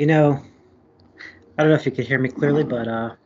You 0.00 0.06
know, 0.06 0.42
I 1.58 1.62
don't 1.62 1.68
know 1.68 1.76
if 1.76 1.84
you 1.84 1.92
can 1.92 2.06
hear 2.06 2.18
me 2.18 2.30
clearly, 2.30 2.64
but 2.64 2.88
uh, 2.88 3.16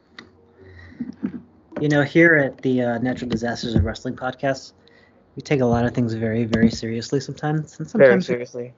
you 1.81 1.89
know, 1.89 2.03
here 2.03 2.35
at 2.35 2.63
the 2.63 2.83
uh, 2.83 2.99
Natural 2.99 3.31
Disasters 3.31 3.77
of 3.77 3.85
Wrestling 3.85 4.17
podcast, 4.17 4.73
we 5.37 5.43
take 5.43 5.61
a 5.61 5.65
lot 5.67 5.85
of 5.85 5.95
things 5.95 6.15
very, 6.15 6.43
very 6.43 6.73
seriously 6.73 7.21
sometimes, 7.21 7.79
and 7.79 7.89
Very 7.89 8.11
sometimes, 8.11 8.27
seriously. 8.27 8.75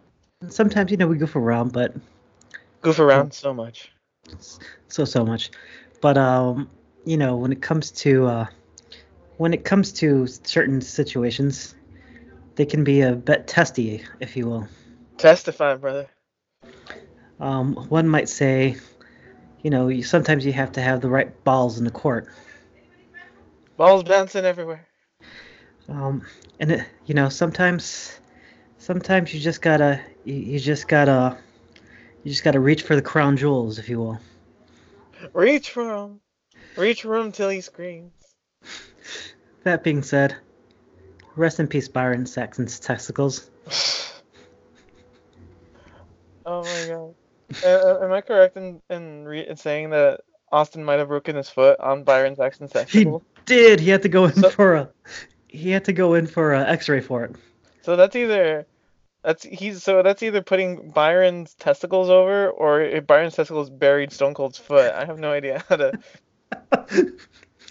sometimes 0.49 0.91
you 0.91 0.99
know, 0.99 1.07
we 1.07 1.17
goof 1.17 1.37
around, 1.37 1.73
but 1.73 1.97
Goof 2.83 2.99
around 2.99 3.33
so 3.33 3.55
much. 3.55 3.91
so 4.89 5.07
so 5.07 5.25
much. 5.25 5.51
But 6.03 6.19
um, 6.19 6.69
you 7.07 7.17
know, 7.17 7.35
when 7.37 7.51
it 7.51 7.63
comes 7.63 7.91
to 7.93 8.27
uh, 8.27 8.47
when 9.39 9.55
it 9.55 9.65
comes 9.65 9.91
to 9.95 10.27
certain 10.27 10.83
situations, 10.83 11.75
they 12.57 12.67
can 12.67 12.85
be 12.85 13.01
a 13.01 13.13
bit 13.13 13.47
testy, 13.47 14.05
if 14.21 14.37
you 14.37 14.49
will. 14.49 14.69
Testify, 15.17 15.77
brother. 15.77 16.11
Um, 17.39 17.75
one 17.75 18.09
might 18.09 18.29
say, 18.29 18.77
you 19.63 19.71
know, 19.71 19.89
you, 19.89 20.03
sometimes 20.03 20.47
you 20.47 20.53
have 20.53 20.73
to 20.73 20.81
have 20.81 21.01
the 21.01 21.09
right 21.09 21.45
balls 21.45 21.79
in 21.79 21.85
the 21.85 21.91
court. 21.91 22.29
Balls 23.77 24.05
bouncing 24.05 24.45
everywhere. 24.45 24.87
Um, 25.89 26.25
and 26.61 26.73
it, 26.73 26.87
you 27.05 27.15
know, 27.15 27.29
sometimes, 27.29 28.19
sometimes 28.79 29.33
you 29.35 29.41
just 29.41 29.61
gotta, 29.61 30.01
you, 30.25 30.35
you 30.35 30.59
just 30.59 30.89
gotta, 30.89 31.37
you 32.25 32.31
just 32.31 32.43
gotta 32.43 32.61
reach 32.61 32.83
for 32.83 32.97
the 32.97 33.03
crown 33.03 33.37
jewels, 33.37 33.79
if 33.79 33.89
you 33.89 33.99
will. 33.99 34.19
Reach 35.33 35.71
for 35.71 35.95
him. 35.95 36.21
Reach 36.77 37.03
for 37.03 37.17
him 37.17 37.33
till 37.33 37.49
he 37.49 37.61
screams. 37.61 38.13
That 39.65 39.83
being 39.83 40.05
said, 40.05 40.37
rest 41.35 41.59
in 41.59 41.67
peace, 41.67 41.89
Byron 41.89 42.25
Saxton's 42.25 42.79
testicles. 42.79 43.51
Oh 46.49 46.63
my 46.63 46.87
god. 46.87 47.16
Uh, 47.65 47.99
am 48.03 48.13
I 48.13 48.21
correct 48.21 48.57
in 48.57 48.81
in, 48.91 49.25
re- 49.25 49.47
in 49.47 49.57
saying 49.57 49.91
that 49.91 50.21
Austin 50.53 50.85
might 50.85 50.99
have 50.99 51.09
broken 51.09 51.37
his 51.37 51.49
foot 51.49 51.79
on 51.81 52.05
Byron 52.05 52.37
Saxton's 52.37 52.73
He 52.91 53.07
did. 53.45 53.81
He 53.81 53.91
had 53.91 54.03
to 54.03 54.09
go 54.09 54.25
in 54.27 54.33
So- 54.35 54.51
for 54.51 54.75
a, 54.75 54.89
he 55.49 55.71
had 55.71 55.85
to 55.87 55.93
go 55.93 56.15
in 56.15 56.27
for 56.27 56.53
a 56.55 56.61
X-ray 56.63 57.01
for 57.01 57.25
it. 57.25 57.37
So 57.83 57.97
that's 57.97 58.17
either 58.17 58.67
that's 59.23 59.43
he's 59.45 59.83
so 59.83 60.03
that's 60.03 60.23
either 60.23 60.43
putting 60.43 60.91
Byron's 60.91 61.55
testicles 61.55 62.11
over 62.11 62.49
or 62.51 62.81
if 62.81 63.07
Byron's 63.07 63.35
testicles 63.35 63.71
buried 63.71 64.13
Stone 64.13 64.35
Cold's 64.35 64.59
foot. 64.59 64.93
I 64.93 65.05
have 65.05 65.19
no 65.19 65.31
idea 65.33 65.65
how 65.69 65.77
to. 65.77 65.93
I 66.73 66.77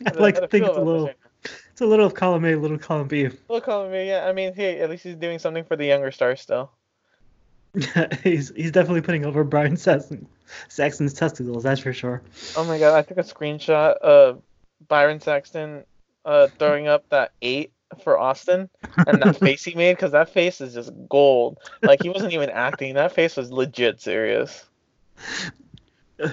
how 0.05 0.11
to- 0.11 0.19
like 0.21 0.35
to 0.35 0.47
think 0.47 0.65
it's 0.65 0.77
a 0.77 0.81
little, 0.81 1.09
it's 1.43 1.81
a 1.81 1.85
little 1.85 2.05
of 2.05 2.13
column 2.13 2.45
A, 2.45 2.53
a 2.53 2.55
little 2.55 2.77
column 2.77 3.07
B. 3.07 3.27
little 3.27 3.61
column 3.61 3.91
me, 3.91 4.07
yeah. 4.07 4.25
I 4.25 4.33
mean, 4.33 4.53
hey, 4.53 4.79
at 4.79 4.89
least 4.89 5.03
he's 5.03 5.15
doing 5.15 5.39
something 5.39 5.63
for 5.63 5.75
the 5.75 5.85
younger 5.85 6.11
stars 6.11 6.41
still. 6.41 6.71
he's 8.23 8.51
he's 8.55 8.71
definitely 8.71 9.01
putting 9.01 9.25
over 9.25 9.43
Brian 9.43 9.77
Saxon, 9.77 10.27
Saxon's 10.69 11.13
testicles. 11.13 11.63
That's 11.63 11.81
for 11.81 11.93
sure. 11.93 12.21
Oh 12.55 12.63
my 12.63 12.79
god, 12.79 12.95
I 12.95 13.01
took 13.01 13.17
a 13.17 13.21
screenshot 13.21 13.97
of 13.97 14.41
Byron 14.87 15.19
Saxton 15.19 15.83
uh, 16.23 16.47
throwing 16.59 16.87
up 16.87 17.07
that 17.09 17.31
eight 17.41 17.71
for 18.03 18.17
Austin 18.17 18.69
and 19.07 19.21
that 19.21 19.37
face 19.39 19.63
he 19.63 19.75
made 19.75 19.93
because 19.93 20.11
that 20.11 20.29
face 20.29 20.61
is 20.61 20.73
just 20.73 20.91
gold. 21.09 21.57
Like 21.81 22.01
he 22.01 22.09
wasn't 22.09 22.33
even 22.33 22.49
acting. 22.49 22.95
That 22.95 23.13
face 23.13 23.35
was 23.37 23.51
legit 23.51 24.01
serious. 24.01 24.65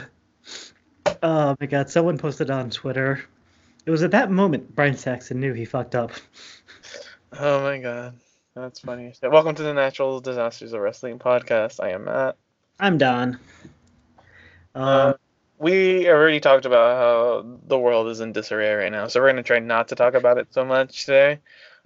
Oh 1.24 1.54
my 1.60 1.66
god! 1.66 1.88
Someone 1.88 2.18
posted 2.18 2.50
on 2.50 2.70
Twitter. 2.70 3.24
It 3.86 3.90
was 3.90 4.02
at 4.02 4.10
that 4.10 4.30
moment 4.30 4.74
Brian 4.74 4.96
Saxon 4.96 5.38
knew 5.38 5.52
he 5.52 5.64
fucked 5.64 5.94
up. 5.94 6.10
Oh 7.38 7.62
my 7.62 7.78
god, 7.78 8.14
that's 8.54 8.80
funny. 8.80 9.12
Welcome 9.22 9.54
to 9.54 9.62
the 9.62 9.72
Natural 9.72 10.20
Disasters 10.20 10.72
of 10.72 10.80
Wrestling 10.80 11.18
podcast. 11.18 11.82
I 11.82 11.90
am 11.90 12.04
Matt. 12.04 12.36
I'm 12.78 12.98
Don. 12.98 13.38
Uh, 14.74 14.78
Um, 14.78 15.14
we 15.58 16.08
already 16.08 16.40
talked 16.40 16.66
about 16.66 16.96
how 16.96 17.58
the 17.66 17.78
world 17.78 18.08
is 18.08 18.20
in 18.20 18.32
disarray 18.32 18.74
right 18.74 18.92
now, 18.92 19.06
so 19.06 19.20
we're 19.20 19.28
gonna 19.28 19.42
try 19.42 19.60
not 19.60 19.88
to 19.88 19.94
talk 19.94 20.14
about 20.14 20.38
it 20.38 20.52
so 20.52 20.64
much 20.64 21.06
today. 21.06 21.38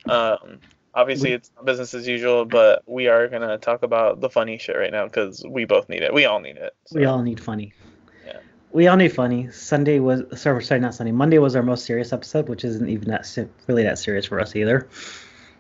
Um, 0.07 0.61
obviously, 0.95 1.33
it's 1.33 1.51
business 1.65 1.93
as 1.95 2.09
usual, 2.09 2.45
but 2.47 2.83
we 2.87 3.09
are 3.09 3.29
gonna 3.29 3.59
talk 3.59 3.83
about 3.83 4.21
the 4.21 4.31
funny 4.31 4.59
shit 4.59 4.77
right 4.77 4.93
now 4.93 5.05
because 5.05 5.45
we 5.47 5.67
both 5.67 5.89
need 5.89 6.03
it. 6.03 6.13
We 6.15 6.25
all 6.25 6.41
need 6.41 6.57
it. 6.57 6.75
we 6.93 7.05
all 7.05 7.23
need 7.23 7.39
funny. 7.39 7.75
Yeah. 8.27 8.39
We 8.73 8.89
all 8.89 8.97
need 8.97 9.13
funny. 9.13 9.51
Sunday 9.51 10.01
was 10.01 10.23
sorry, 10.41 10.65
sorry, 10.65 10.81
not 10.81 10.95
Sunday. 10.95 11.13
Monday 11.13 11.39
was 11.39 11.55
our 11.55 11.63
most 11.63 11.85
serious 11.85 12.13
episode, 12.13 12.49
which 12.49 12.65
isn't 12.65 12.89
even 12.89 13.09
that 13.09 13.27
really 13.67 13.83
that 13.83 13.99
serious 13.99 14.27
for 14.27 14.41
us 14.41 14.57
either. 14.57 14.89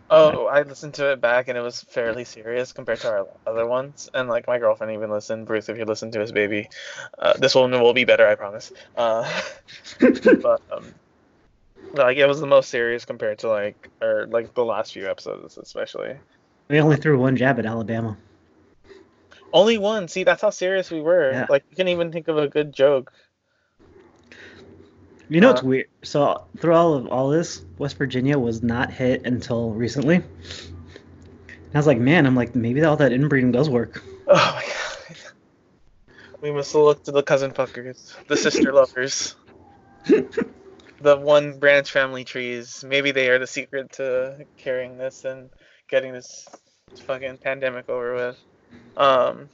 Oh, 0.09 0.47
I 0.47 0.62
listened 0.62 0.94
to 0.94 1.12
it 1.12 1.21
back 1.21 1.49
and 1.49 1.59
it 1.59 1.62
was 1.62 1.83
fairly 1.83 2.25
serious 2.25 2.72
compared 2.72 3.00
to 3.00 3.09
our 3.09 3.27
other 3.47 3.67
ones. 3.67 4.09
And 4.15 4.28
like 4.28 4.47
my 4.47 4.59
girlfriend 4.59 4.93
even 4.93 5.11
listened. 5.11 5.47
Bruce, 5.47 5.69
if 5.69 5.78
you 5.78 5.84
listen 5.84 6.12
to 6.12 6.21
his 6.21 6.33
baby, 6.33 6.69
uh, 7.19 7.34
this 7.39 7.55
one 7.55 7.72
will 7.72 7.93
be 7.93 8.05
better, 8.05 8.27
I 8.27 8.37
promise. 8.37 8.72
Uh, 8.97 9.28
but 10.00 10.62
um, 10.71 10.95
like 11.93 12.19
it 12.19 12.27
was 12.27 12.41
the 12.41 12.47
most 12.47 12.71
serious 12.71 13.05
compared 13.05 13.41
to 13.41 13.49
like 13.49 13.91
or 14.00 14.27
like 14.28 14.55
the 14.55 14.65
last 14.65 14.93
few 14.93 15.09
episodes, 15.11 15.59
especially. 15.59 16.16
We 16.69 16.81
only 16.81 16.97
threw 16.97 17.19
one 17.19 17.37
jab 17.37 17.59
at 17.59 17.66
Alabama. 17.66 18.16
Only 19.53 19.78
one. 19.78 20.09
See, 20.09 20.25
that's 20.25 20.43
how 20.43 20.50
serious 20.50 20.91
we 20.91 21.00
were. 21.00 21.33
Yeah. 21.33 21.47
Like 21.49 21.65
you 21.71 21.77
couldn't 21.77 21.93
even 21.93 22.12
think 22.12 22.28
of 22.28 22.39
a 22.39 22.49
good 22.49 22.72
joke. 22.72 23.12
You 25.28 25.41
know 25.41 25.48
what's 25.48 25.62
Uh, 25.62 25.66
weird? 25.66 25.87
So 26.03 26.44
through 26.59 26.75
all 26.75 26.94
of 26.94 27.06
all 27.09 27.28
this, 27.31 27.62
West 27.78 27.97
Virginia 27.98 28.38
was 28.38 28.62
not 28.62 28.92
hit 28.92 29.26
until 29.26 29.70
recently. 29.70 30.16
And 30.16 31.75
I 31.75 31.78
was 31.78 31.87
like, 31.87 31.98
man, 31.98 32.26
I'm 32.26 32.37
like, 32.37 32.54
maybe 32.54 32.82
all 32.84 32.97
that 32.97 33.12
inbreeding 33.12 33.53
does 33.53 33.69
work. 33.69 34.03
Oh 34.28 34.34
my 34.34 34.62
god. 34.62 35.16
We 36.41 36.50
must 36.50 36.75
look 36.75 37.04
to 37.04 37.12
the 37.12 37.22
cousin 37.22 37.53
fuckers, 37.53 38.15
the 38.26 38.36
sister 38.36 38.72
lovers, 38.81 39.36
the 40.04 41.16
one 41.16 41.59
branch 41.60 41.92
family 41.92 42.25
trees. 42.25 42.84
Maybe 42.86 43.12
they 43.12 43.28
are 43.31 43.38
the 43.38 43.47
secret 43.47 43.92
to 43.92 44.44
carrying 44.56 44.98
this 44.98 45.25
and 45.25 45.48
getting 45.88 46.12
this 46.12 46.48
fucking 47.04 47.38
pandemic 47.38 47.88
over 47.88 48.15
with. 48.15 48.36
Um, 48.97 49.48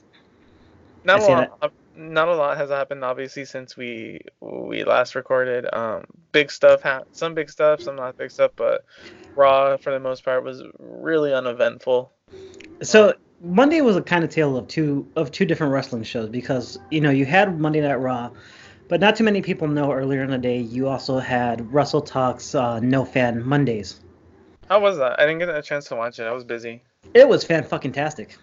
not 1.04 1.18
I 1.18 1.22
a 1.22 1.26
see 1.26 1.32
lot. 1.32 1.72
Not 1.94 2.28
a 2.28 2.34
lot 2.34 2.56
has 2.56 2.70
happened, 2.70 3.04
obviously, 3.04 3.44
since 3.44 3.76
we 3.76 4.20
we 4.40 4.84
last 4.84 5.14
recorded. 5.14 5.66
Um, 5.72 6.04
big 6.32 6.50
stuff, 6.50 6.82
ha- 6.82 7.02
some 7.12 7.34
big 7.34 7.50
stuff, 7.50 7.82
some 7.82 7.96
not 7.96 8.16
big 8.16 8.30
stuff, 8.30 8.52
but 8.56 8.84
Raw 9.34 9.76
for 9.76 9.92
the 9.92 10.00
most 10.00 10.24
part 10.24 10.42
was 10.42 10.62
really 10.78 11.32
uneventful. 11.34 12.12
So 12.82 13.14
Monday 13.42 13.80
was 13.80 13.96
a 13.96 14.02
kind 14.02 14.24
of 14.24 14.30
tale 14.30 14.56
of 14.56 14.68
two 14.68 15.06
of 15.16 15.30
two 15.30 15.44
different 15.44 15.72
wrestling 15.72 16.02
shows 16.02 16.28
because 16.28 16.78
you 16.90 17.00
know 17.00 17.10
you 17.10 17.26
had 17.26 17.58
Monday 17.58 17.80
Night 17.80 17.96
Raw, 17.96 18.30
but 18.88 19.00
not 19.00 19.16
too 19.16 19.24
many 19.24 19.42
people 19.42 19.68
know 19.68 19.92
earlier 19.92 20.22
in 20.22 20.30
the 20.30 20.38
day 20.38 20.58
you 20.58 20.88
also 20.88 21.18
had 21.18 21.72
Wrestle 21.72 22.02
Talks 22.02 22.54
uh, 22.54 22.80
No 22.80 23.04
Fan 23.04 23.42
Mondays. 23.44 24.00
How 24.68 24.80
was 24.80 24.96
that? 24.98 25.20
I 25.20 25.26
didn't 25.26 25.40
get 25.40 25.50
a 25.50 25.60
chance 25.60 25.86
to 25.88 25.96
watch 25.96 26.18
it. 26.18 26.24
I 26.24 26.32
was 26.32 26.44
busy. 26.44 26.82
It 27.14 27.28
was 27.28 27.44
fan 27.44 27.64
fucking 27.64 27.92
tastic. 27.92 28.36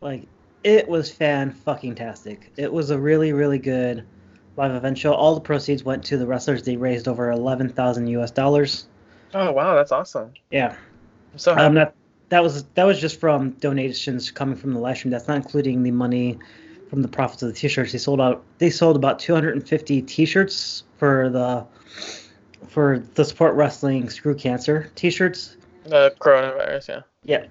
Like 0.00 0.22
it 0.66 0.88
was 0.88 1.12
fan 1.12 1.52
fucking 1.52 1.94
tastic. 1.94 2.52
It 2.56 2.72
was 2.72 2.90
a 2.90 2.98
really 2.98 3.32
really 3.32 3.58
good 3.58 4.04
live 4.56 4.72
event 4.72 4.98
show. 4.98 5.14
All 5.14 5.34
the 5.34 5.40
proceeds 5.40 5.84
went 5.84 6.02
to 6.06 6.16
the 6.16 6.26
wrestlers. 6.26 6.64
They 6.64 6.76
raised 6.76 7.06
over 7.06 7.30
eleven 7.30 7.68
thousand 7.68 8.08
U.S. 8.08 8.32
dollars. 8.32 8.88
Oh 9.32 9.52
wow, 9.52 9.76
that's 9.76 9.92
awesome. 9.92 10.32
Yeah. 10.50 10.74
I'm 11.32 11.38
so. 11.38 11.56
Um, 11.56 11.74
that 11.74 11.94
that 12.30 12.42
was 12.42 12.64
that 12.74 12.82
was 12.82 13.00
just 13.00 13.20
from 13.20 13.50
donations 13.52 14.32
coming 14.32 14.56
from 14.56 14.72
the 14.74 14.80
live 14.80 14.98
stream. 14.98 15.12
That's 15.12 15.28
not 15.28 15.36
including 15.36 15.84
the 15.84 15.92
money 15.92 16.36
from 16.90 17.02
the 17.02 17.08
profits 17.08 17.42
of 17.42 17.48
the 17.48 17.54
t-shirts. 17.54 17.92
They 17.92 17.98
sold 17.98 18.20
out. 18.20 18.42
They 18.58 18.70
sold 18.70 18.96
about 18.96 19.20
250 19.20 20.02
t-shirts 20.02 20.82
for 20.98 21.30
the 21.30 21.64
for 22.66 22.98
the 23.14 23.24
Support 23.24 23.54
Wrestling 23.54 24.10
Screw 24.10 24.34
Cancer 24.34 24.90
t-shirts. 24.96 25.56
the 25.84 26.12
coronavirus, 26.18 26.88
yeah. 26.88 27.00
Yeah. 27.24 27.46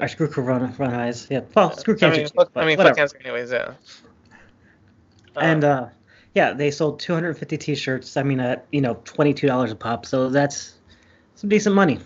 Or 0.00 0.08
Screw 0.08 0.28
Corona, 0.28 0.72
Corona 0.76 0.98
Eyes. 0.98 1.26
Yeah. 1.30 1.40
Well, 1.54 1.76
Screw 1.76 1.94
I 1.94 1.98
Cancer. 1.98 2.20
mean, 2.20 2.28
fuck, 2.28 2.50
I 2.56 2.64
mean, 2.66 2.76
fuck 2.76 2.96
cancer, 2.96 3.18
anyways, 3.24 3.50
yeah. 3.52 3.74
and 5.36 5.64
Uh, 5.64 5.68
uh, 5.68 5.88
yeah, 6.34 6.52
they 6.52 6.70
sold 6.70 7.00
250 7.00 7.56
t-shirts. 7.58 8.16
I 8.16 8.22
mean, 8.22 8.40
at 8.40 8.66
you 8.70 8.80
know, 8.80 8.96
$22 8.96 9.70
a 9.70 9.74
pop. 9.74 10.06
So 10.06 10.30
that's 10.30 10.74
some 11.34 11.50
decent 11.50 11.74
money. 11.74 11.98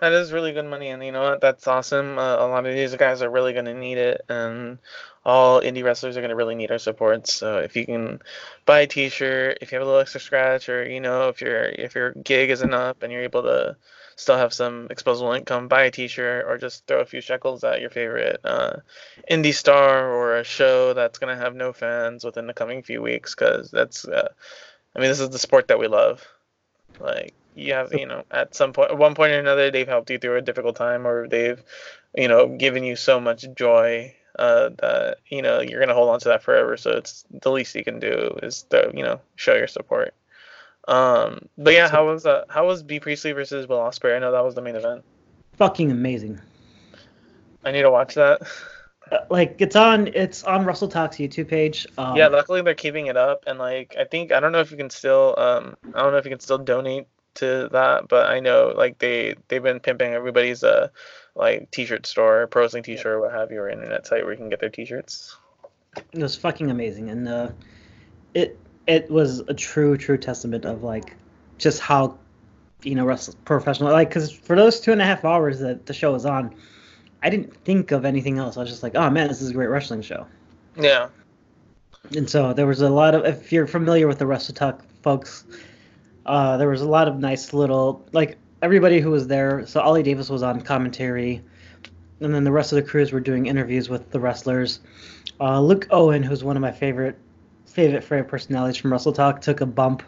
that 0.00 0.12
is 0.12 0.32
really 0.32 0.52
good 0.52 0.64
money, 0.64 0.88
and 0.88 1.04
you 1.04 1.12
know 1.12 1.22
what? 1.22 1.40
That's 1.40 1.66
awesome. 1.68 2.18
Uh, 2.18 2.36
a 2.36 2.46
lot 2.48 2.66
of 2.66 2.74
these 2.74 2.94
guys 2.96 3.22
are 3.22 3.30
really 3.30 3.52
gonna 3.52 3.74
need 3.74 3.98
it, 3.98 4.22
and 4.28 4.78
all 5.24 5.60
indie 5.60 5.84
wrestlers 5.84 6.16
are 6.16 6.22
gonna 6.22 6.34
really 6.36 6.54
need 6.54 6.70
our 6.70 6.78
support. 6.78 7.26
So 7.28 7.58
if 7.58 7.76
you 7.76 7.84
can 7.86 8.20
buy 8.64 8.80
a 8.80 8.86
T-shirt, 8.86 9.58
if 9.60 9.70
you 9.70 9.76
have 9.78 9.82
a 9.82 9.84
little 9.86 10.00
extra 10.00 10.20
scratch, 10.20 10.68
or 10.68 10.88
you 10.88 11.00
know, 11.00 11.28
if 11.28 11.40
your 11.42 11.64
if 11.64 11.94
your 11.94 12.12
gig 12.14 12.50
isn't 12.50 12.72
up 12.74 13.02
and 13.02 13.12
you're 13.12 13.22
able 13.22 13.42
to 13.42 13.76
still 14.20 14.36
have 14.36 14.52
some 14.52 14.86
disposable 14.88 15.32
income, 15.32 15.68
buy 15.68 15.82
a 15.82 15.90
T-shirt 15.90 16.44
or 16.46 16.58
just 16.58 16.86
throw 16.86 17.00
a 17.00 17.06
few 17.06 17.20
shekels 17.20 17.64
at 17.64 17.80
your 17.80 17.90
favorite 17.90 18.40
uh, 18.44 18.76
indie 19.30 19.54
star 19.54 20.08
or 20.12 20.36
a 20.36 20.44
show 20.44 20.92
that's 20.92 21.18
gonna 21.18 21.36
have 21.36 21.54
no 21.54 21.72
fans 21.72 22.24
within 22.24 22.46
the 22.46 22.54
coming 22.54 22.82
few 22.82 23.00
weeks, 23.00 23.34
because 23.34 23.70
that's, 23.70 24.06
uh, 24.06 24.28
I 24.94 24.98
mean, 24.98 25.08
this 25.08 25.20
is 25.20 25.30
the 25.30 25.38
sport 25.38 25.68
that 25.68 25.78
we 25.78 25.88
love. 25.88 26.26
Like 26.98 27.34
you 27.54 27.72
have, 27.74 27.92
you 27.92 28.06
know, 28.06 28.24
at 28.30 28.54
some 28.54 28.72
point, 28.72 28.90
at 28.90 28.98
one 28.98 29.14
point 29.14 29.32
or 29.32 29.38
another, 29.38 29.70
they've 29.70 29.88
helped 29.88 30.10
you 30.10 30.18
through 30.18 30.36
a 30.36 30.42
difficult 30.42 30.76
time, 30.76 31.06
or 31.06 31.26
they've, 31.28 31.62
you 32.14 32.28
know, 32.28 32.48
given 32.48 32.84
you 32.84 32.96
so 32.96 33.20
much 33.20 33.46
joy 33.54 34.14
uh, 34.38 34.70
that 34.78 35.18
you 35.28 35.42
know 35.42 35.60
you're 35.60 35.80
gonna 35.80 35.94
hold 35.94 36.10
on 36.10 36.20
to 36.20 36.28
that 36.28 36.42
forever. 36.42 36.76
So 36.76 36.90
it's 36.90 37.24
the 37.30 37.50
least 37.50 37.74
you 37.74 37.84
can 37.84 38.00
do 38.00 38.38
is 38.42 38.62
to 38.70 38.90
you 38.94 39.02
know 39.02 39.20
show 39.36 39.54
your 39.54 39.66
support. 39.66 40.14
Um, 40.90 41.48
but 41.56 41.72
yeah, 41.72 41.88
how 41.88 42.06
was 42.06 42.26
uh, 42.26 42.44
how 42.48 42.66
was 42.66 42.82
Bea 42.82 42.98
Priestley 42.98 43.30
versus 43.32 43.68
Will 43.68 43.78
Ospreay? 43.78 44.16
I 44.16 44.18
know 44.18 44.32
that 44.32 44.44
was 44.44 44.56
the 44.56 44.62
main 44.62 44.74
event. 44.74 45.04
Fucking 45.52 45.90
amazing. 45.90 46.40
I 47.64 47.70
need 47.70 47.82
to 47.82 47.90
watch 47.90 48.14
that. 48.14 48.42
Uh, 49.12 49.18
like 49.30 49.54
it's 49.60 49.76
on 49.76 50.08
it's 50.08 50.42
on 50.44 50.64
Wrestle 50.64 50.88
Talk's 50.88 51.18
YouTube 51.18 51.48
page. 51.48 51.86
Um, 51.96 52.16
yeah, 52.16 52.26
luckily 52.26 52.60
they're 52.62 52.74
keeping 52.74 53.06
it 53.06 53.16
up, 53.16 53.44
and 53.46 53.58
like 53.58 53.94
I 53.98 54.04
think 54.04 54.32
I 54.32 54.40
don't 54.40 54.50
know 54.50 54.60
if 54.60 54.72
you 54.72 54.76
can 54.76 54.90
still 54.90 55.34
um 55.38 55.76
I 55.94 56.02
don't 56.02 56.10
know 56.10 56.18
if 56.18 56.24
you 56.24 56.30
can 56.30 56.40
still 56.40 56.58
donate 56.58 57.06
to 57.34 57.68
that, 57.70 58.08
but 58.08 58.28
I 58.28 58.40
know 58.40 58.74
like 58.76 58.98
they 58.98 59.36
they've 59.46 59.62
been 59.62 59.78
pimping 59.78 60.12
everybody's 60.12 60.64
uh 60.64 60.88
like 61.36 61.70
t-shirt 61.70 62.04
store, 62.04 62.48
pro 62.48 62.62
wrestling 62.62 62.82
t-shirt, 62.82 63.06
or 63.06 63.20
what 63.20 63.32
have 63.32 63.52
you, 63.52 63.60
or 63.60 63.68
internet 63.68 64.08
site 64.08 64.24
where 64.24 64.32
you 64.32 64.38
can 64.38 64.48
get 64.48 64.58
their 64.58 64.68
t-shirts. 64.68 65.36
It 66.12 66.20
was 66.20 66.34
fucking 66.34 66.70
amazing, 66.70 67.10
and 67.10 67.28
uh, 67.28 67.48
it 68.34 68.58
it 68.90 69.08
was 69.08 69.38
a 69.46 69.54
true 69.54 69.96
true 69.96 70.18
testament 70.18 70.64
of 70.64 70.82
like 70.82 71.14
just 71.58 71.80
how 71.80 72.18
you 72.82 72.96
know 72.96 73.04
wrestle 73.04 73.34
professional 73.44 73.92
like 73.92 74.08
because 74.08 74.32
for 74.32 74.56
those 74.56 74.80
two 74.80 74.90
and 74.90 75.00
a 75.00 75.04
half 75.04 75.24
hours 75.24 75.60
that 75.60 75.86
the 75.86 75.94
show 75.94 76.12
was 76.12 76.26
on, 76.26 76.52
I 77.22 77.30
didn't 77.30 77.54
think 77.64 77.92
of 77.92 78.04
anything 78.04 78.38
else. 78.38 78.56
I 78.56 78.60
was 78.60 78.68
just 78.68 78.82
like, 78.82 78.96
oh 78.96 79.08
man, 79.08 79.28
this 79.28 79.40
is 79.40 79.50
a 79.50 79.54
great 79.54 79.68
wrestling 79.68 80.02
show. 80.02 80.26
Yeah. 80.76 81.08
And 82.16 82.28
so 82.28 82.52
there 82.52 82.66
was 82.66 82.80
a 82.80 82.88
lot 82.88 83.14
of 83.14 83.24
if 83.24 83.52
you're 83.52 83.68
familiar 83.68 84.08
with 84.08 84.18
the 84.18 84.26
Wrestle 84.26 84.54
Talk 84.56 84.82
folks, 85.02 85.44
uh, 86.26 86.56
there 86.56 86.68
was 86.68 86.82
a 86.82 86.88
lot 86.88 87.06
of 87.06 87.16
nice 87.20 87.52
little 87.52 88.04
like 88.10 88.38
everybody 88.60 88.98
who 88.98 89.12
was 89.12 89.28
there. 89.28 89.64
So 89.66 89.80
Ollie 89.80 90.02
Davis 90.02 90.28
was 90.28 90.42
on 90.42 90.62
commentary, 90.62 91.42
and 92.18 92.34
then 92.34 92.42
the 92.42 92.50
rest 92.50 92.72
of 92.72 92.76
the 92.76 92.82
crews 92.82 93.12
were 93.12 93.20
doing 93.20 93.46
interviews 93.46 93.88
with 93.88 94.10
the 94.10 94.18
wrestlers. 94.18 94.80
Uh, 95.38 95.60
Luke 95.60 95.86
Owen, 95.92 96.24
who's 96.24 96.42
one 96.42 96.56
of 96.56 96.60
my 96.60 96.72
favorite 96.72 97.16
favorite 97.70 98.02
favorite 98.02 98.28
personalities 98.28 98.76
from 98.76 98.92
Wrestle 98.92 99.12
Talk, 99.12 99.40
took 99.40 99.60
a 99.60 99.66
bump, 99.66 100.02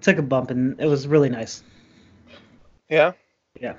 took 0.00 0.18
a 0.18 0.22
bump, 0.22 0.50
and 0.50 0.80
it 0.80 0.86
was 0.86 1.06
really 1.06 1.28
nice. 1.28 1.62
Yeah. 2.88 3.12
Yeah. 3.60 3.74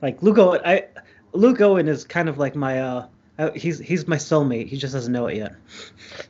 Like 0.00 0.22
Luke 0.22 0.38
Owen, 0.38 0.60
I 0.64 0.86
Luke 1.32 1.60
Owen 1.60 1.88
is 1.88 2.04
kind 2.04 2.28
of 2.28 2.38
like 2.38 2.54
my 2.54 2.80
uh, 2.80 3.06
uh 3.38 3.50
he's 3.52 3.78
he's 3.78 4.08
my 4.08 4.16
soulmate. 4.16 4.66
He 4.68 4.76
just 4.76 4.94
doesn't 4.94 5.12
know 5.12 5.26
it 5.26 5.36
yet. 5.36 5.54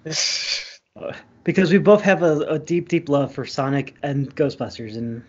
Because 1.44 1.72
we 1.72 1.78
both 1.78 2.02
have 2.02 2.22
a, 2.22 2.40
a 2.40 2.58
deep 2.58 2.88
deep 2.88 3.08
love 3.08 3.32
for 3.32 3.46
Sonic 3.46 3.94
and 4.02 4.34
Ghostbusters, 4.36 4.98
and 4.98 5.22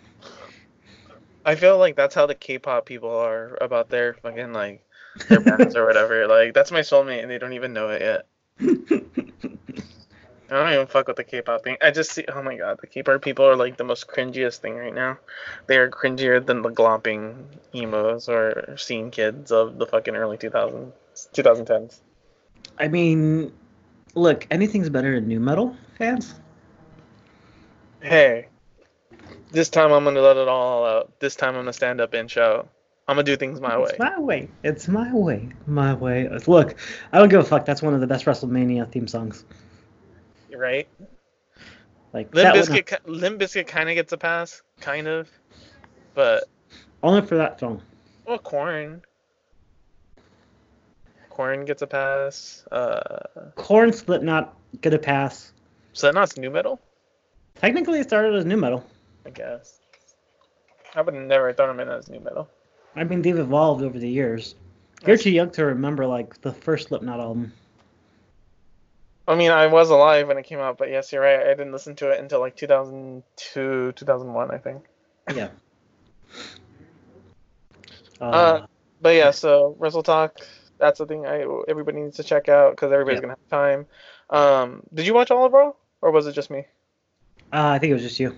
I 1.45 1.55
feel 1.55 1.77
like 1.77 1.95
that's 1.95 2.13
how 2.13 2.25
the 2.25 2.35
K-pop 2.35 2.85
people 2.85 3.09
are 3.09 3.57
about 3.61 3.89
their 3.89 4.15
fucking 4.15 4.51
like 4.51 4.83
their 5.29 5.39
bands 5.39 5.75
or 5.75 5.85
whatever. 5.85 6.27
Like 6.31 6.53
that's 6.53 6.71
my 6.71 6.81
soulmate, 6.81 7.21
and 7.21 7.31
they 7.31 7.37
don't 7.37 7.53
even 7.53 7.71
know 7.71 7.89
it 7.89 8.01
yet. 8.01 8.25
I 10.51 10.56
don't 10.56 10.74
even 10.74 10.88
fuck 10.88 11.07
with 11.07 11.15
the 11.15 11.24
K-pop 11.24 11.63
thing. 11.63 11.77
I 11.81 11.92
just 11.92 12.12
see. 12.12 12.25
Oh 12.27 12.44
my 12.44 12.57
god, 12.57 12.77
the 12.81 12.88
K-pop 12.88 13.21
people 13.21 13.45
are 13.45 13.56
like 13.56 13.77
the 13.77 13.86
most 13.86 14.07
cringiest 14.07 14.57
thing 14.57 14.75
right 14.75 14.94
now. 14.94 15.18
They 15.68 15.77
are 15.77 15.89
cringier 15.89 16.45
than 16.45 16.62
the 16.62 16.69
glomping 16.69 17.45
emos 17.74 18.27
or 18.27 18.75
scene 18.77 19.12
kids 19.12 19.53
of 19.53 19.77
the 19.77 19.86
fucking 19.86 20.13
early 20.13 20.38
2000s, 20.38 20.92
2010s. 21.33 22.01
I 22.77 22.89
mean, 22.89 23.53
look, 24.13 24.45
anything's 24.51 24.89
better 24.89 25.15
than 25.15 25.30
nu 25.30 25.39
metal 25.39 25.77
fans. 25.98 26.36
Hey, 28.01 28.47
this 29.51 29.69
time 29.69 29.94
I'm 29.94 30.04
gonna 30.04 30.19
let 30.19 30.36
it 30.36 30.50
all 30.50 30.86
out. 30.86 31.18
This 31.21 31.38
time 31.38 31.56
I'm 31.56 31.62
gonna 31.62 31.71
stand 31.71 32.01
up 32.01 32.13
and 32.13 32.30
shout. 32.30 32.68
I'm 33.07 33.15
gonna 33.15 33.24
do 33.24 33.38
things 33.38 33.62
my 33.62 33.80
It's 33.80 33.94
way. 33.94 33.97
my 34.00 34.19
way. 34.19 34.50
It's 34.65 34.89
my 34.89 35.13
way. 35.13 35.50
My 35.65 35.94
way. 35.94 36.27
Look, 36.45 36.75
I 37.13 37.19
don't 37.19 37.30
give 37.30 37.39
a 37.39 37.44
fuck. 37.44 37.65
That's 37.65 37.81
one 37.81 37.94
of 37.94 38.01
the 38.01 38.07
best 38.07 38.25
WrestleMania 38.25 38.92
theme 38.92 39.07
songs. 39.07 39.45
Right? 40.61 40.87
Like 42.13 42.35
Limp 42.35 42.55
Bizkit, 42.55 42.85
ki- 42.85 43.11
Limp 43.11 43.39
Bizkit 43.41 43.65
kind 43.65 43.89
of 43.89 43.95
gets 43.95 44.13
a 44.13 44.17
pass, 44.17 44.61
kind 44.79 45.07
of, 45.07 45.27
but 46.13 46.43
only 47.01 47.21
for 47.25 47.35
that 47.35 47.59
song. 47.59 47.81
well, 48.27 48.37
Korn. 48.37 49.01
Korn 51.31 51.65
gets 51.65 51.81
a 51.81 51.87
pass. 51.87 52.63
Uh, 52.71 53.49
Korn 53.55 53.91
Slipknot 53.91 54.55
get 54.81 54.93
a 54.93 54.99
pass. 54.99 55.51
not 56.03 56.37
nu 56.37 56.51
metal, 56.51 56.79
Technically, 57.55 57.99
it 58.01 58.07
started 58.07 58.35
as 58.35 58.45
nu 58.45 58.55
metal. 58.55 58.85
I 59.25 59.31
guess. 59.31 59.79
I 60.93 61.01
would 61.01 61.15
have 61.15 61.23
never 61.23 61.53
thrown 61.53 61.75
them 61.75 61.87
in 61.87 61.91
as 61.91 62.07
nu 62.07 62.19
metal. 62.19 62.47
I 62.95 63.03
mean, 63.03 63.23
they've 63.23 63.39
evolved 63.39 63.83
over 63.83 63.97
the 63.97 64.07
years. 64.09 64.53
You're 65.01 65.15
That's- 65.15 65.23
too 65.23 65.31
young 65.31 65.49
to 65.51 65.65
remember 65.65 66.05
like 66.05 66.39
the 66.41 66.51
first 66.53 66.89
Slipknot 66.89 67.19
album. 67.19 67.51
I 69.31 69.36
mean, 69.36 69.51
I 69.51 69.68
was 69.68 69.89
alive 69.89 70.28
when 70.28 70.38
it 70.38 70.44
came 70.44 70.60
out, 70.60 70.78
but 70.78 70.89
yes, 70.89 71.12
you're 71.12 71.22
right. 71.22 71.39
I 71.39 71.50
didn't 71.50 71.72
listen 71.72 71.95
to 71.98 72.12
it 72.12 72.19
until 72.19 72.39
like 72.39 72.56
2002, 72.56 73.92
2001, 73.94 74.51
I 74.51 74.57
think. 74.57 74.83
Yeah. 75.33 75.50
Uh, 75.50 75.51
Uh, 78.22 78.66
But 79.01 79.16
yeah, 79.16 79.31
so 79.31 79.75
Wrestle 79.80 80.04
Talk, 80.04 80.42
that's 80.78 81.00
the 81.00 81.07
thing 81.07 81.25
I 81.25 81.44
everybody 81.68 82.01
needs 82.01 82.18
to 82.18 82.24
check 82.24 82.50
out 82.50 82.72
because 82.74 82.92
everybody's 82.92 83.18
Yeah. 83.18 83.22
gonna 83.22 83.38
have 83.42 83.50
time. 83.50 83.88
Um, 84.30 84.83
did 84.94 85.07
you 85.07 85.13
watch 85.16 85.31
all 85.31 85.45
of 85.45 85.51
Raw, 85.54 85.74
or 86.01 86.12
was 86.12 86.28
it 86.28 86.33
just 86.33 86.51
me? 86.51 86.60
uh, 87.51 87.69
I 87.75 87.80
think 87.80 87.92
it 87.92 87.94
was 87.94 88.04
just 88.04 88.19
you. 88.19 88.38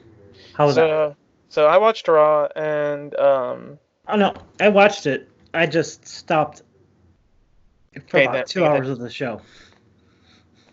How 0.53 0.65
was 0.67 0.75
so, 0.75 0.87
that? 1.09 1.15
so 1.49 1.67
I 1.67 1.77
watched 1.77 2.07
Raw, 2.07 2.47
and 2.55 3.13
um, 3.19 3.77
Oh 4.07 4.15
no, 4.15 4.33
I 4.59 4.69
watched 4.69 5.05
it. 5.05 5.29
I 5.53 5.65
just 5.65 6.07
stopped 6.07 6.61
for 8.07 8.21
about 8.21 8.47
two 8.47 8.61
that- 8.61 8.71
hours 8.71 8.89
of 8.89 8.99
the 8.99 9.09
show. 9.09 9.41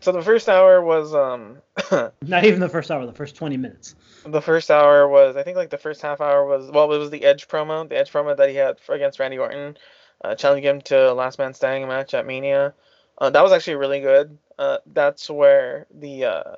So 0.01 0.13
the 0.13 0.23
first 0.23 0.49
hour 0.49 0.83
was 0.83 1.15
um, 1.15 1.59
Not 2.23 2.45
even 2.45 2.61
the 2.61 2.69
first 2.69 2.91
hour. 2.91 3.05
The 3.07 3.13
first 3.13 3.37
twenty 3.37 3.57
minutes. 3.57 3.95
the 4.27 4.41
first 4.41 4.71
hour 4.71 5.09
was 5.09 5.37
I 5.37 5.43
think 5.43 5.57
like 5.57 5.71
the 5.71 5.79
first 5.79 6.03
half 6.03 6.21
hour 6.21 6.47
was 6.47 6.71
well, 6.71 6.93
it 6.93 6.99
was 6.99 7.11
the 7.11 7.25
Edge 7.25 7.49
promo, 7.49 7.89
the 7.89 7.99
Edge 7.99 8.11
promo 8.11 8.37
that 8.37 8.49
he 8.49 8.57
had 8.57 8.81
for, 8.81 8.95
against 8.95 9.19
Randy 9.19 9.39
Orton, 9.39 9.77
uh, 10.25 10.35
challenging 10.35 10.65
him 10.65 10.81
to 10.83 11.13
a 11.13 11.15
Last 11.15 11.39
Man 11.39 11.55
Standing 11.55 11.89
match 11.89 12.15
at 12.15 12.27
Mania. 12.27 12.75
Uh, 13.19 13.31
that 13.31 13.43
was 13.43 13.53
actually 13.53 13.77
really 13.77 14.01
good. 14.01 14.39
Uh, 14.59 14.79
that's 14.87 15.29
where 15.29 15.87
the 15.95 16.25
uh, 16.25 16.57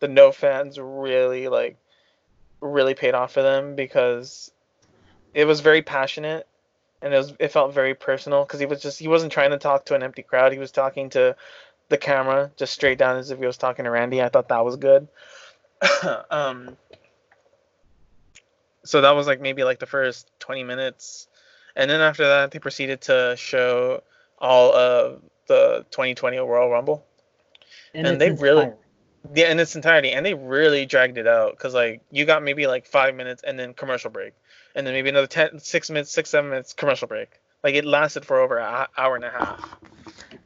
the 0.00 0.08
no 0.08 0.32
fans 0.32 0.78
really 0.78 1.48
like 1.48 1.76
really 2.60 2.94
paid 2.94 3.14
off 3.14 3.32
for 3.32 3.42
them 3.42 3.74
because 3.74 4.50
it 5.34 5.44
was 5.44 5.60
very 5.60 5.82
passionate 5.82 6.46
and 7.04 7.12
it 7.12 7.18
was 7.18 7.34
it 7.38 7.48
felt 7.48 7.74
very 7.74 7.94
personal 7.94 8.44
because 8.44 8.58
he 8.58 8.66
was 8.66 8.80
just 8.80 8.98
he 8.98 9.08
wasn't 9.08 9.30
trying 9.30 9.50
to 9.50 9.58
talk 9.58 9.84
to 9.84 9.94
an 9.94 10.02
empty 10.02 10.22
crowd. 10.22 10.52
He 10.52 10.58
was 10.58 10.72
talking 10.72 11.10
to 11.10 11.36
the 11.88 11.98
camera 11.98 12.50
just 12.56 12.72
straight 12.72 12.98
down 12.98 13.16
as 13.16 13.30
if 13.30 13.38
he 13.38 13.46
was 13.46 13.56
talking 13.56 13.84
to 13.84 13.90
Randy. 13.90 14.22
I 14.22 14.28
thought 14.28 14.48
that 14.48 14.64
was 14.64 14.76
good. 14.76 15.08
um, 16.30 16.76
so 18.84 19.00
that 19.00 19.12
was 19.12 19.26
like 19.26 19.40
maybe 19.40 19.64
like 19.64 19.78
the 19.78 19.86
first 19.86 20.30
20 20.40 20.64
minutes. 20.64 21.28
And 21.76 21.90
then 21.90 22.00
after 22.00 22.26
that 22.26 22.50
they 22.50 22.58
proceeded 22.58 23.02
to 23.02 23.34
show 23.36 24.02
all 24.38 24.74
of 24.74 25.22
the 25.46 25.84
2020 25.90 26.38
Royal 26.38 26.70
Rumble. 26.70 27.04
And 27.92 28.06
it's 28.06 28.18
they 28.18 28.30
really- 28.30 28.72
yeah 29.34 29.50
in 29.50 29.58
its 29.58 29.74
entirety. 29.74 30.12
And 30.12 30.24
they 30.24 30.34
really 30.34 30.86
dragged 30.86 31.18
it 31.18 31.26
out 31.26 31.52
because 31.52 31.74
like 31.74 32.02
you 32.10 32.24
got 32.24 32.42
maybe 32.42 32.66
like 32.66 32.86
five 32.86 33.14
minutes 33.14 33.42
and 33.46 33.58
then 33.58 33.74
commercial 33.74 34.10
break. 34.10 34.34
And 34.74 34.86
then 34.86 34.94
maybe 34.94 35.08
another 35.08 35.26
10 35.26 35.60
six 35.60 35.90
minutes 35.90 36.10
six 36.10 36.30
seven 36.30 36.50
minutes 36.50 36.72
commercial 36.72 37.08
break. 37.08 37.30
Like 37.62 37.74
it 37.74 37.84
lasted 37.84 38.24
for 38.24 38.40
over 38.40 38.58
an 38.58 38.86
hour 38.96 39.16
and 39.16 39.24
a 39.24 39.30
half 39.30 39.78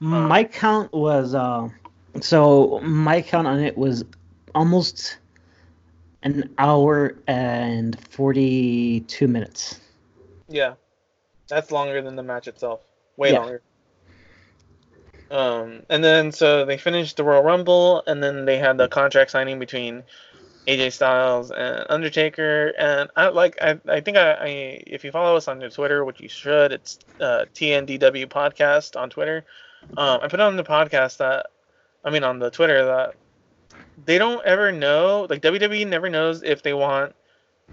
My 0.00 0.44
count 0.44 0.92
was 0.92 1.34
uh, 1.34 1.68
so 2.20 2.80
my 2.82 3.20
count 3.22 3.46
on 3.46 3.60
it 3.60 3.76
was 3.76 4.04
almost 4.54 5.18
an 6.22 6.54
hour 6.58 7.16
and 7.26 7.98
forty-two 8.10 9.28
minutes. 9.28 9.80
Yeah, 10.48 10.74
that's 11.48 11.70
longer 11.70 12.00
than 12.02 12.16
the 12.16 12.22
match 12.22 12.48
itself. 12.48 12.80
Way 13.16 13.32
Yeah. 13.32 13.38
longer. 13.40 13.62
Um, 15.30 15.82
and 15.90 16.02
then 16.02 16.32
so 16.32 16.64
they 16.64 16.78
finished 16.78 17.16
the 17.16 17.24
Royal 17.24 17.42
Rumble, 17.42 18.02
and 18.06 18.22
then 18.22 18.44
they 18.44 18.56
had 18.56 18.78
the 18.78 18.88
contract 18.88 19.30
signing 19.30 19.58
between 19.58 20.04
AJ 20.66 20.92
Styles 20.92 21.50
and 21.50 21.84
Undertaker. 21.88 22.72
And 22.78 23.10
I 23.16 23.28
like, 23.28 23.58
I, 23.60 23.78
I 23.88 24.00
think 24.00 24.16
I, 24.16 24.32
I, 24.32 24.46
if 24.86 25.04
you 25.04 25.10
follow 25.10 25.36
us 25.36 25.48
on 25.48 25.60
Twitter, 25.60 26.04
which 26.04 26.20
you 26.20 26.28
should, 26.28 26.72
it's 26.72 26.98
uh, 27.20 27.44
TNDW 27.54 28.26
Podcast 28.26 28.98
on 28.98 29.10
Twitter. 29.10 29.44
Um, 29.96 30.20
I 30.22 30.28
put 30.28 30.40
on 30.40 30.56
the 30.56 30.64
podcast 30.64 31.18
that, 31.18 31.46
I 32.04 32.10
mean, 32.10 32.24
on 32.24 32.38
the 32.38 32.50
Twitter 32.50 32.84
that 32.84 33.14
they 34.04 34.18
don't 34.18 34.44
ever 34.44 34.72
know, 34.72 35.26
like 35.28 35.42
WWE 35.42 35.86
never 35.86 36.08
knows 36.08 36.42
if 36.42 36.62
they 36.62 36.72
want 36.72 37.14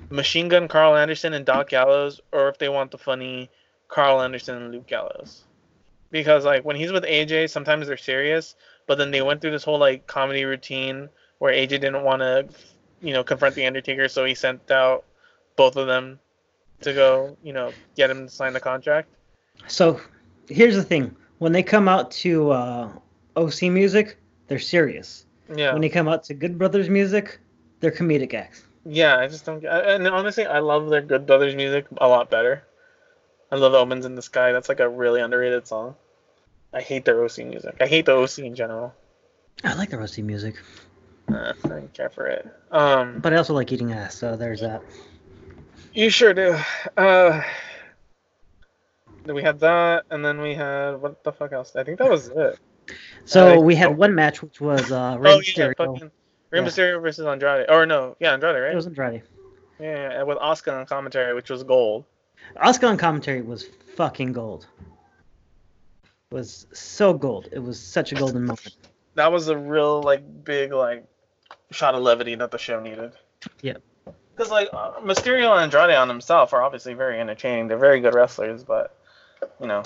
Machine 0.10 0.48
Gun 0.50 0.68
Carl 0.68 0.96
Anderson 0.96 1.34
and 1.34 1.46
Doc 1.46 1.70
Gallows, 1.70 2.22
or 2.32 2.50
if 2.50 2.58
they 2.58 2.70
want 2.70 2.92
the 2.92 2.98
funny 2.98 3.50
Carl 3.88 4.22
Anderson 4.22 4.62
and 4.62 4.72
Luke 4.72 4.88
Gallows. 4.88 5.44
Because 6.12 6.46
like 6.46 6.64
when 6.64 6.76
he's 6.76 6.92
with 6.92 7.04
AJ, 7.04 7.50
sometimes 7.50 7.88
they're 7.88 7.98
serious, 7.98 8.56
but 8.88 8.98
then 8.98 9.12
they 9.12 9.22
went 9.22 9.42
through 9.42 9.52
this 9.52 9.64
whole 9.64 9.80
like 9.80 10.08
comedy 10.08 10.46
routine 10.46 11.10
where 11.40 11.54
AJ 11.54 11.70
didn't 11.70 12.04
want 12.04 12.22
to, 12.22 12.48
you 13.02 13.14
know, 13.14 13.24
confront 13.24 13.56
the 13.56 13.66
Undertaker, 13.66 14.08
so 14.08 14.26
he 14.26 14.36
sent 14.36 14.72
out 14.72 15.04
both 15.56 15.76
of 15.76 15.88
them 15.88 16.20
to 16.82 16.94
go, 16.94 17.38
you 17.44 17.54
know, 17.54 17.72
get 17.96 18.10
him 18.10 18.28
to 18.28 18.32
sign 18.32 18.54
the 18.54 18.60
contract. 18.60 19.10
So 19.68 20.00
here's 20.48 20.76
the 20.76 20.84
thing: 20.84 21.16
when 21.46 21.52
they 21.54 21.62
come 21.62 21.88
out 21.88 22.10
to 22.10 22.50
uh, 22.50 22.90
OC 23.36 23.62
music, 23.70 24.18
they're 24.48 24.58
serious. 24.58 25.28
Yeah. 25.56 25.74
When 25.74 25.82
they 25.84 25.90
come 25.90 26.08
out 26.08 26.24
to 26.24 26.34
Good 26.34 26.58
Brothers 26.58 26.90
music, 26.90 27.40
they're 27.82 27.92
comedic 27.92 28.34
acts. 28.34 28.64
Yeah, 28.84 29.20
I 29.20 29.28
just 29.28 29.46
don't 29.46 29.60
get. 29.60 29.72
And 29.72 30.08
honestly, 30.08 30.48
I 30.48 30.58
love 30.58 30.90
their 30.90 31.04
Good 31.04 31.28
Brothers 31.28 31.56
music 31.56 31.86
a 31.98 32.08
lot 32.08 32.32
better. 32.32 32.64
I 33.52 33.58
love 33.58 33.75
Omens 33.75 34.08
in 34.08 34.16
the 34.16 34.24
Sky. 34.24 34.54
That's 34.54 34.70
like 34.70 34.80
a 34.80 34.90
really 34.90 35.22
underrated 35.22 35.68
song. 35.68 35.94
I 36.74 36.82
hate 36.82 37.06
their 37.06 37.24
OC 37.24 37.38
music. 37.46 37.75
I 37.80 37.86
hate 37.86 38.08
the 38.08 38.14
OC 38.14 38.40
in 38.40 38.56
general. 38.56 38.96
I 39.64 39.75
like 39.75 39.92
the 39.92 40.02
OC 40.02 40.18
music, 40.24 40.56
Uh, 41.32 41.54
I 41.64 41.68
don't 41.68 41.94
care 41.94 42.10
for 42.10 42.25
it. 42.25 42.48
Um, 42.72 43.20
but 43.20 43.34
I 43.34 43.38
also 43.38 43.54
like 43.54 43.72
eating 43.72 43.92
ass, 43.94 44.16
so 44.18 44.36
there's 44.36 44.62
that. 44.62 44.82
you 45.94 46.10
sure 46.10 46.34
do. 46.34 46.58
Uh, 46.98 47.44
we 49.34 49.41
had 49.41 49.60
that, 49.60 50.05
and 50.10 50.24
then 50.24 50.39
we 50.39 50.53
had 50.53 50.96
what 51.01 51.24
the 51.24 51.32
fuck 51.32 51.51
else? 51.51 51.75
I 51.75 51.84
think 51.84 52.00
that 52.00 52.10
was 52.10 52.27
it. 52.27 52.60
So 53.25 53.58
Uh, 53.58 53.62
we 53.62 53.74
oh. 53.74 53.77
had 53.77 53.98
one 53.98 54.13
match, 54.13 54.41
which 54.41 54.62
was 54.62 54.91
uh, 54.91 55.17
Rey 55.20 55.32
oh 55.32 55.34
yeah, 55.36 55.39
Mysterio. 55.41 55.77
fucking 55.77 56.12
Rey 56.51 56.60
Yeah. 56.60 56.65
Mysterio 56.67 57.01
versus 57.01 57.25
Andrade. 57.25 57.65
Or 57.70 57.86
no, 57.86 58.15
yeah, 58.20 58.34
Andrade, 58.34 58.62
right? 58.62 58.72
It 58.72 58.75
was 58.75 58.86
Andrade. 58.86 59.24
Yeah, 59.79 60.12
yeah, 60.12 60.24
with 60.24 60.38
Oscar 60.38 60.72
on 60.72 60.86
commentary, 60.86 61.34
which 61.34 61.50
was 61.50 61.63
gold. 61.63 62.05
Oscar 62.58 62.88
on 62.88 62.98
commentary 62.98 63.41
was 63.41 63.65
fucking 63.96 64.32
gold. 64.34 64.67
Was 66.32 66.67
so 66.74 67.13
gold. 67.13 67.50
It 67.51 67.60
was 67.60 67.79
such 67.79 68.12
a 68.12 68.15
golden 68.15 68.46
moment. 68.46 68.75
That 69.15 69.32
was 69.32 69.48
a 69.48 69.58
real 69.58 70.01
like 70.01 70.44
big 70.44 70.74
like 70.74 71.05
shot 71.72 71.96
of 71.96 72.03
levity 72.03 72.36
that 72.36 72.51
the 72.51 72.58
show 72.58 72.79
needed. 72.79 73.13
Yeah. 73.62 73.77
Because 74.36 74.51
like 74.51 74.70
uh, 74.74 74.94
Mysterio 75.01 75.51
and 75.51 75.62
Andrade 75.74 75.96
on 75.96 76.08
themselves 76.08 76.51
are 76.53 76.62
obviously 76.62 76.94
very 76.94 77.20
entertaining. 77.20 77.67
They're 77.67 77.77
very 77.77 78.01
good 78.01 78.13
wrestlers, 78.13 78.63
but 78.63 78.95
you 79.60 79.68
know. 79.68 79.84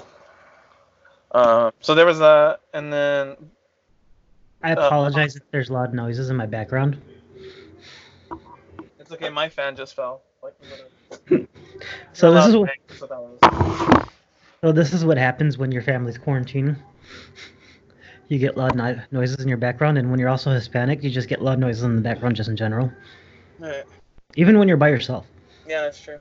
Um, 1.32 1.72
so 1.79 1.94
there 1.96 2.06
was 2.06 2.20
that, 2.20 2.62
and 2.74 2.91
then 2.91 3.36
I 4.63 4.74
Uh, 4.74 4.88
apologize 4.88 5.36
if 5.36 5.44
there's 5.51 5.70
loud 5.70 5.94
noises 5.94 6.29
in 6.29 6.36
my 6.36 6.46
background. 6.46 7.00
it's 9.00 9.12
okay. 9.12 9.29
My 9.29 9.48
fan 9.50 9.75
just 9.75 9.96
fell. 9.96 10.22
Like, 10.41 10.56
So 12.13 12.34
this 12.34 12.48
is 12.48 12.56
what, 12.58 12.70
so 12.98 13.08
was- 13.08 13.39
so 14.62 14.72
this 14.72 14.94
is 14.94 15.06
what 15.06 15.18
happens 15.18 15.58
when 15.58 15.72
your 15.72 15.82
family's 15.82 16.18
quarantining. 16.18 16.75
You 18.27 18.38
get 18.38 18.58
loud 18.58 18.75
noises 19.12 19.39
in 19.39 19.48
your 19.48 19.58
background, 19.58 19.98
and 19.98 20.12
when 20.12 20.20
you're 20.20 20.29
also 20.29 20.51
Hispanic, 20.51 21.01
you 21.03 21.10
just 21.10 21.29
get 21.29 21.41
loud 21.41 21.58
noises 21.60 21.84
in 21.84 21.96
the 21.96 22.01
background 22.01 22.36
just 22.36 22.50
in 22.50 22.56
general. 22.58 22.91
Alright. 23.62 23.86
Even 24.36 24.60
when 24.60 24.68
you're 24.68 24.77
by 24.77 24.89
yourself. 24.89 25.25
Yeah, 25.68 25.82
that's 25.82 26.00
true. 26.00 26.20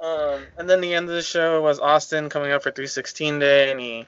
Um, 0.00 0.42
and 0.56 0.70
then 0.70 0.80
the 0.80 0.94
end 0.94 1.08
of 1.08 1.14
the 1.14 1.22
show 1.22 1.60
was 1.62 1.80
Austin 1.80 2.28
coming 2.28 2.52
up 2.52 2.62
for 2.62 2.70
316 2.70 3.38
day, 3.38 3.70
and 3.70 3.80
he 3.80 4.06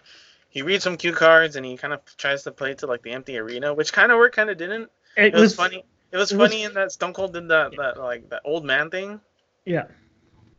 he 0.48 0.62
reads 0.62 0.84
some 0.84 0.96
cue 0.96 1.12
cards, 1.12 1.56
and 1.56 1.64
he 1.66 1.76
kind 1.76 1.92
of 1.92 2.00
tries 2.16 2.42
to 2.44 2.52
play 2.52 2.74
to 2.74 2.86
like 2.86 3.02
the 3.02 3.12
empty 3.12 3.38
arena, 3.38 3.74
which 3.74 3.92
kind 3.92 4.10
of 4.12 4.18
worked, 4.18 4.36
kind 4.36 4.50
of 4.50 4.56
didn't. 4.58 4.90
It, 5.16 5.34
It 5.34 5.34
was 5.34 5.54
funny. 5.54 5.84
It 6.12 6.16
was 6.16 6.32
it 6.32 6.38
was- 6.38 6.50
funny 6.50 6.62
in 6.64 6.74
that 6.74 6.92
Stone 6.92 7.12
Cold 7.14 7.32
did 7.32 7.48
that 7.48 7.72
that 7.76 7.98
like 7.98 8.28
that 8.30 8.42
old 8.44 8.64
man 8.64 8.90
thing. 8.90 9.20
Yeah. 9.64 9.86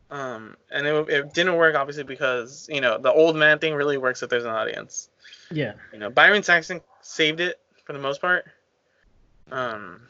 Um, 0.09 0.57
and 0.69 0.85
it, 0.85 1.09
it 1.09 1.33
didn't 1.33 1.55
work 1.55 1.73
obviously 1.75 2.03
because 2.03 2.67
you 2.69 2.81
know 2.81 2.97
the 2.97 3.11
old 3.11 3.37
man 3.37 3.59
thing 3.59 3.73
really 3.73 3.97
works 3.97 4.21
if 4.21 4.29
there's 4.29 4.43
an 4.43 4.51
audience. 4.51 5.09
Yeah. 5.49 5.73
You 5.93 5.99
know, 5.99 6.09
Byron 6.09 6.43
Saxton 6.43 6.81
saved 7.01 7.39
it 7.39 7.59
for 7.85 7.93
the 7.93 7.99
most 7.99 8.19
part. 8.19 8.45
Um, 9.51 10.01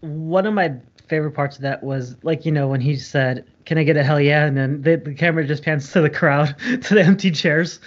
One 0.00 0.46
of 0.46 0.54
my 0.54 0.74
favorite 1.12 1.32
parts 1.32 1.56
of 1.56 1.62
that 1.62 1.84
was 1.84 2.16
like 2.22 2.46
you 2.46 2.52
know 2.52 2.68
when 2.68 2.80
he 2.80 2.96
said, 2.96 3.44
"Can 3.66 3.76
I 3.76 3.84
get 3.84 3.98
a 3.98 4.02
hell 4.02 4.18
yeah?" 4.18 4.46
and 4.46 4.56
then 4.56 4.80
the, 4.80 4.96
the 4.96 5.12
camera 5.12 5.46
just 5.46 5.62
pans 5.62 5.92
to 5.92 6.00
the 6.00 6.08
crowd, 6.08 6.56
to 6.84 6.94
the 6.94 7.02
empty 7.02 7.30
chairs. 7.30 7.80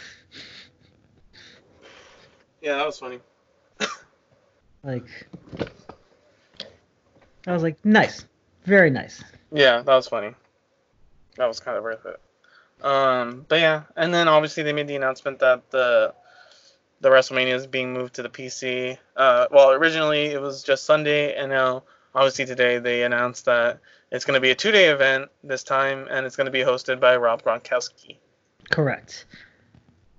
yeah, 2.61 2.75
that 2.75 2.85
was 2.85 2.99
funny. 2.99 3.19
Like, 4.83 5.07
I 7.47 7.51
was 7.51 7.63
like, 7.63 7.83
nice, 7.83 8.25
very 8.65 8.91
nice. 8.91 9.23
Yeah, 9.51 9.81
that 9.81 9.95
was 9.95 10.07
funny. 10.07 10.35
That 11.37 11.47
was 11.47 11.59
kind 11.59 11.75
of 11.75 11.83
worth 11.83 12.05
it. 12.05 12.85
Um, 12.85 13.43
but 13.47 13.59
yeah, 13.59 13.85
and 13.95 14.13
then 14.13 14.27
obviously 14.27 14.61
they 14.61 14.73
made 14.73 14.87
the 14.87 14.95
announcement 14.95 15.39
that 15.39 15.71
the 15.71 16.13
the 17.01 17.09
WrestleMania 17.09 17.55
is 17.55 17.65
being 17.65 17.91
moved 17.91 18.13
to 18.15 18.21
the 18.21 18.29
PC. 18.29 18.99
Uh, 19.15 19.47
well, 19.49 19.71
originally 19.71 20.25
it 20.25 20.39
was 20.39 20.61
just 20.61 20.83
Sunday, 20.83 21.33
and 21.33 21.49
now 21.49 21.81
obviously 22.15 22.45
today 22.45 22.79
they 22.79 23.03
announced 23.03 23.45
that 23.45 23.79
it's 24.11 24.25
going 24.25 24.35
to 24.35 24.41
be 24.41 24.51
a 24.51 24.55
two-day 24.55 24.87
event 24.87 25.29
this 25.43 25.63
time, 25.63 26.07
and 26.09 26.25
it's 26.25 26.35
going 26.35 26.45
to 26.45 26.51
be 26.51 26.61
hosted 26.61 26.99
by 26.99 27.17
Rob 27.17 27.43
Gronkowski. 27.43 28.17
Correct. 28.71 29.25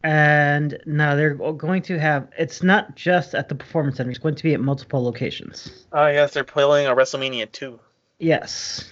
And 0.05 0.79
now 0.87 1.17
they're 1.17 1.35
going 1.35 1.83
to 1.83 1.99
have. 1.99 2.29
It's 2.39 2.63
not 2.63 2.95
just 2.95 3.35
at 3.35 3.49
the 3.49 3.57
performance 3.57 3.97
center. 3.97 4.11
It's 4.11 4.21
going 4.21 4.37
to 4.37 4.43
be 4.43 4.55
at 4.55 4.61
multiple 4.61 5.03
locations. 5.03 5.87
Oh 5.93 6.07
yes, 6.07 6.35
they're 6.35 6.45
playing 6.45 6.87
a 6.87 6.95
WrestleMania 6.95 7.51
two. 7.51 7.81
Yes. 8.21 8.89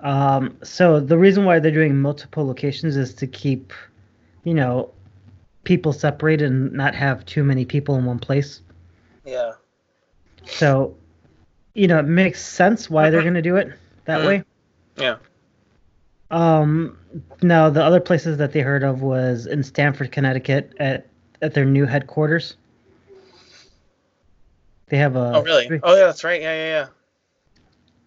Um, 0.00 0.58
so 0.62 1.00
the 1.00 1.16
reason 1.16 1.46
why 1.46 1.60
they're 1.60 1.72
doing 1.72 1.96
multiple 1.96 2.46
locations 2.46 2.96
is 2.96 3.14
to 3.14 3.26
keep, 3.26 3.72
you 4.44 4.52
know, 4.52 4.92
people 5.64 5.92
separated 5.92 6.50
and 6.50 6.72
not 6.72 6.94
have 6.94 7.24
too 7.24 7.42
many 7.42 7.64
people 7.64 7.96
in 7.96 8.04
one 8.04 8.18
place. 8.18 8.60
Yeah. 9.24 9.52
So, 10.44 10.96
you 11.74 11.86
know, 11.86 11.98
it 11.98 12.06
makes 12.06 12.42
sense 12.42 12.90
why 12.90 13.10
they're 13.10 13.22
going 13.22 13.34
to 13.34 13.42
do 13.42 13.56
it 13.56 13.72
that 14.04 14.20
Mhm. 14.20 14.26
way. 14.26 14.42
Yeah. 14.96 15.16
Um, 16.30 16.98
now 17.42 17.70
the 17.70 17.82
other 17.82 18.00
places 18.00 18.36
that 18.38 18.52
they 18.52 18.60
heard 18.60 18.82
of 18.82 19.00
was 19.02 19.46
in 19.46 19.62
Stamford, 19.62 20.12
Connecticut, 20.12 20.74
at 20.78 21.06
at 21.40 21.54
their 21.54 21.64
new 21.64 21.86
headquarters. 21.86 22.56
They 24.88 24.98
have 24.98 25.16
a 25.16 25.32
oh 25.36 25.42
really? 25.42 25.80
Oh 25.82 25.94
yeah, 25.94 26.06
that's 26.06 26.24
right. 26.24 26.40
Yeah, 26.40 26.54
yeah, 26.54 26.66
yeah. 26.66 26.86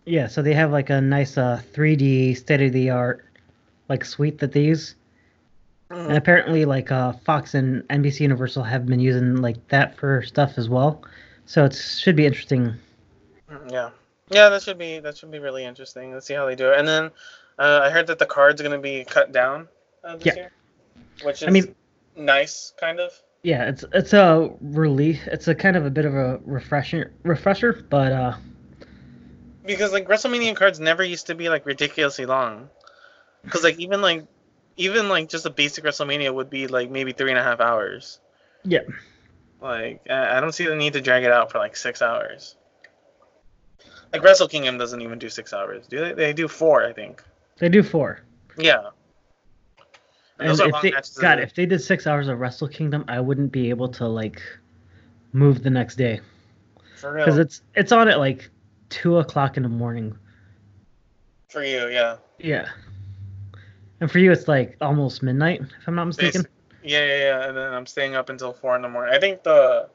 yeah, 0.06 0.27
so 0.27 0.41
they 0.41 0.53
have 0.53 0.72
like 0.72 0.89
a 0.89 1.00
nice 1.01 1.38
uh 1.38 1.62
3D 1.74 2.36
state 2.36 2.62
of 2.62 2.74
the 2.74 2.89
art 2.89 3.25
like 3.89 4.03
suite 4.06 4.39
that 4.39 4.51
they 4.51 4.63
use. 4.63 4.96
And 5.89 6.12
Mhm. 6.12 6.18
apparently 6.18 6.65
like 6.65 6.91
uh 6.91 7.13
Fox 7.13 7.53
and 7.56 7.84
NBC 7.89 8.22
Universal 8.22 8.63
have 8.63 8.86
been 8.86 9.00
using 9.00 9.38
like 9.38 9.68
that 9.70 9.96
for 9.98 10.22
stuff 10.24 10.58
as 10.58 10.70
well. 10.70 11.01
So 11.46 11.65
it 11.65 11.74
should 11.74 12.15
be 12.15 12.25
interesting. 12.25 12.74
Mm, 13.51 13.72
Yeah. 13.72 13.89
Yeah, 14.29 14.48
that 14.50 14.62
should 14.63 14.77
be 14.77 15.00
that 15.00 15.17
should 15.17 15.31
be 15.31 15.39
really 15.39 15.65
interesting. 15.65 16.13
Let's 16.13 16.25
see 16.25 16.34
how 16.36 16.46
they 16.46 16.55
do 16.55 16.72
it. 16.72 16.79
And 16.79 16.88
then 16.88 17.12
uh, 17.60 17.81
I 17.84 17.89
heard 17.89 18.08
that 18.08 18.17
the 18.17 18.25
card's 18.25 18.62
gonna 18.62 18.79
be 18.79 19.03
cut 19.03 19.34
down 19.34 19.67
uh, 20.05 20.15
this 20.15 20.27
Yeah. 20.27 20.36
year, 20.36 20.51
which 21.24 21.41
is 21.41 21.48
I 21.48 21.51
mean- 21.51 21.75
nice, 22.15 22.74
kind 22.79 23.00
of. 23.01 23.12
Yeah, 23.43 23.67
it's 23.67 23.84
it's 23.93 24.13
a 24.13 24.51
relief. 24.62 25.27
It's 25.27 25.48
a 25.48 25.55
kind 25.55 25.75
of 25.75 25.86
a 25.86 25.89
bit 25.89 26.05
of 26.05 26.13
a 26.15 26.39
refresher 26.46 27.12
refresher, 27.24 27.74
but 27.89 28.12
uh 28.13 28.34
Because 29.65 29.91
like 29.91 30.08
WrestleMania 30.08 30.55
cards 30.55 30.79
never 30.79 31.03
used 31.03 31.27
to 31.27 31.36
be 31.36 31.50
like 31.50 31.65
ridiculously 31.65 32.25
long. 32.25 32.70
Because 33.43 33.63
like 33.63 33.79
even 33.79 34.01
like 34.01 34.25
even 34.77 35.10
like 35.10 35.27
just 35.27 35.46
a 35.46 35.50
basic 35.50 35.84
WrestleMania 35.84 36.34
would 36.34 36.50
be 36.50 36.67
like 36.67 36.89
maybe 36.89 37.12
three 37.12 37.31
and 37.31 37.39
a 37.39 37.43
half 37.43 37.60
hours. 37.60 38.20
Yeah. 38.63 38.81
Like 39.60 40.05
I 40.10 40.38
I 40.38 40.39
don't 40.39 40.53
see 40.53 40.65
the 40.67 40.75
need 40.75 40.93
to 40.93 41.01
drag 41.01 41.24
it 41.24 41.31
out 41.31 41.51
for 41.51 41.58
like 41.58 41.75
six 41.75 42.01
hours. 42.01 42.55
Like 44.13 44.24
Wrestle 44.24 44.48
Kingdom 44.48 44.77
doesn't 44.77 45.01
even 45.01 45.20
do 45.20 45.30
six 45.30 45.53
hours, 45.53 45.88
do 45.88 46.00
they? 46.00 46.13
They 46.13 46.34
do 46.34 46.48
four, 46.48 46.86
I 46.86 46.91
think. 46.94 47.24
they 47.60 47.70
do 47.70 47.82
four. 47.84 48.22
Yeah. 48.58 48.89
And 50.39 50.50
And 50.50 50.60
if 50.60 50.82
they. 50.82 51.22
God, 51.22 51.39
if 51.39 51.53
they 51.53 51.65
did 51.65 51.80
six 51.82 52.08
hours 52.08 52.27
of 52.27 52.39
Wrestle 52.39 52.68
Kingdom, 52.68 53.06
I 53.08 53.20
wouldn't 53.20 53.51
be 53.51 53.70
able 53.70 53.88
to 53.89 54.08
like 54.08 54.41
move 55.34 55.63
the 55.63 55.70
next 55.70 55.96
day 55.96 56.20
For 56.98 57.13
real. 57.13 57.25
because 57.25 57.38
it's 57.38 57.62
it's 57.75 57.91
on 57.91 58.10
at 58.10 58.20
like 58.20 58.50
two 58.89 59.18
o'clock 59.20 59.56
in 59.58 59.63
the 59.63 59.70
morning. 59.70 60.18
For 61.50 61.63
you, 61.63 61.88
yeah. 61.88 62.18
Yeah, 62.39 62.68
and 64.00 64.10
for 64.12 64.18
you, 64.20 64.32
it's 64.32 64.48
like 64.48 64.75
almost 64.82 65.22
midnight, 65.22 65.62
if 65.62 65.88
I'm 65.88 65.96
not 65.96 66.06
mistaken. 66.06 66.48
Yeah, 66.84 67.06
yeah, 67.06 67.18
yeah. 67.18 67.48
And 67.48 67.56
then 67.56 67.72
I'm 67.74 67.86
staying 67.86 68.15
up 68.15 68.30
until 68.30 68.51
four 68.51 68.75
in 68.75 68.82
the 68.82 68.89
morning. 68.89 69.13
I 69.13 69.20
think 69.20 69.44
the 69.44 69.89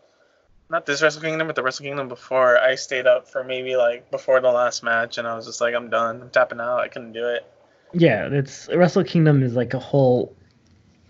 not 0.69 0.87
this 0.87 1.03
Wrestle 1.03 1.23
Kingdom, 1.23 1.47
but 1.47 1.57
the 1.57 1.63
Wrestle 1.63 1.85
Kingdom 1.85 2.09
before, 2.09 2.59
I 2.59 2.75
stayed 2.75 3.07
up 3.07 3.29
for 3.29 3.45
maybe 3.45 3.77
like 3.77 4.11
before 4.11 4.41
the 4.41 4.51
last 4.51 4.83
match, 4.83 5.19
and 5.19 5.27
I 5.27 5.37
was 5.37 5.47
just 5.47 5.61
like, 5.61 5.75
I'm 5.75 5.91
done. 5.91 6.23
I'm 6.23 6.31
tapping 6.31 6.61
out. 6.61 6.81
I 6.81 6.89
couldn't 6.89 7.13
do 7.13 7.29
it. 7.29 7.47
Yeah, 7.93 8.29
it's 8.31 8.69
Wrestle 8.69 9.05
Kingdom 9.05 9.43
is 9.43 9.55
like 9.55 9.75
a 9.75 9.79
whole. 9.79 10.35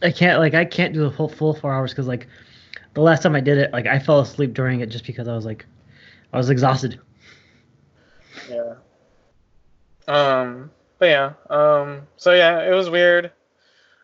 I 0.02 0.10
can't 0.10 0.38
like 0.38 0.54
I 0.54 0.64
can't 0.64 0.92
do 0.92 1.00
the 1.00 1.10
whole 1.10 1.28
full 1.28 1.54
four 1.54 1.72
hours 1.72 1.92
because 1.92 2.06
like 2.06 2.26
the 2.94 3.00
last 3.00 3.22
time 3.22 3.34
I 3.34 3.40
did 3.40 3.58
it, 3.58 3.72
like 3.72 3.86
I 3.86 3.98
fell 3.98 4.20
asleep 4.20 4.52
during 4.52 4.80
it 4.80 4.90
just 4.90 5.06
because 5.06 5.26
I 5.26 5.34
was 5.34 5.46
like 5.46 5.64
I 6.32 6.36
was 6.36 6.50
exhausted. 6.50 7.00
Yeah. 8.50 8.74
Um. 10.06 10.70
But 10.98 11.06
yeah. 11.06 11.32
Um. 11.48 12.02
So 12.16 12.34
yeah, 12.34 12.68
it 12.68 12.74
was 12.74 12.90
weird. 12.90 13.32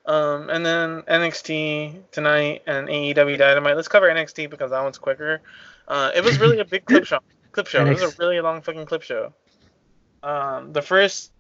Um. 0.07 0.51
And 0.51 0.65
then 0.65 1.03
NXT 1.03 2.11
tonight 2.11 2.63
and 2.67 2.89
AEW 2.89 3.39
Dynamite. 3.39 3.77
Let's 3.77 3.89
cover 3.89 4.09
NXT 4.09 4.51
because 4.51 4.71
that 4.71 4.83
one's 4.83 4.99
quicker. 4.99 5.41
Uh. 5.89 6.11
It 6.15 6.25
was 6.25 6.39
really 6.39 6.61
a 6.61 6.65
big 6.65 6.85
clip 6.85 7.05
show. 7.07 7.21
Clip 7.53 7.67
show. 7.67 7.87
It 7.87 8.01
was 8.01 8.03
a 8.03 8.17
really 8.19 8.41
long 8.41 8.63
fucking 8.63 8.87
clip 8.87 9.03
show. 9.03 9.33
Um. 10.23 10.73
The 10.73 10.83
first. 10.83 11.33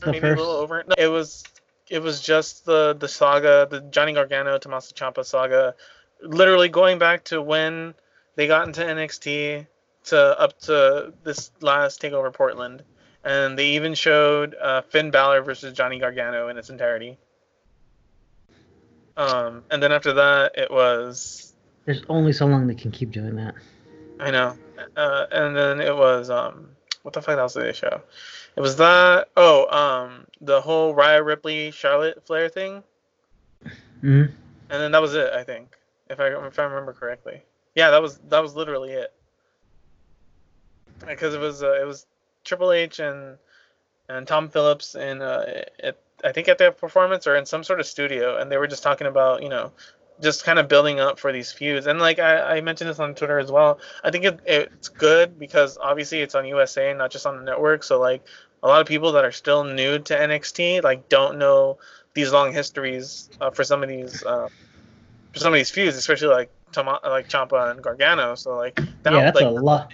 The 0.00 0.12
maybe 0.12 0.28
a 0.28 0.30
little 0.30 0.46
over. 0.46 0.84
No, 0.86 0.94
it 0.98 1.08
was 1.08 1.44
it 1.88 2.02
was 2.02 2.20
just 2.20 2.64
the 2.64 2.94
the 2.98 3.08
saga, 3.08 3.66
the 3.70 3.80
Johnny 3.80 4.12
Gargano 4.12 4.58
Tommaso 4.58 4.94
Ciampa 4.94 5.24
saga, 5.24 5.74
literally 6.22 6.68
going 6.68 6.98
back 6.98 7.24
to 7.24 7.40
when 7.40 7.94
they 8.34 8.46
got 8.46 8.66
into 8.66 8.82
NXT 8.82 9.66
to 10.04 10.40
up 10.40 10.58
to 10.60 11.12
this 11.24 11.50
last 11.60 12.00
takeover 12.00 12.32
Portland, 12.32 12.82
and 13.26 13.58
they 13.58 13.70
even 13.70 13.92
showed 13.94 14.54
uh, 14.54 14.82
Finn 14.82 15.10
Balor 15.10 15.42
versus 15.42 15.72
Johnny 15.72 15.98
Gargano 15.98 16.48
in 16.48 16.56
its 16.56 16.70
entirety. 16.70 17.18
Um, 19.16 19.64
and 19.68 19.82
then 19.82 19.90
after 19.90 20.12
that, 20.12 20.52
it 20.56 20.70
was 20.70 21.52
There's 21.84 22.02
only 22.08 22.32
so 22.32 22.46
long 22.46 22.68
they 22.68 22.74
can 22.74 22.92
keep 22.92 23.10
doing 23.10 23.34
that. 23.36 23.54
I 24.20 24.30
know, 24.30 24.56
uh, 24.96 25.26
and 25.32 25.56
then 25.56 25.80
it 25.80 25.94
was 25.94 26.30
um, 26.30 26.68
what 27.02 27.14
the 27.14 27.20
fuck 27.20 27.36
else 27.36 27.54
did 27.54 27.64
they 27.64 27.72
show? 27.72 28.00
It 28.54 28.60
was 28.60 28.76
that 28.76 29.28
oh 29.36 29.66
um, 29.76 30.26
the 30.40 30.60
whole 30.60 30.94
Rhea 30.94 31.22
Ripley 31.22 31.72
Charlotte 31.72 32.24
Flair 32.24 32.48
thing, 32.48 32.84
hmm 34.00 34.22
and 34.70 34.82
then 34.82 34.92
that 34.92 35.02
was 35.02 35.14
it. 35.14 35.32
I 35.32 35.42
think 35.42 35.76
if 36.08 36.20
I 36.20 36.28
if 36.46 36.58
I 36.58 36.62
remember 36.62 36.92
correctly. 36.92 37.42
Yeah, 37.74 37.90
that 37.90 38.00
was 38.00 38.18
that 38.28 38.42
was 38.42 38.54
literally 38.54 38.92
it. 38.92 39.12
Because 41.06 41.34
it 41.34 41.40
was 41.40 41.62
uh, 41.62 41.80
it 41.80 41.84
was 41.86 42.06
Triple 42.46 42.72
H 42.72 42.98
and 42.98 43.36
and 44.08 44.26
Tom 44.26 44.48
Phillips 44.48 44.94
in 44.94 45.20
uh, 45.20 45.64
at, 45.82 45.98
I 46.24 46.32
think 46.32 46.48
at 46.48 46.58
their 46.58 46.72
performance 46.72 47.26
or 47.26 47.36
in 47.36 47.44
some 47.44 47.64
sort 47.64 47.80
of 47.80 47.86
studio, 47.86 48.38
and 48.38 48.50
they 48.50 48.56
were 48.56 48.66
just 48.66 48.82
talking 48.82 49.06
about 49.06 49.42
you 49.42 49.48
know 49.48 49.72
just 50.22 50.44
kind 50.44 50.58
of 50.58 50.68
building 50.68 50.98
up 50.98 51.18
for 51.18 51.32
these 51.32 51.52
feuds. 51.52 51.86
And 51.86 51.98
like 51.98 52.18
I, 52.18 52.56
I 52.56 52.60
mentioned 52.62 52.88
this 52.88 52.98
on 52.98 53.14
Twitter 53.14 53.38
as 53.38 53.52
well. 53.52 53.78
I 54.02 54.10
think 54.10 54.24
it, 54.24 54.40
it's 54.46 54.88
good 54.88 55.38
because 55.38 55.76
obviously 55.76 56.20
it's 56.20 56.34
on 56.34 56.46
USA, 56.46 56.90
and 56.90 56.98
not 56.98 57.10
just 57.10 57.26
on 57.26 57.36
the 57.36 57.42
network. 57.42 57.82
So 57.82 58.00
like 58.00 58.24
a 58.62 58.68
lot 58.68 58.80
of 58.80 58.86
people 58.86 59.12
that 59.12 59.24
are 59.24 59.32
still 59.32 59.64
new 59.64 59.98
to 59.98 60.16
NXT 60.16 60.82
like 60.82 61.08
don't 61.08 61.38
know 61.38 61.78
these 62.14 62.32
long 62.32 62.52
histories 62.52 63.28
uh, 63.40 63.50
for 63.50 63.62
some 63.62 63.82
of 63.82 63.88
these 63.88 64.22
uh, 64.24 64.48
for 65.32 65.38
some 65.38 65.52
of 65.52 65.58
these 65.58 65.70
feuds, 65.70 65.96
especially 65.96 66.28
like 66.28 66.50
Tama- 66.72 67.00
like 67.04 67.28
Ciampa 67.28 67.70
and 67.70 67.82
Gargano. 67.82 68.34
So 68.34 68.56
like 68.56 68.74
that, 69.02 69.12
yeah, 69.12 69.24
that's 69.24 69.36
like, 69.36 69.44
a 69.44 69.50
lot. 69.50 69.92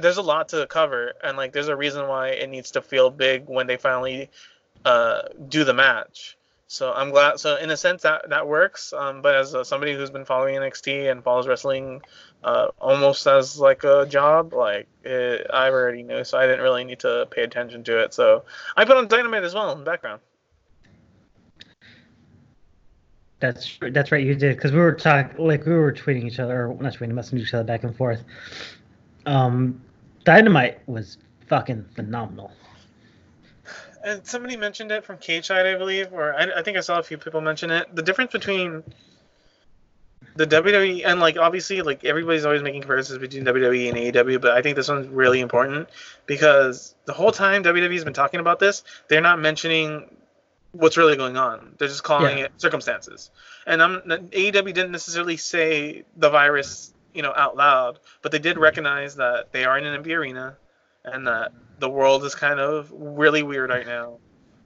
There's 0.00 0.16
a 0.16 0.22
lot 0.22 0.48
to 0.48 0.66
cover 0.66 1.12
and 1.22 1.36
like 1.36 1.52
there's 1.52 1.68
a 1.68 1.76
reason 1.76 2.06
why 2.08 2.28
it 2.28 2.48
needs 2.48 2.70
to 2.72 2.82
feel 2.82 3.10
big 3.10 3.48
when 3.48 3.66
they 3.66 3.76
finally 3.76 4.30
uh, 4.84 5.22
do 5.48 5.64
the 5.64 5.74
match 5.74 6.36
so 6.66 6.92
i'm 6.92 7.10
glad 7.10 7.38
so 7.38 7.56
in 7.56 7.70
a 7.70 7.76
sense 7.76 8.02
that 8.02 8.28
that 8.28 8.46
works 8.46 8.92
um, 8.92 9.22
but 9.22 9.34
as 9.34 9.54
uh, 9.54 9.64
somebody 9.64 9.94
who's 9.94 10.10
been 10.10 10.24
following 10.24 10.54
nxt 10.56 11.10
and 11.10 11.22
follows 11.22 11.46
wrestling 11.46 12.00
uh, 12.44 12.68
almost 12.78 13.26
as 13.26 13.58
like 13.58 13.84
a 13.84 14.06
job 14.06 14.52
like 14.52 14.86
it, 15.04 15.46
i 15.52 15.68
already 15.68 16.02
knew 16.02 16.24
so 16.24 16.38
i 16.38 16.46
didn't 16.46 16.62
really 16.62 16.84
need 16.84 16.98
to 16.98 17.26
pay 17.30 17.42
attention 17.42 17.82
to 17.82 17.98
it 17.98 18.14
so 18.14 18.44
i 18.76 18.84
put 18.84 18.96
on 18.96 19.08
dynamite 19.08 19.44
as 19.44 19.54
well 19.54 19.72
in 19.72 19.78
the 19.78 19.84
background 19.84 20.20
That's 23.40 23.78
that's 23.92 24.12
right. 24.12 24.24
You 24.24 24.34
did 24.34 24.56
because 24.56 24.70
we 24.70 24.78
were 24.78 24.92
talking 24.92 25.44
like 25.44 25.64
we 25.64 25.72
were 25.72 25.92
tweeting 25.92 26.24
each 26.24 26.38
other, 26.38 26.66
or 26.66 26.74
not 26.74 26.92
tweeting, 26.92 27.12
messaging 27.12 27.40
each 27.40 27.54
other 27.54 27.64
back 27.64 27.84
and 27.84 27.96
forth. 27.96 28.22
Um, 29.26 29.80
Dynamite 30.24 30.86
was 30.88 31.18
fucking 31.48 31.84
phenomenal. 31.94 32.52
and 34.04 34.26
somebody 34.26 34.56
mentioned 34.56 34.90
it 34.92 35.04
from 35.04 35.18
Cage 35.18 35.46
Side, 35.46 35.66
I 35.66 35.76
believe, 35.76 36.12
or 36.12 36.34
I, 36.34 36.58
I 36.60 36.62
think 36.62 36.76
I 36.76 36.80
saw 36.80 36.98
a 36.98 37.02
few 37.02 37.18
people 37.18 37.40
mention 37.40 37.70
it. 37.70 37.94
The 37.94 38.02
difference 38.02 38.32
between 38.32 38.82
the 40.36 40.46
WWE 40.46 41.04
and 41.04 41.18
like 41.20 41.36
obviously 41.36 41.82
like 41.82 42.04
everybody's 42.04 42.44
always 42.44 42.62
making 42.62 42.82
comparisons 42.82 43.18
between 43.18 43.44
WWE 43.44 43.88
and 43.88 43.96
AEW, 43.98 44.40
but 44.40 44.52
I 44.52 44.62
think 44.62 44.76
this 44.76 44.88
one's 44.88 45.08
really 45.08 45.40
important 45.40 45.88
because 46.26 46.94
the 47.04 47.12
whole 47.12 47.32
time 47.32 47.62
WWE's 47.64 48.04
been 48.04 48.12
talking 48.12 48.40
about 48.40 48.58
this, 48.58 48.84
they're 49.08 49.20
not 49.20 49.40
mentioning 49.40 50.14
what's 50.72 50.96
really 50.96 51.16
going 51.16 51.36
on. 51.36 51.74
They're 51.78 51.88
just 51.88 52.04
calling 52.04 52.38
Yeah. 52.38 52.44
it 52.44 52.52
circumstances. 52.58 53.30
And 53.66 53.82
I'm 53.82 54.00
AEW 54.02 54.72
didn't 54.72 54.92
necessarily 54.92 55.36
say 55.36 56.04
the 56.16 56.30
virus, 56.30 56.94
you 57.14 57.22
know, 57.22 57.32
out 57.36 57.56
loud, 57.56 57.98
but 58.22 58.32
they 58.32 58.38
did 58.38 58.58
recognize 58.58 59.16
that 59.16 59.52
they 59.52 59.64
are 59.64 59.76
in 59.78 59.84
an 59.84 59.94
empty 59.94 60.14
arena 60.14 60.56
and 61.04 61.26
that 61.26 61.52
the 61.78 61.88
world 61.88 62.24
is 62.24 62.34
kind 62.34 62.60
of 62.60 62.90
really 62.92 63.42
weird 63.42 63.70
right 63.70 63.86
now. 63.86 64.18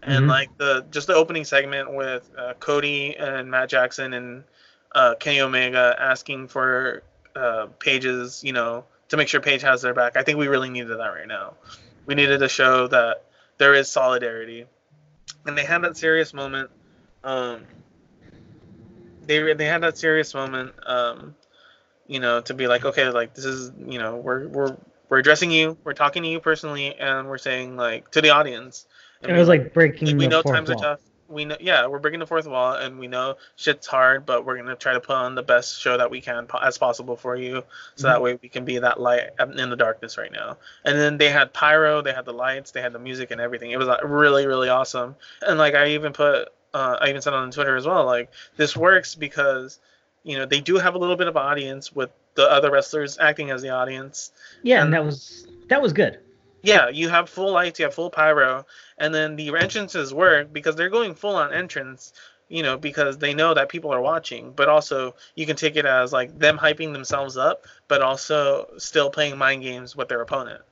And 0.03 0.27
Mhm. 0.27 0.29
like 0.29 0.57
the 0.59 0.85
just 0.91 1.07
the 1.07 1.15
opening 1.15 1.45
segment 1.45 1.93
with 1.95 2.31
uh, 2.37 2.55
Cody 2.55 3.17
and 3.17 3.51
Matt 3.51 3.71
Jackson 3.71 4.13
and 4.13 4.45
uh, 4.95 5.15
Kenny 5.15 5.41
Omega 5.41 5.97
asking 5.99 6.49
for 6.49 7.03
uh, 7.35 7.67
Page's, 7.79 8.45
you 8.45 8.53
know, 8.53 8.85
to 9.09 9.17
make 9.17 9.29
sure 9.29 9.41
Paige 9.41 9.63
has 9.63 9.83
their 9.83 9.95
back. 9.95 10.17
I 10.17 10.23
think 10.23 10.39
we 10.39 10.49
really 10.49 10.71
needed 10.71 10.99
that 10.99 11.09
right 11.09 11.27
now. 11.27 11.55
We 12.07 12.15
needed 12.15 12.39
to 12.39 12.49
show 12.49 12.87
that 12.89 13.25
there 13.59 13.75
is 13.75 13.91
solidarity, 13.91 14.67
and 15.47 15.57
they 15.57 15.65
had 15.65 15.83
that 15.83 15.97
serious 15.97 16.35
moment. 16.35 16.71
Um, 17.25 17.65
they 19.27 19.55
they 19.55 19.65
had 19.65 19.83
that 19.83 19.97
serious 19.97 20.35
moment. 20.35 20.75
Um, 20.87 21.35
you 22.07 22.21
know, 22.21 22.41
to 22.43 22.55
be 22.55 22.67
like, 22.67 22.85
okay, 22.85 23.09
like 23.11 23.35
this 23.35 23.45
is, 23.45 23.73
you 23.87 23.99
know, 23.99 24.17
we're 24.17 24.49
we're 24.49 24.77
we're 25.09 25.19
addressing 25.19 25.51
you, 25.51 25.77
we're 25.85 25.93
talking 25.93 26.23
to 26.23 26.29
you 26.29 26.41
personally, 26.41 26.95
and 26.95 27.29
we're 27.29 27.39
saying 27.39 27.77
like 27.77 28.11
to 28.13 28.21
the 28.21 28.31
audience. 28.31 28.87
And 29.23 29.33
It 29.33 29.39
was 29.39 29.49
we- 29.49 29.59
like 29.59 29.75
breaking 29.75 30.09
like, 30.09 30.17
we 30.19 30.27
know 30.29 30.43
fourth 30.43 30.57
times 30.57 30.71
are 30.71 30.75
tough. 30.75 31.01
We 31.27 31.47
know, 31.47 31.57
yeah, 31.59 31.87
we're 31.87 32.01
breaking 32.01 32.21
the 32.21 32.27
fourth 32.27 32.47
wall, 32.47 32.75
and 32.75 32.99
we 32.99 33.07
know 33.07 33.37
shit's 33.57 33.87
hard, 33.87 34.27
but 34.27 34.45
we're 34.45 34.59
gonna 34.59 34.77
try 34.77 34.93
to 34.93 35.01
put 35.01 35.17
on 35.17 35.35
the 35.35 35.43
best 35.43 35.81
show 35.81 35.97
that 35.97 36.11
we 36.11 36.21
can 36.21 36.47
po- 36.47 36.59
as 36.59 36.77
possible 36.77 37.17
for 37.17 37.35
you, 37.35 37.65
so 37.97 38.09
that 38.09 38.21
way 38.21 38.39
we 38.43 38.51
can 38.51 38.67
be 38.67 38.79
that 38.79 39.01
light 39.01 39.31
in 39.41 39.71
the 39.71 39.77
darkness 39.77 40.19
right 40.19 40.31
now. 40.31 40.59
And 40.85 40.99
then 40.99 41.17
they 41.17 41.31
had 41.31 41.55
pyro, 41.55 42.03
they 42.03 42.13
had 42.13 42.27
the 42.27 42.35
lights, 42.35 42.73
they 42.73 42.83
had 42.83 42.93
the 42.93 42.99
music 42.99 43.31
and 43.31 43.41
everything. 43.41 43.71
It 43.71 43.79
was 43.79 43.89
like, 43.89 44.01
really, 44.05 44.47
really 44.47 44.69
awesome. 44.69 45.17
And 45.41 45.59
like 45.59 45.75
I 45.75 45.89
even 45.93 46.13
put, 46.13 46.49
uh, 46.75 46.99
I 47.01 47.09
even 47.09 47.23
said 47.23 47.33
on 47.33 47.51
Twitter 47.51 47.75
as 47.75 47.87
well, 47.87 48.05
like 48.05 48.31
this 48.59 48.77
works 48.77 49.15
because, 49.15 49.79
you 50.25 50.37
know, 50.39 50.47
they 50.47 50.61
do 50.61 50.77
have 50.79 50.95
a 50.95 50.99
little 50.99 51.17
bit 51.17 51.29
of 51.29 51.37
audience 51.37 51.93
with 51.93 52.11
the 52.35 52.51
other 52.51 52.71
wrestlers 52.71 53.19
acting 53.19 53.51
as 53.51 53.63
the 53.63 53.69
audience, 53.71 54.33
Yeah, 54.63 54.77
and- 54.77 54.87
and 54.87 54.95
that 54.95 55.05
was 55.05 55.47
that 55.69 55.81
was 55.81 55.93
good. 55.93 56.19
yeah, 56.63 56.89
you 56.89 57.09
have 57.09 57.29
full 57.29 57.53
lights, 57.53 57.79
you 57.79 57.85
have 57.85 57.95
full 57.95 58.11
pyro, 58.11 58.67
and 58.99 59.15
then 59.15 59.37
the 59.37 59.49
entrances 59.55 60.13
work 60.13 60.53
because 60.53 60.75
they're 60.77 60.91
going 60.91 61.15
full 61.15 61.37
on 61.37 61.53
entrance, 61.53 62.13
you 62.49 62.63
know, 62.63 62.77
because 62.77 63.19
they 63.19 63.35
know 63.35 63.55
that 63.55 63.69
people 63.69 63.93
are 63.93 64.01
watching. 64.01 64.53
But 64.53 64.69
also, 64.69 65.15
you 65.35 65.47
can 65.47 65.57
take 65.57 65.77
it 65.77 65.85
as 65.87 66.13
like 66.13 66.39
them 66.39 66.59
hyping 66.59 66.93
themselves 66.93 67.37
up, 67.37 67.65
but 67.89 68.01
also 68.03 68.67
still 68.79 69.11
playing 69.11 69.37
mind 69.39 69.63
games 69.63 69.95
with 69.95 70.09
their 70.09 70.21
opponent. 70.23 70.63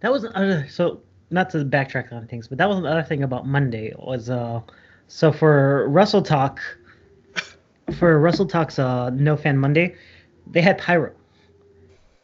That 0.00 0.12
was 0.12 0.24
another 0.24 0.66
so 0.68 1.00
not 1.30 1.50
to 1.50 1.64
backtrack 1.64 2.12
on 2.12 2.26
things, 2.28 2.46
but 2.48 2.58
that 2.58 2.68
was 2.68 2.78
another 2.78 3.02
thing 3.02 3.22
about 3.24 3.46
Monday 3.46 3.92
was 3.98 4.30
uh 4.30 4.60
so 5.08 5.32
for 5.32 5.88
Wrestle 5.88 6.22
Talk 6.22 6.60
for 7.98 8.18
Wrestle 8.18 8.46
Talk's 8.46 8.78
uh 8.78 9.10
No 9.10 9.36
Fan 9.36 9.58
Monday, 9.58 9.94
they 10.46 10.60
had 10.60 10.78
pyro. 10.78 11.12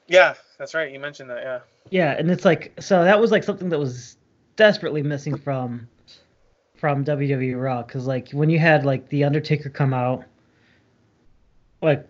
Yeah, 0.06 0.34
that's 0.58 0.74
right. 0.74 0.90
You 0.92 0.98
mentioned 1.00 1.30
that. 1.30 1.42
Yeah. 1.42 1.60
Yeah, 1.90 2.16
and 2.18 2.30
it's 2.30 2.44
like 2.44 2.72
so 2.80 3.04
that 3.04 3.20
was 3.20 3.30
like 3.30 3.44
something 3.44 3.68
that 3.70 3.78
was 3.78 4.16
desperately 4.56 5.02
missing 5.02 5.36
from 5.36 5.88
from 6.76 7.04
WWE 7.04 7.60
Raw 7.60 7.82
because 7.82 8.06
like 8.06 8.30
when 8.32 8.48
you 8.50 8.58
had 8.58 8.84
like 8.84 9.08
the 9.08 9.24
Undertaker 9.24 9.68
come 9.70 9.92
out, 9.94 10.24
like 11.82 12.06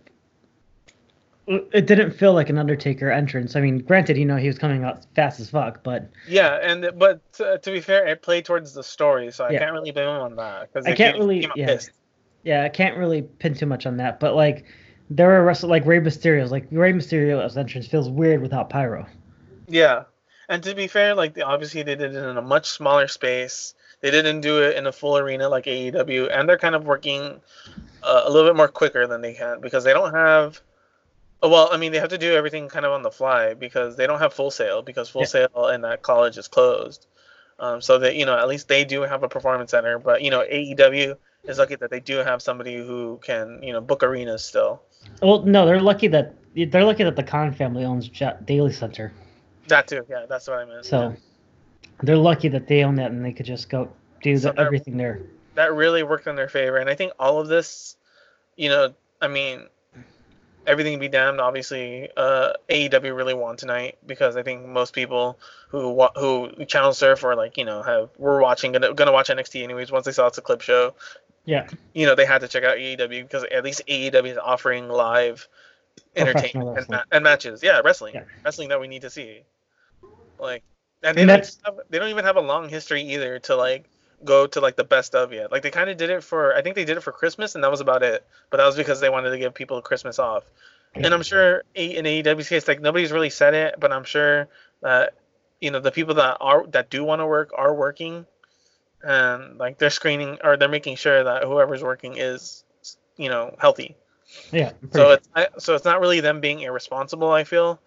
it 1.47 1.87
didn't 1.87 2.13
feel 2.13 2.33
like 2.33 2.49
an 2.49 2.59
Undertaker 2.59 3.11
entrance. 3.11 3.57
I 3.57 3.61
mean, 3.61 3.79
granted, 3.79 4.17
you 4.17 4.25
know 4.25 4.37
he 4.37 4.47
was 4.47 4.59
coming 4.59 4.85
out 4.85 5.05
fast 5.17 5.41
as 5.41 5.51
fuck, 5.51 5.83
but 5.83 6.09
Yeah, 6.29 6.59
and 6.63 6.91
but 6.97 7.21
uh, 7.41 7.57
to 7.59 7.71
be 7.73 7.81
fair, 7.81 8.07
it 8.07 8.23
played 8.23 8.45
towards 8.45 8.73
the 8.73 8.85
story, 8.85 9.33
so 9.33 9.45
I 9.45 9.51
Yeah. 9.51 9.59
can't 9.61 9.73
really 9.73 9.91
blame 9.91 10.09
him 10.09 10.23
on 10.23 10.37
that 10.37 10.73
because 10.73 10.87
I 10.87 10.95
can't 10.95 11.19
really- 11.19 11.49
yeah. 11.57 11.79
Yeah, 12.43 12.65
I 12.65 12.69
can't 12.69 12.97
really 12.97 13.23
pin 13.23 13.55
too 13.55 13.67
much 13.67 13.87
on 13.87 13.97
that. 13.99 14.21
But 14.21 14.35
like 14.35 14.65
there 15.11 15.29
were 15.29 15.45
wrestlers 15.45 15.71
like 15.71 15.87
Rey 15.87 16.01
Mysterio's 16.01 16.51
like 16.51 16.67
Rey 16.71 16.93
Mysterio's 16.93 17.57
entrance 17.57 17.87
feels 17.87 18.09
weird 18.09 18.41
without 18.41 18.71
pyro. 18.71 19.07
Yeah, 19.69 20.05
and 20.49 20.63
to 20.65 20.75
be 20.75 20.87
fair, 20.87 21.15
like 21.15 21.35
they, 21.35 21.43
obviously 21.43 21.83
they 21.83 21.95
did 21.95 22.15
it 22.15 22.25
in 22.25 22.37
a 22.37 22.43
much 22.43 22.69
smaller 22.69 23.09
space. 23.09 23.75
They 24.01 24.11
didn't 24.11 24.41
do 24.41 24.63
it 24.63 24.77
in 24.77 24.87
a 24.87 24.93
full 24.93 25.19
arena 25.19 25.49
like 25.49 25.67
AEW, 25.67 26.29
and 26.33 26.49
they're 26.49 26.59
kind 26.59 26.75
of 26.75 26.85
working 26.85 27.41
uh, 28.03 28.23
a 28.25 28.31
little 28.31 28.49
bit 28.49 28.57
more 28.57 28.69
quicker 28.69 29.07
than 29.07 29.21
they 29.21 29.35
can 29.35 29.61
because 29.61 29.85
they 29.85 29.93
don't 29.93 30.15
have. 30.15 30.61
Well, 31.43 31.71
I 31.73 31.77
mean, 31.77 31.93
they 31.93 31.99
have 31.99 32.11
to 32.11 32.19
do 32.19 32.35
everything 32.35 32.69
kind 32.69 32.85
of 32.85 32.93
on 32.93 33.03
the 33.03 33.11
fly 33.11 33.55
because 33.55 33.97
they 33.97 34.07
don't 34.07 34.19
have 34.19 34.35
Full 34.35 34.51
Sail 34.51 34.83
because 34.83 35.09
Full 35.09 35.23
Yeah. 35.23 35.27
Sail 35.27 35.69
in 35.73 35.83
that 35.83 36.03
college 36.03 36.37
is 36.37 36.49
closed. 36.49 37.07
Um, 37.61 37.83
so 37.83 37.99
that 37.99 38.17
you 38.17 38.25
know, 38.25 38.37
at 38.39 38.49
least 38.49 38.69
they 38.69 38.85
do 38.85 39.03
have 39.03 39.23
a 39.23 39.29
performance 39.29 39.71
center. 39.71 39.99
But 39.99 40.23
you 40.23 40.31
know, 40.31 40.41
AEW 40.41 41.17
is 41.45 41.59
lucky 41.59 41.77
that 41.77 41.91
they 41.91 42.01
do 42.01 42.17
have 42.17 42.41
somebody 42.43 42.77
who 42.77 43.21
can 43.23 43.63
you 43.63 43.73
know 43.73 43.81
book 43.81 44.03
arenas 44.03 44.45
still. 44.45 44.83
Well, 45.23 45.43
no, 45.43 45.67
they're 45.67 45.81
lucky 45.81 46.09
that 46.09 46.35
they're 46.55 46.85
lucky 46.85 47.05
that 47.05 47.17
the 47.17 47.23
Khan 47.23 47.53
family 47.53 47.85
owns 47.85 48.09
Daily 48.47 48.73
Center. 48.73 49.13
That 49.69 49.87
too, 49.87 50.05
yeah, 50.09 50.27
that's 50.29 50.49
what 50.49 50.59
I 50.59 50.65
meant. 50.65 50.85
So 50.85 51.15
they're 52.03 52.17
lucky 52.17 52.49
that 52.49 52.67
they 52.67 52.83
own 52.83 52.97
that 52.97 53.11
and 53.11 53.25
they 53.25 53.33
could 53.33 53.47
just 53.47 53.69
go 53.69 53.91
do 54.23 54.37
So 54.37 54.53
the, 54.53 54.61
everything 54.61 54.97
there. 54.97 55.21
that 55.55 55.75
really 55.75 56.03
worked 56.03 56.27
in 56.27 56.35
their 56.35 56.49
favor. 56.49 56.79
And 56.79 56.89
I 56.91 56.95
think 56.95 57.13
all 57.19 57.39
of 57.41 57.49
this, 57.49 57.97
you 58.57 58.69
know, 58.69 58.95
I 59.21 59.29
mean, 59.29 59.67
everything 60.67 60.99
be 60.99 61.09
damned. 61.09 61.41
Obviously, 61.41 62.11
uh, 62.17 62.53
AEW 62.69 63.15
really 63.17 63.35
won 63.35 63.57
tonight 63.57 63.99
because 64.07 64.37
I 64.37 64.43
think 64.43 64.67
most 64.67 64.95
people 64.95 65.39
who 65.69 65.91
wa- 65.91 66.13
who 66.17 66.51
channel 66.67 66.93
surf 66.93 67.25
or 67.25 67.35
like 67.35 67.57
you 67.57 67.65
know 67.65 67.83
have 67.83 68.11
were 68.19 68.41
watching 68.41 68.73
gonna 68.73 68.93
gonna 68.95 69.13
watch 69.13 69.29
NXT 69.29 69.63
anyways. 69.63 69.91
Once 69.91 70.07
they 70.07 70.13
saw 70.13 70.27
it's 70.27 70.39
a 70.39 70.43
clip 70.43 70.61
show, 70.61 70.95
Yeah. 71.45 71.67
you 71.95 72.07
know 72.07 72.15
they 72.15 72.27
had 72.27 72.41
to 72.43 72.49
check 72.49 72.65
out 72.65 72.77
AEW 72.77 73.23
because 73.23 73.45
at 73.45 73.65
least 73.65 73.83
AEW 73.89 74.27
is 74.33 74.39
offering 74.39 74.89
live 74.89 75.49
entertainment 76.17 76.79
and, 76.79 76.89
ma- 76.89 77.03
and 77.13 77.25
matches. 77.25 77.63
Yeah, 77.63 77.81
wrestling, 77.85 78.15
Yeah. 78.15 78.25
wrestling 78.45 78.69
that 78.71 78.81
we 78.81 78.89
need 78.89 79.03
to 79.03 79.11
see. 79.11 79.43
Like, 80.39 80.63
and 81.03 81.17
they 81.17 81.25
don't, 81.27 81.57
have, 81.65 81.81
they 81.91 81.99
don't 81.99 82.09
even 82.09 82.25
have 82.25 82.37
a 82.37 82.41
long 82.41 82.69
history 82.69 83.03
either 83.03 83.39
to 83.41 83.57
like 83.57 83.85
go 84.25 84.47
to 84.47 84.61
like 84.61 84.77
the 84.77 84.85
best 84.85 85.15
of 85.15 85.33
yet. 85.33 85.51
Like 85.51 85.63
they 85.63 85.71
kind 85.71 85.91
of 85.91 85.97
did 85.97 86.11
it 86.11 86.23
for 86.23 86.55
I 86.55 86.63
think 86.63 86.77
they 86.77 86.85
did 86.85 86.97
it 86.97 87.03
for 87.03 87.13
Christmas 87.13 87.55
and 87.55 87.65
that 87.65 87.71
was 87.71 87.81
about 87.81 88.03
it. 88.03 88.27
But 88.51 88.59
that 88.59 88.67
was 88.67 88.77
because 88.77 89.01
they 89.01 89.09
wanted 89.09 89.31
to 89.31 89.39
give 89.39 89.55
people 89.55 89.81
Christmas 89.83 90.19
off. 90.19 90.45
And 90.95 91.15
I'm 91.15 91.23
sure 91.23 91.63
in 91.75 92.05
AEW's 92.05 92.49
case, 92.49 92.67
like 92.67 92.81
nobody's 92.81 93.13
really 93.13 93.31
said 93.31 93.55
it, 93.55 93.77
but 93.79 93.93
I'm 93.93 94.05
sure 94.05 94.49
that 94.83 95.15
you 95.61 95.71
know 95.71 95.81
the 95.81 95.93
people 95.93 96.15
that 96.15 96.39
are 96.41 96.67
that 96.69 96.91
do 96.91 97.05
want 97.05 97.21
to 97.21 97.27
work 97.27 97.53
are 97.57 97.73
working, 97.73 98.27
and 99.03 99.59
like 99.59 99.79
they're 99.79 99.91
screening 99.91 100.39
or 100.43 100.57
they're 100.57 100.69
making 100.69 100.97
sure 100.97 101.23
that 101.23 101.45
whoever's 101.45 101.83
working 101.83 102.17
is 102.17 102.65
you 103.17 103.29
know 103.29 103.55
healthy. 103.59 103.97
Yeah. 104.53 104.73
So 104.93 105.13
it's 105.13 105.29
I, 105.35 105.49
so 105.59 105.75
it's 105.75 105.85
not 105.85 106.01
really 106.01 106.21
them 106.21 106.41
being 106.41 106.61
irresponsible. 106.61 107.31
I 107.31 107.45
feel, 107.45 107.81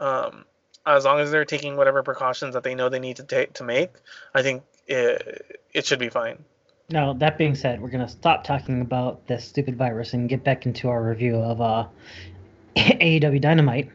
um, 0.00 0.44
as 0.86 1.04
long 1.04 1.20
as 1.20 1.30
they're 1.30 1.44
taking 1.44 1.76
whatever 1.76 2.02
precautions 2.02 2.54
that 2.54 2.64
they 2.64 2.74
know 2.74 2.88
they 2.88 3.00
need 3.00 3.16
to 3.16 3.24
take 3.24 3.54
to 3.54 3.64
make, 3.64 3.90
I 4.34 4.42
think 4.42 4.62
it, 4.90 5.60
it 5.72 5.86
should 5.86 5.98
be 5.98 6.08
fine. 6.08 6.44
Now, 6.90 7.12
that 7.14 7.38
being 7.38 7.54
said, 7.54 7.80
we're 7.80 7.90
going 7.90 8.04
to 8.04 8.12
stop 8.12 8.42
talking 8.42 8.80
about 8.80 9.26
this 9.28 9.44
stupid 9.44 9.76
virus 9.76 10.12
and 10.12 10.28
get 10.28 10.42
back 10.42 10.66
into 10.66 10.88
our 10.88 11.02
review 11.02 11.36
of 11.36 11.60
uh, 11.60 11.86
AEW 12.76 13.40
Dynamite, 13.40 13.90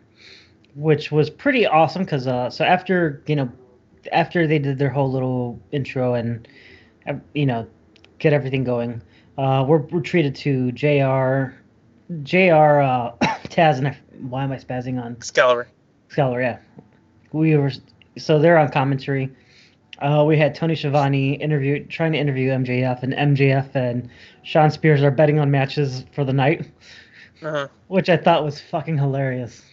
which 0.76 1.12
was 1.12 1.30
pretty 1.30 1.68
awesome 1.68 2.04
because, 2.04 2.26
uh, 2.26 2.50
so 2.50 2.64
after, 2.64 3.22
you 3.28 3.36
know, 3.36 3.52
after 4.14 4.48
they 4.48 4.60
did 4.60 4.80
their 4.80 4.90
whole 4.90 5.12
little 5.12 5.60
intro 5.72 6.14
and, 6.14 6.48
you 7.34 7.46
know, 7.46 7.68
get 8.20 8.32
everything 8.32 8.64
going, 8.64 9.02
uh, 9.38 9.66
we're, 9.68 9.80
we're 9.80 10.00
treated 10.00 10.34
to 10.36 10.72
JR, 10.72 11.54
JR, 12.24 12.80
uh, 12.80 13.12
Taz, 13.50 13.78
and 13.78 13.90
I, 13.90 13.98
why 14.22 14.44
am 14.46 14.54
I 14.54 14.58
spazzing 14.58 15.04
on 15.04 15.14
Excalibur. 15.14 15.68
Scholar, 16.08 16.42
yeah. 16.42 16.60
We 17.34 17.58
were 17.58 17.72
so 18.18 18.40
they're 18.40 18.58
on 18.58 18.72
commentary. 18.72 19.30
Uh, 20.02 20.24
we 20.28 20.38
had 20.38 20.54
Tony 20.54 20.76
Schiavone 20.76 21.34
interview 21.36 21.86
trying 21.88 22.12
to 22.12 22.18
interview 22.18 22.50
MJF, 22.52 23.02
and 23.04 23.14
MJF 23.14 23.74
and 23.76 24.10
Shawn 24.44 24.70
Spears 24.70 25.02
are 25.04 25.12
betting 25.12 25.40
on 25.40 25.50
matches 25.50 26.06
for 26.14 26.24
the 26.26 26.34
night, 26.34 26.70
Uh-huh. 27.42 27.68
which 27.88 28.10
I 28.10 28.18
thought 28.18 28.44
was 28.44 28.60
fucking 28.60 28.98
hilarious. 28.98 29.64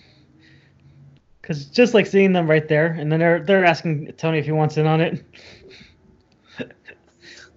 Cause 1.42 1.64
just 1.64 1.92
like 1.92 2.06
seeing 2.06 2.32
them 2.32 2.48
right 2.48 2.68
there, 2.68 2.86
and 2.86 3.10
then 3.10 3.18
they're 3.18 3.42
they're 3.42 3.64
asking 3.64 4.12
Tony 4.16 4.38
if 4.38 4.44
he 4.44 4.52
wants 4.52 4.76
in 4.76 4.86
on 4.86 5.00
it. 5.00 5.24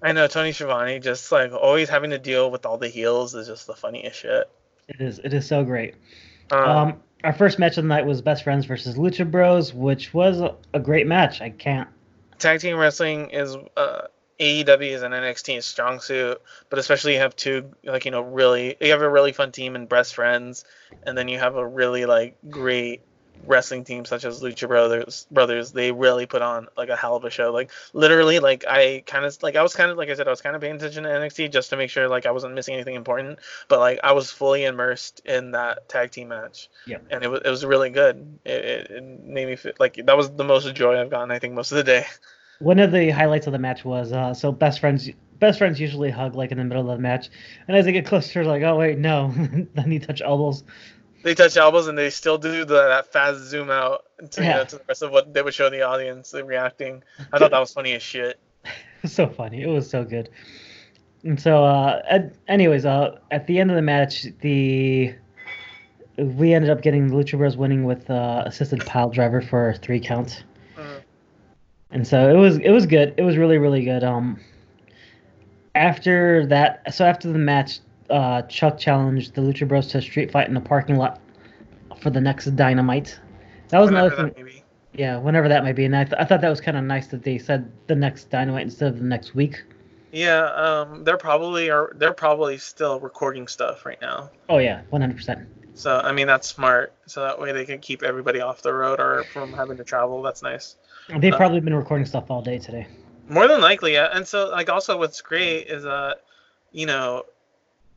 I 0.01 0.11
know 0.11 0.27
Tony 0.27 0.51
Schiavone 0.51 0.99
just 0.99 1.31
like 1.31 1.51
always 1.51 1.89
having 1.89 2.09
to 2.11 2.19
deal 2.19 2.51
with 2.51 2.65
all 2.65 2.77
the 2.77 2.87
heels 2.89 3.33
is 3.35 3.47
just 3.47 3.67
the 3.67 3.75
funniest 3.75 4.19
shit. 4.19 4.49
It 4.87 5.01
is 5.01 5.19
it 5.19 5.33
is 5.33 5.47
so 5.47 5.63
great. 5.63 5.95
Um, 6.51 6.59
Um, 6.69 7.01
our 7.23 7.33
first 7.33 7.57
match 7.57 7.77
of 7.77 7.83
the 7.83 7.87
night 7.87 8.05
was 8.05 8.21
Best 8.21 8.43
Friends 8.43 8.65
versus 8.65 8.95
Lucha 8.97 9.29
Bros, 9.29 9.73
which 9.73 10.13
was 10.13 10.41
a, 10.41 10.55
a 10.73 10.79
great 10.79 11.07
match. 11.07 11.41
I 11.41 11.49
can't. 11.51 11.87
Tag 12.39 12.59
team 12.59 12.77
wrestling 12.77 13.29
is 13.31 13.55
uh, 13.77 14.01
AEW 14.39 14.91
is 14.91 15.03
an 15.03 15.11
NXT 15.11 15.63
strong 15.63 15.99
suit, 15.99 16.41
but 16.69 16.79
especially 16.79 17.13
you 17.13 17.19
have 17.19 17.35
two 17.35 17.71
like 17.83 18.05
you 18.05 18.11
know 18.11 18.21
really 18.21 18.75
you 18.79 18.91
have 18.91 19.01
a 19.01 19.09
really 19.09 19.31
fun 19.31 19.51
team 19.51 19.75
and 19.75 19.87
Best 19.87 20.15
Friends, 20.15 20.65
and 21.03 21.17
then 21.17 21.27
you 21.27 21.39
have 21.39 21.55
a 21.55 21.65
really 21.65 22.05
like 22.05 22.37
great 22.49 23.01
wrestling 23.45 23.83
team 23.83 24.05
such 24.05 24.25
as 24.25 24.41
Lucha 24.41 24.67
Brothers. 24.67 25.27
Brothers 25.31 25.71
they 25.71 25.91
really 25.91 26.25
put 26.25 26.41
on 26.41 26.67
like 26.77 26.89
a 26.89 26.95
hell 26.95 27.15
of 27.15 27.23
a 27.23 27.29
show. 27.29 27.51
Like 27.51 27.71
literally, 27.93 28.39
like 28.39 28.65
I 28.67 29.03
kind 29.05 29.25
of 29.25 29.41
like 29.43 29.55
I 29.55 29.63
was 29.63 29.73
kind 29.75 29.91
of 29.91 29.97
like 29.97 30.09
I 30.09 30.13
said 30.13 30.27
I 30.27 30.31
was 30.31 30.41
kind 30.41 30.55
of 30.55 30.61
paying 30.61 30.75
attention 30.75 31.03
to 31.03 31.09
NXT 31.09 31.51
just 31.51 31.69
to 31.71 31.77
make 31.77 31.89
sure 31.89 32.07
like 32.07 32.25
I 32.25 32.31
wasn't 32.31 32.53
missing 32.53 32.73
anything 32.73 32.95
important, 32.95 33.39
but 33.67 33.79
like 33.79 33.99
I 34.03 34.13
was 34.13 34.31
fully 34.31 34.65
immersed 34.65 35.21
in 35.25 35.51
that 35.51 35.89
tag 35.89 36.11
team 36.11 36.29
match. 36.29 36.69
yeah 36.85 36.97
And 37.09 37.23
it 37.23 37.29
was 37.29 37.41
it 37.45 37.49
was 37.49 37.65
really 37.65 37.89
good. 37.89 38.39
It, 38.45 38.65
it, 38.65 38.91
it 38.91 39.03
made 39.23 39.47
me 39.47 39.55
feel 39.55 39.73
like 39.79 39.99
that 40.05 40.17
was 40.17 40.31
the 40.31 40.43
most 40.43 40.73
joy 40.75 40.99
I've 40.99 41.09
gotten 41.09 41.31
I 41.31 41.39
think 41.39 41.53
most 41.53 41.71
of 41.71 41.77
the 41.77 41.83
day. 41.83 42.05
one 42.59 42.79
of 42.79 42.91
the 42.91 43.09
highlights 43.09 43.47
of 43.47 43.53
the 43.53 43.59
match 43.59 43.83
was 43.83 44.11
uh, 44.11 44.33
so 44.33 44.51
best 44.51 44.79
friends 44.79 45.09
best 45.39 45.57
friends 45.57 45.79
usually 45.79 46.09
hug 46.09 46.35
like 46.35 46.51
in 46.51 46.57
the 46.57 46.63
middle 46.63 46.89
of 46.89 46.97
the 46.97 47.01
match 47.01 47.29
and 47.67 47.75
as 47.75 47.85
they 47.85 47.91
get 47.91 48.05
closer 48.05 48.45
like 48.45 48.63
oh 48.63 48.77
wait 48.77 48.97
no 48.97 49.33
then 49.73 49.91
you 49.91 49.99
touch 49.99 50.21
elbows 50.21 50.63
they 51.25 51.33
touch 51.33 51.57
elbows 51.57 51.87
and 51.87 51.97
they 51.97 52.11
still 52.11 52.37
do 52.37 52.63
the, 52.65 52.87
that 52.87 53.11
fast 53.11 53.39
zoom 53.39 53.71
out 53.71 54.05
to, 54.29 54.43
you 54.43 54.47
know, 54.47 54.63
to 54.63 54.75
the 54.77 54.83
rest 54.87 55.01
of 55.01 55.11
what 55.11 55.33
they 55.33 55.41
would 55.41 55.55
show 55.55 55.71
the 55.71 55.81
audience 55.81 56.35
reacting. 56.35 57.01
I 57.33 57.39
thought 57.39 57.49
that 57.49 57.59
was 57.59 57.73
funny 57.73 57.93
as 57.93 58.03
shit. 58.03 58.39
so 59.05 59.27
funny 59.27 59.61
it 59.61 59.67
was 59.67 59.87
so 59.89 60.03
good 60.03 60.29
and 61.23 61.39
so 61.39 61.63
uh 61.63 62.01
anyways 62.47 62.85
uh 62.85 63.17
at 63.29 63.45
the 63.45 63.59
end 63.59 63.69
of 63.69 63.75
the 63.75 63.81
match 63.81 64.25
the 64.41 65.13
we 66.17 66.53
ended 66.53 66.71
up 66.71 66.81
getting 66.81 67.07
the 67.07 67.13
lucha 67.15 67.37
bros 67.37 67.55
winning 67.55 67.83
with 67.83 68.09
uh 68.09 68.41
assisted 68.47 68.83
pile 68.85 69.09
driver 69.09 69.41
for 69.41 69.75
three 69.81 69.99
count 69.99 70.43
Mhm. 70.75 71.01
and 71.91 72.07
so 72.07 72.29
it 72.33 72.37
was 72.37 72.57
it 72.57 72.71
was 72.71 72.87
good 72.87 73.13
it 73.17 73.21
was 73.21 73.37
really 73.37 73.59
really 73.59 73.83
good 73.83 74.03
um 74.03 74.39
after 75.75 76.45
that 76.47 76.93
so 76.93 77.05
after 77.05 77.31
the 77.31 77.37
match 77.37 77.79
uh 78.09 78.41
chuck 78.43 78.77
challenged 78.77 79.33
the 79.35 79.41
lucha 79.41 79.67
bros 79.67 79.87
to 79.87 79.97
a 79.97 80.01
street 80.01 80.31
fight 80.31 80.47
in 80.47 80.53
the 80.53 80.61
parking 80.61 80.95
lot 80.97 81.19
for 82.01 82.09
the 82.09 82.21
next 82.21 82.45
dynamite 82.55 83.19
that 83.69 83.79
was 83.79 83.89
Whenever 83.89 84.07
another 84.15 84.33
that 84.33 84.35
thing 84.35 84.61
yeah 84.93 85.17
whenever 85.17 85.47
that 85.49 85.63
might 85.63 85.75
be 85.75 85.85
and 85.85 85.95
i, 85.95 86.03
th- 86.03 86.15
I 86.19 86.25
thought 86.25 86.41
that 86.41 86.49
was 86.49 86.61
kind 86.61 86.77
of 86.77 86.83
nice 86.83 87.07
that 87.07 87.23
they 87.23 87.37
said 87.37 87.71
the 87.87 87.95
next 87.95 88.29
dynamite 88.29 88.63
instead 88.63 88.89
of 88.89 88.99
the 88.99 89.05
next 89.05 89.33
week 89.35 89.63
Yeah, 90.11 90.45
um, 90.55 91.03
they're 91.03 91.17
probably 91.17 91.69
are 91.69 91.91
they're 91.97 92.13
probably 92.13 92.57
still 92.57 92.99
recording 92.99 93.47
stuff 93.47 93.85
right 93.85 93.99
now. 94.01 94.29
oh 94.49 94.59
yeah 94.59 94.81
100% 94.93 95.45
So 95.73 95.99
I 95.99 96.11
mean 96.13 96.27
that's 96.27 96.47
smart. 96.47 96.93
So 97.05 97.21
that 97.21 97.37
way 97.39 97.51
they 97.51 97.65
can 97.65 97.79
keep 97.79 98.01
everybody 98.03 98.39
off 98.39 98.61
the 98.61 98.73
road 98.73 98.99
or 99.01 99.23
from 99.33 99.51
having 99.51 99.75
to 99.77 99.83
travel. 99.83 100.21
That's 100.21 100.41
nice. 100.41 100.77
they've 101.19 101.33
Uh, 101.33 101.37
probably 101.37 101.59
been 101.59 101.73
recording 101.73 102.05
stuff 102.05 102.31
all 102.31 102.41
day 102.41 102.57
today 102.59 102.87
More 103.27 103.47
than 103.49 103.59
likely, 103.59 103.93
yeah. 103.93 104.07
And 104.13 104.25
so 104.25 104.47
like 104.49 104.69
also 104.69 104.97
what's 104.97 105.19
great 105.21 105.67
is 105.67 105.83
that 105.83 106.21
you 106.71 106.85
know 106.85 107.23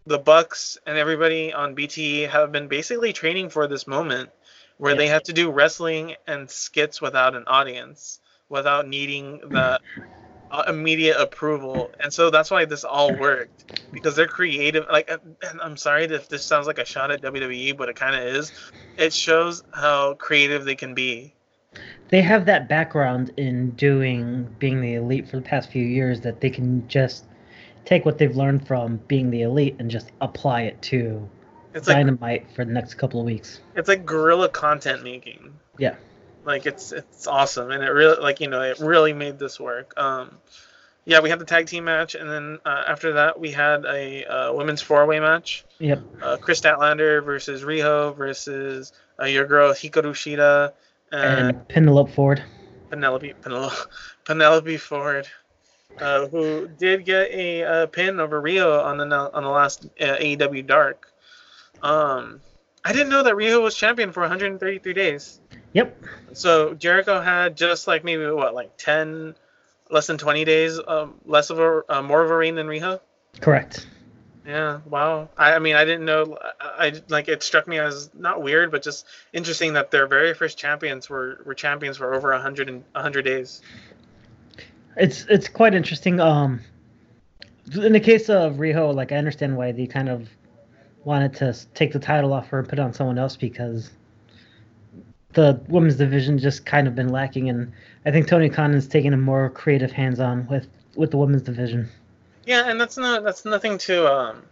the 0.09 0.19
Bucks 0.19 0.79
and 0.87 0.97
everybody 0.97 1.53
on 1.53 1.75
BT 1.75 2.23
have 2.23 2.51
been 2.51 2.69
basically 2.69 3.13
training 3.13 3.51
for 3.51 3.69
this 3.69 3.87
moment 3.87 4.31
where 4.79 4.95
they 4.95 5.09
have 5.09 5.25
to 5.25 5.33
do 5.33 5.51
wrestling 5.51 6.15
and 6.27 6.49
skits 6.51 7.01
without 7.01 7.35
an 7.35 7.45
audience, 7.47 8.21
without 8.49 8.89
needing 8.89 9.41
the 9.51 9.81
uh, 10.51 10.63
immediate 10.67 11.21
approval. 11.21 11.91
And 12.01 12.13
so 12.13 12.31
that's 12.31 12.51
why 12.51 12.65
this 12.65 12.85
all 12.85 13.15
worked 13.15 13.67
because 13.93 14.17
they're 14.17 14.27
creative. 14.27 14.87
Like, 14.91 15.11
I'm 15.61 15.77
sorry 15.77 16.05
if 16.05 16.29
this 16.29 16.45
sounds 16.45 16.67
like 16.67 16.79
a 16.79 16.87
shot 16.87 17.11
at 17.11 17.21
WWE, 17.21 17.77
but 17.77 17.91
it 17.91 17.97
kind 17.97 18.17
of 18.17 18.23
is. 18.35 18.53
It 18.97 19.13
shows 19.13 19.63
how 19.75 20.15
creative 20.15 20.65
they 20.65 20.77
can 20.77 20.95
be. 20.95 21.35
they 22.09 22.23
have 22.23 22.47
that 22.47 22.69
background 22.69 23.33
in 23.37 23.73
doing 23.73 24.49
being 24.59 24.81
the 24.81 24.95
elite 24.95 25.29
for 25.29 25.37
the 25.37 25.43
past 25.43 25.71
few 25.71 25.85
years 25.85 26.23
that 26.23 26.41
they 26.41 26.51
can 26.51 26.89
just 26.89 27.28
take 27.89 28.05
what 28.05 28.19
they've 28.19 28.37
learned 28.37 28.67
from 28.67 28.99
being 29.09 29.31
the 29.31 29.41
elite 29.41 29.77
and 29.79 29.91
just 29.91 30.11
apply 30.21 30.63
it 30.63 30.81
to 30.83 31.27
It's 31.73 31.89
like 31.89 31.97
dynamite 31.97 32.51
for 32.55 32.67
the 32.67 32.71
next 32.71 32.95
couple 32.95 33.19
of 33.19 33.25
weeks 33.25 33.61
it's 33.75 33.89
like 33.89 34.05
guerrilla 34.05 34.51
content 34.51 35.03
making. 35.03 35.55
Yeah. 35.79 35.95
Like 36.45 36.67
it's 36.67 36.93
it's 36.93 37.27
awesome, 37.27 37.71
and 37.71 37.83
it 37.83 37.89
really 37.89 38.21
like 38.21 38.41
you 38.41 38.49
know 38.49 38.61
it 38.61 38.79
really 38.79 39.13
made 39.13 39.39
this 39.39 39.59
work. 39.59 39.95
Um, 39.97 40.37
yeah, 41.05 41.21
we 41.21 41.31
had 41.31 41.39
the 41.39 41.45
tag 41.45 41.67
team 41.67 41.85
match, 41.85 42.15
and 42.15 42.29
then 42.29 42.59
uh, 42.65 42.85
after 42.87 43.15
that 43.15 43.41
we 43.41 43.51
had 43.51 43.85
a 43.85 44.25
uh, 44.25 44.53
women's 44.53 44.83
four 44.83 45.05
way 45.07 45.21
match. 45.21 45.65
yep 45.79 46.03
Uh, 46.23 46.37
Kris 46.37 46.61
Statlander 46.61 47.25
versus 47.25 47.63
Riho 47.63 48.17
versus 48.17 48.93
uh, 49.21 49.25
your 49.25 49.47
girl 49.47 49.73
Hikaru 49.73 50.13
Shida 50.13 50.73
and, 51.11 51.57
and 51.57 51.69
penelope 51.69 52.13
ford 52.13 52.43
Penelope 52.91 53.35
Penelope 53.41 53.77
Penelope 54.25 54.77
Ford. 54.79 55.29
Uh, 55.99 56.29
who 56.29 56.69
did 56.69 57.05
get 57.05 57.31
a 57.33 57.65
uh, 57.65 57.87
pin 57.87 58.21
over 58.21 58.41
Riho 58.41 58.85
on 58.85 58.99
the 58.99 59.05
on 59.07 59.43
the 59.43 59.49
last 59.49 59.87
uh, 60.01 60.17
AEW 60.17 60.67
Dark? 60.67 61.11
Um, 61.83 62.41
I 62.85 62.93
didn't 62.93 63.11
know 63.11 63.23
that 63.25 63.35
Riho 63.35 63.63
was 63.63 63.75
champion 63.75 64.13
for 64.13 64.21
133 64.21 64.93
days. 64.93 65.41
yep 65.73 66.01
So 66.33 66.75
Jericho 66.75 67.21
had 67.21 67.57
just 67.57 67.87
like 67.87 68.05
maybe 68.05 68.27
what, 68.31 68.55
like 68.55 68.77
10, 68.79 69.35
less 69.91 70.07
than 70.07 70.19
20 70.19 70.45
days, 70.45 70.81
um, 70.87 71.15
less 71.25 71.51
of 71.51 71.59
a 71.59 71.83
uh, 71.89 72.03
more 72.03 72.23
of 72.23 72.31
a 72.31 72.37
reign 72.37 72.55
than 72.55 72.67
Riho. 72.67 73.01
correct 73.41 73.87
Yeah, 74.47 74.81
wow. 74.87 75.29
I, 75.37 75.55
I 75.55 75.59
mean, 75.59 75.77
I 75.77 75.85
didn't 75.85 76.07
know. 76.07 76.39
I, 76.59 76.87
I 76.87 77.03
like 77.09 77.29
it 77.29 77.43
struck 77.43 77.69
me 77.69 77.79
as 77.79 78.09
not 78.15 78.43
weird, 78.43 78.71
but 78.71 78.83
just 78.83 79.05
interesting 79.33 79.75
that 79.75 79.91
their 79.91 80.07
very 80.07 80.33
first 80.33 80.57
champions 80.57 81.11
were 81.11 81.43
were 81.45 81.55
champions 81.55 81.99
for 81.99 82.15
over 82.15 82.31
100 82.33 82.69
and 82.69 82.85
100 82.93 83.23
days. 83.23 83.61
It's 84.97 85.25
it's 85.29 85.49
quite 85.49 85.75
interesting 85.75 86.21
um 86.21 86.61
in 87.75 87.93
the 87.93 88.01
case 88.01 88.29
of 88.29 88.55
riho 88.55 88.95
like 88.95 89.13
i 89.13 89.17
understand 89.17 89.57
why 89.57 89.73
they 89.73 89.87
kind 89.87 90.09
of 90.09 90.29
wanted 91.05 91.35
to 91.35 91.55
take 91.75 91.93
the 91.93 91.99
title 91.99 92.33
off 92.33 92.49
her 92.49 92.59
and 92.59 92.69
put 92.69 92.79
it 92.79 92.83
on 92.83 92.93
someone 92.93 93.19
else 93.19 93.37
because 93.37 93.91
the 95.33 95.61
women's 95.69 95.97
division 95.97 96.39
just 96.39 96.65
kind 96.65 96.89
of 96.89 96.95
been 96.95 97.11
lacking, 97.11 97.49
and 97.49 97.73
I 98.07 98.11
think 98.11 98.27
Tony 98.27 98.49
Khan 98.49 98.75
is 98.75 98.89
taking 98.89 99.13
a 99.13 99.17
more 99.17 99.51
creative 99.51 99.93
hands-on 99.93 100.47
with 100.49 100.67
with 100.97 101.11
the 101.11 101.17
women's 101.17 101.43
division. 101.43 101.89
Yeah, 102.45 102.69
and 102.69 102.81
that's 102.81 102.97
not 102.97 103.25
that's 103.25 103.45
nothing 103.45 103.79
to 103.79 104.13
um 104.13 104.43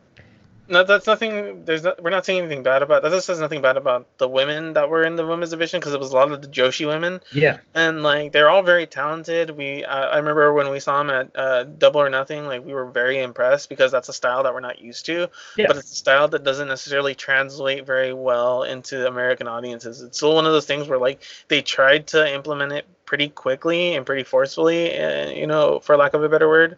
no 0.69 0.85
that's 0.85 1.07
nothing 1.07 1.65
there's 1.65 1.83
not, 1.85 2.03
we're 2.03 2.11
not 2.11 2.25
saying 2.25 2.41
anything 2.41 2.63
bad 2.63 2.83
about 2.83 3.03
that 3.03 3.23
says 3.23 3.41
nothing 3.41 3.63
bad 3.63 3.77
about 3.77 4.07
the 4.19 4.29
women 4.29 4.73
that 4.75 4.89
were 4.89 5.05
in 5.05 5.17
the 5.17 5.27
women's 5.27 5.51
division 5.51 5.81
because 5.81 5.95
it 5.95 6.01
was 6.01 6.13
a 6.13 6.15
lot 6.15 6.31
of 6.31 6.43
the 6.43 6.49
Joshi 6.49 6.87
women 6.87 7.21
Yeah, 7.33 7.59
and 7.75 8.03
like 8.03 8.33
they're 8.33 8.49
all 8.49 8.63
very 8.63 8.87
talented. 8.87 9.51
We 9.51 9.85
uh, 9.85 10.07
I 10.07 10.19
remember 10.19 10.53
when 10.53 10.71
we 10.71 10.81
saw 10.81 10.99
them 10.99 11.11
at 11.11 11.37
uh, 11.37 11.65
Double 11.65 12.01
or 12.01 12.11
Nothing 12.11 12.47
like 12.47 12.65
we 12.65 12.75
were 12.75 12.87
very 12.87 13.21
impressed 13.23 13.69
because 13.69 13.93
that's 13.93 14.09
a 14.09 14.13
style 14.13 14.43
that 14.43 14.55
we're 14.55 14.61
not 14.61 14.81
used 14.81 15.07
to, 15.07 15.29
yeah, 15.57 15.67
but 15.67 15.77
it's 15.77 15.93
a 15.93 15.97
style 15.97 16.29
that 16.29 16.45
doesn't 16.45 16.69
necessarily 16.69 17.15
translate 17.15 17.87
very 17.87 18.13
well 18.13 18.63
into 18.63 19.07
American 19.07 19.49
audiences. 19.49 20.03
It's 20.03 20.19
still 20.19 20.35
one 20.35 20.47
of 20.47 20.53
those 20.53 20.67
things 20.67 20.89
where 20.89 20.99
like 20.99 21.23
they 21.49 21.63
tried 21.63 22.09
to 22.09 22.35
implement 22.35 22.73
it 22.73 22.87
pretty 23.07 23.29
quickly 23.29 23.95
and 23.95 24.05
pretty 24.05 24.25
forcefully, 24.25 24.99
uh, 24.99 25.31
you 25.31 25.47
know, 25.47 25.81
for 25.81 25.97
lack 25.97 26.15
of 26.15 26.23
a 26.23 26.29
better 26.29 26.49
word. 26.49 26.77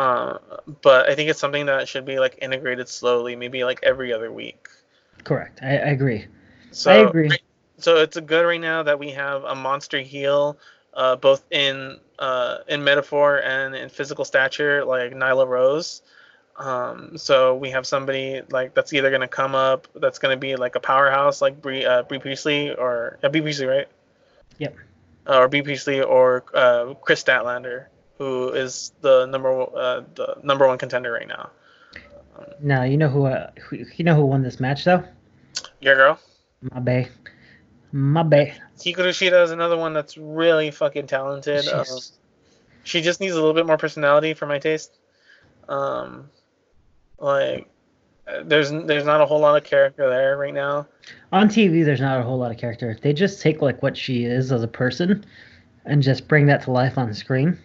Uh, 0.00 0.38
but 0.80 1.10
I 1.10 1.14
think 1.14 1.28
it's 1.28 1.38
something 1.38 1.66
that 1.66 1.86
should 1.86 2.06
be 2.06 2.18
like 2.18 2.38
integrated 2.40 2.88
slowly, 2.88 3.36
maybe 3.36 3.64
like 3.64 3.80
every 3.82 4.14
other 4.14 4.32
week. 4.32 4.66
correct. 5.24 5.58
I, 5.62 5.72
I 5.72 5.90
agree. 5.90 6.24
So 6.70 6.90
I 6.90 7.06
agree. 7.06 7.30
so 7.76 7.96
it's 7.96 8.16
a 8.16 8.22
good 8.22 8.46
right 8.46 8.58
now 8.58 8.82
that 8.82 8.98
we 8.98 9.10
have 9.10 9.44
a 9.44 9.54
monster 9.54 10.00
heel, 10.00 10.56
uh, 10.94 11.16
both 11.16 11.44
in 11.50 11.98
uh, 12.18 12.58
in 12.66 12.82
metaphor 12.82 13.42
and 13.42 13.74
in 13.74 13.90
physical 13.90 14.24
stature, 14.24 14.86
like 14.86 15.12
Nyla 15.12 15.46
Rose. 15.46 16.00
Um, 16.56 17.18
so 17.18 17.54
we 17.54 17.68
have 17.68 17.86
somebody 17.86 18.40
like 18.48 18.72
that's 18.72 18.94
either 18.94 19.10
gonna 19.10 19.28
come 19.28 19.54
up, 19.54 19.86
that's 19.96 20.18
gonna 20.18 20.38
be 20.38 20.56
like 20.56 20.76
a 20.76 20.80
powerhouse, 20.80 21.42
like 21.42 21.60
Brie, 21.60 21.84
uh, 21.84 22.04
Brie 22.04 22.20
Priestley 22.20 22.74
or 22.74 23.18
uh, 23.22 23.28
Brie 23.28 23.42
Priestley, 23.42 23.66
right? 23.66 23.88
Yep. 24.56 24.76
Uh, 25.28 25.40
or 25.40 25.48
Brie 25.48 25.60
Priestley 25.60 26.00
or 26.00 26.42
uh, 26.54 26.94
Kris 27.02 27.22
Statlander, 27.22 27.88
who 28.20 28.50
is 28.50 28.92
the 29.00 29.24
number 29.24 29.50
one- 29.50 29.74
uh, 29.74 30.02
the 30.14 30.36
number 30.42 30.68
one 30.68 30.76
contender 30.76 31.10
right 31.10 31.26
now. 31.26 31.48
Now 32.60 32.82
you 32.82 32.98
know 32.98 33.08
who, 33.08 33.24
uh, 33.24 33.50
who 33.58 33.78
you 33.96 34.04
know 34.04 34.14
who 34.14 34.26
won 34.26 34.42
this 34.42 34.60
match 34.60 34.84
though. 34.84 35.02
Your 35.80 35.96
girl. 35.96 36.20
My 36.70 36.80
bay, 36.80 37.08
my 37.92 38.22
bay. 38.22 38.54
Hikaru 38.78 39.08
Shida 39.08 39.42
is 39.42 39.52
another 39.52 39.78
one 39.78 39.94
that's 39.94 40.18
really 40.18 40.70
fucking 40.70 41.06
talented. 41.06 41.66
Um, 41.68 41.86
she 42.84 43.00
just 43.00 43.20
needs 43.20 43.32
a 43.32 43.36
little 43.36 43.54
bit 43.54 43.64
more 43.64 43.78
personality 43.78 44.34
for 44.34 44.44
my 44.46 44.58
taste. 44.58 44.98
Um, 45.70 46.28
like 47.18 47.70
there's 48.44 48.70
there's 48.70 49.06
not 49.06 49.22
a 49.22 49.26
whole 49.26 49.40
lot 49.40 49.56
of 49.56 49.64
character 49.64 50.10
there 50.10 50.36
right 50.36 50.52
now. 50.52 50.86
on 51.32 51.48
TV, 51.48 51.86
there's 51.86 52.02
not 52.02 52.20
a 52.20 52.22
whole 52.22 52.36
lot 52.36 52.50
of 52.50 52.58
character. 52.58 52.98
They 53.00 53.14
just 53.14 53.40
take 53.40 53.62
like 53.62 53.82
what 53.82 53.96
she 53.96 54.24
is 54.24 54.52
as 54.52 54.62
a 54.62 54.68
person, 54.68 55.24
and 55.86 56.02
just 56.02 56.28
bring 56.28 56.44
that 56.46 56.64
to 56.64 56.70
life 56.70 56.98
on 56.98 57.08
the 57.08 57.14
screen. 57.14 57.58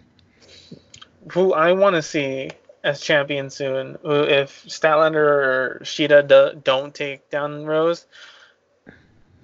Who 1.32 1.52
I 1.54 1.72
want 1.72 1.96
to 1.96 2.02
see 2.02 2.50
as 2.84 3.00
champion 3.00 3.50
soon, 3.50 3.98
who- 4.02 4.22
if 4.24 4.64
Statlander 4.66 5.16
or 5.16 5.80
Shida 5.82 6.26
do, 6.28 6.60
don't 6.62 6.94
take 6.94 7.28
down 7.30 7.66
Rose, 7.66 8.06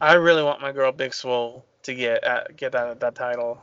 I 0.01 0.15
really 0.15 0.43
want 0.43 0.61
my 0.61 0.73
girl 0.73 0.93
Big 0.93 1.13
Swole 1.15 1.65
to 1.83 1.95
get 1.95 2.23
at, 2.25 2.57
get 2.57 2.73
that 2.73 3.01
that 3.01 3.15
title. 3.15 3.61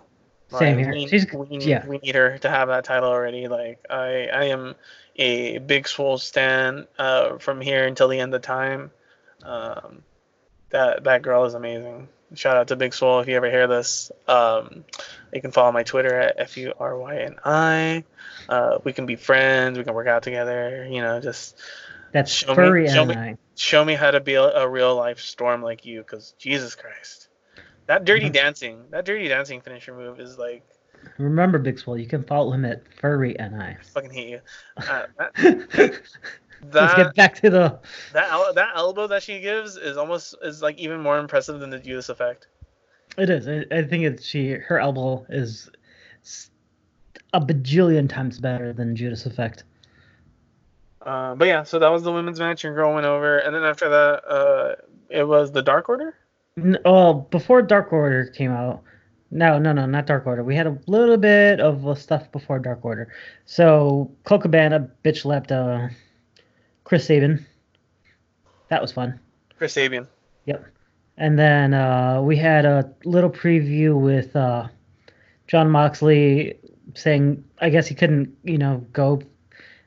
Same 0.49 0.77
Like, 0.77 0.85
here. 0.85 0.93
We, 0.93 1.07
She's- 1.07 1.33
we, 1.33 1.57
yeah. 1.59 1.85
we 1.85 1.99
need 1.99 2.15
her 2.15 2.37
to 2.39 2.49
have 2.49 2.67
that 2.69 2.83
title 2.83 3.09
already. 3.09 3.47
Like 3.47 3.79
I 3.89 4.27
I 4.33 4.43
am 4.45 4.75
a 5.15 5.59
Big 5.59 5.87
Swole 5.87 6.17
stan 6.17 6.87
uh, 6.97 7.37
from 7.37 7.61
here 7.61 7.85
until 7.85 8.07
the 8.07 8.19
end 8.19 8.33
of 8.33 8.41
time. 8.41 8.91
Um, 9.43 10.03
that 10.71 11.03
that 11.03 11.21
girl 11.21 11.45
is 11.45 11.53
amazing. 11.53 12.07
Shout 12.35 12.57
out 12.57 12.67
to 12.67 12.75
Big 12.75 12.93
Swole 12.93 13.19
if 13.21 13.27
you 13.27 13.35
ever 13.35 13.49
hear 13.49 13.67
this. 13.67 14.11
Um, 14.27 14.85
you 15.33 15.41
can 15.41 15.51
follow 15.51 15.71
my 15.71 15.83
Twitter 15.83 16.13
at 16.19 16.35
f 16.37 16.57
u 16.57 16.73
r 16.79 16.97
y 16.97 17.17
n 17.17 17.35
i. 17.43 18.03
Uh, 18.47 18.77
we 18.83 18.93
can 18.93 19.05
be 19.05 19.15
friends. 19.15 19.77
We 19.77 19.83
can 19.83 19.93
work 19.93 20.07
out 20.07 20.21
together. 20.23 20.87
You 20.89 21.01
know, 21.01 21.19
just 21.19 21.57
That's 22.11 22.31
Show 22.31 22.49
me- 22.49 22.55
furry 22.55 22.87
show 22.87 23.01
and 23.01 23.09
me- 23.09 23.15
I. 23.15 23.37
show 23.55 23.83
me 23.83 23.93
how 23.95 24.11
to 24.11 24.19
be 24.19 24.35
a, 24.35 24.43
a 24.43 24.67
real 24.67 24.95
life 24.95 25.19
storm 25.19 25.61
like 25.63 25.85
you. 25.85 25.99
Because 26.01 26.33
Jesus 26.37 26.75
Christ, 26.75 27.29
that 27.87 28.05
dirty 28.05 28.29
Mhm. 28.29 28.33
dancing, 28.33 28.83
that 28.91 29.05
dirty 29.05 29.27
dancing 29.27 29.61
finisher 29.61 29.93
move 29.95 30.19
is 30.19 30.37
like 30.37 30.63
Remember, 31.17 31.57
Big 31.57 31.79
Swole, 31.79 31.97
you 31.97 32.07
can 32.07 32.23
follow 32.23 32.51
him 32.51 32.65
at 32.65 32.83
furry 32.99 33.37
and 33.39 33.55
I. 33.55 33.77
fucking 33.93 34.11
hate 34.11 34.29
you. 34.29 34.41
Uh, 34.77 35.05
that 36.61 36.81
Let's 36.81 36.93
get 36.95 37.15
back 37.15 37.35
to 37.35 37.49
the. 37.49 37.79
that, 38.13 38.55
that 38.55 38.71
elbow 38.75 39.07
that 39.07 39.23
she 39.23 39.39
gives 39.39 39.77
is 39.77 39.97
almost 39.97 40.35
is 40.43 40.61
like 40.61 40.77
even 40.77 41.01
more 41.01 41.17
impressive 41.17 41.59
than 41.59 41.69
the 41.69 41.79
Judas 41.79 42.09
effect. 42.09 42.47
It 43.17 43.29
is. 43.29 43.47
I, 43.47 43.65
I 43.75 43.83
think 43.83 44.03
it's 44.03 44.25
she. 44.25 44.51
Her 44.51 44.79
elbow 44.79 45.25
is 45.29 45.69
a 47.33 47.41
bajillion 47.41 48.09
times 48.09 48.39
better 48.39 48.73
than 48.73 48.95
Judas 48.95 49.25
Effect. 49.25 49.63
Uh, 51.01 51.35
but 51.35 51.47
yeah, 51.47 51.63
so 51.63 51.79
that 51.79 51.89
was 51.89 52.03
the 52.03 52.11
women's 52.11 52.39
match. 52.39 52.63
Your 52.63 52.73
girl 52.73 52.93
went 52.93 53.05
over, 53.05 53.39
and 53.39 53.55
then 53.55 53.63
after 53.63 53.89
that, 53.89 54.23
uh, 54.27 54.75
it 55.09 55.27
was 55.27 55.51
the 55.51 55.61
Dark 55.61 55.89
Order. 55.89 56.15
N- 56.57 56.77
Oh, 56.85 57.13
before 57.31 57.61
Dark 57.61 57.93
Order 57.93 58.25
came 58.25 58.51
out. 58.51 58.83
No, 59.31 59.59
no, 59.59 59.71
no, 59.71 59.85
not 59.85 60.07
Dark 60.07 60.25
Order. 60.25 60.43
We 60.43 60.55
had 60.55 60.67
a 60.67 60.77
little 60.87 61.17
bit 61.17 61.59
of 61.59 61.97
stuff 61.99 62.31
before 62.31 62.59
Dark 62.59 62.83
Order. 62.83 63.13
So, 63.45 64.11
Colt 64.23 64.41
Cabana 64.41 64.89
bitch 65.05 65.21
slapped 65.21 65.51
uh, 65.51 65.87
Chris 66.89 67.05
Sabin. 67.05 67.45
That 68.69 68.81
was 68.81 68.91
fun. 68.91 69.19
Chris 69.59 69.75
Sabian. 69.75 70.07
Yep. 70.45 70.65
And 71.17 71.37
then 71.37 71.75
uh, 71.75 72.19
we 72.23 72.35
had 72.35 72.65
a 72.65 72.91
little 73.05 73.29
preview 73.29 73.95
with 73.99 74.35
uh, 74.35 74.67
Jon 75.45 75.69
Moxley 75.69 76.57
saying, 76.95 77.43
I 77.59 77.69
guess 77.69 77.85
he 77.85 77.93
couldn't, 77.93 78.35
you 78.43 78.57
know, 78.57 78.83
go. 78.91 79.21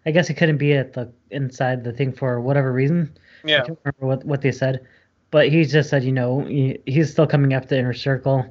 I 0.07 0.13
guess 0.13 0.29
he 0.29 0.35
couldn't 0.35 0.59
be 0.59 0.75
at 0.75 0.93
the 0.93 1.11
inside 1.31 1.83
the 1.83 1.93
thing 1.93 2.13
for 2.13 2.41
whatever 2.41 2.73
reason. 2.73 3.13
I 3.45 3.49
Yeah, 3.49 3.65
can't 3.65 3.79
remember 3.85 4.07
what, 4.07 4.25
what 4.25 4.43
they 4.43 4.53
said, 4.53 4.87
but 5.33 5.49
he 5.49 5.65
just 5.65 5.91
said, 5.91 6.05
you 6.05 6.13
know, 6.13 6.45
he, 6.45 6.79
he's 6.87 7.11
still 7.11 7.27
coming 7.27 7.53
after 7.53 7.75
Inner 7.75 7.95
Circle, 7.95 8.47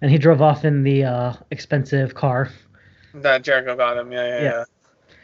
and 0.00 0.10
he 0.10 0.18
drove 0.18 0.42
off 0.42 0.64
in 0.64 0.82
the 0.82 1.04
uh, 1.04 1.34
expensive 1.52 2.14
car, 2.16 2.50
that 3.14 3.42
Jericho 3.42 3.76
got 3.76 3.96
him. 3.96 4.10
Yeah, 4.10 4.26
yeah, 4.26 4.42
Yeah. 4.42 4.42
yeah. 4.42 4.64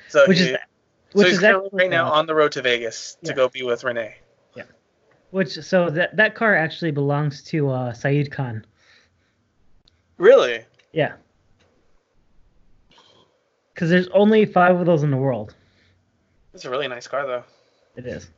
So 0.06 0.28
which 0.28 0.38
he, 0.38 0.44
is 0.44 0.50
so 0.52 0.58
which 1.12 1.28
he's 1.28 1.36
is 1.36 1.40
currently 1.40 1.66
actually, 1.66 1.78
right 1.78 1.90
now 1.90 2.12
on 2.12 2.26
the 2.26 2.34
road 2.34 2.52
to 2.52 2.62
Vegas 2.62 3.16
to 3.24 3.34
go 3.34 3.48
be 3.48 3.62
with 3.62 3.84
Renee. 3.84 4.16
Yeah. 4.54 4.64
Which 5.30 5.54
so 5.54 5.90
that 5.90 6.16
that 6.16 6.34
car 6.34 6.54
actually 6.54 6.90
belongs 6.90 7.42
to 7.44 7.70
uh, 7.70 7.92
Shahid 7.92 8.30
Khan. 8.30 8.64
Really? 10.16 10.64
Yeah, 10.92 11.12
because 13.78 13.90
there's 13.90 14.08
only 14.08 14.44
five 14.44 14.80
of 14.80 14.86
those 14.86 15.04
in 15.04 15.12
the 15.12 15.16
world. 15.16 15.54
It's 16.52 16.64
a 16.64 16.70
really 16.70 16.88
nice 16.88 17.06
car 17.06 17.24
though. 17.24 17.44
It 17.94 18.06
is. 18.06 18.28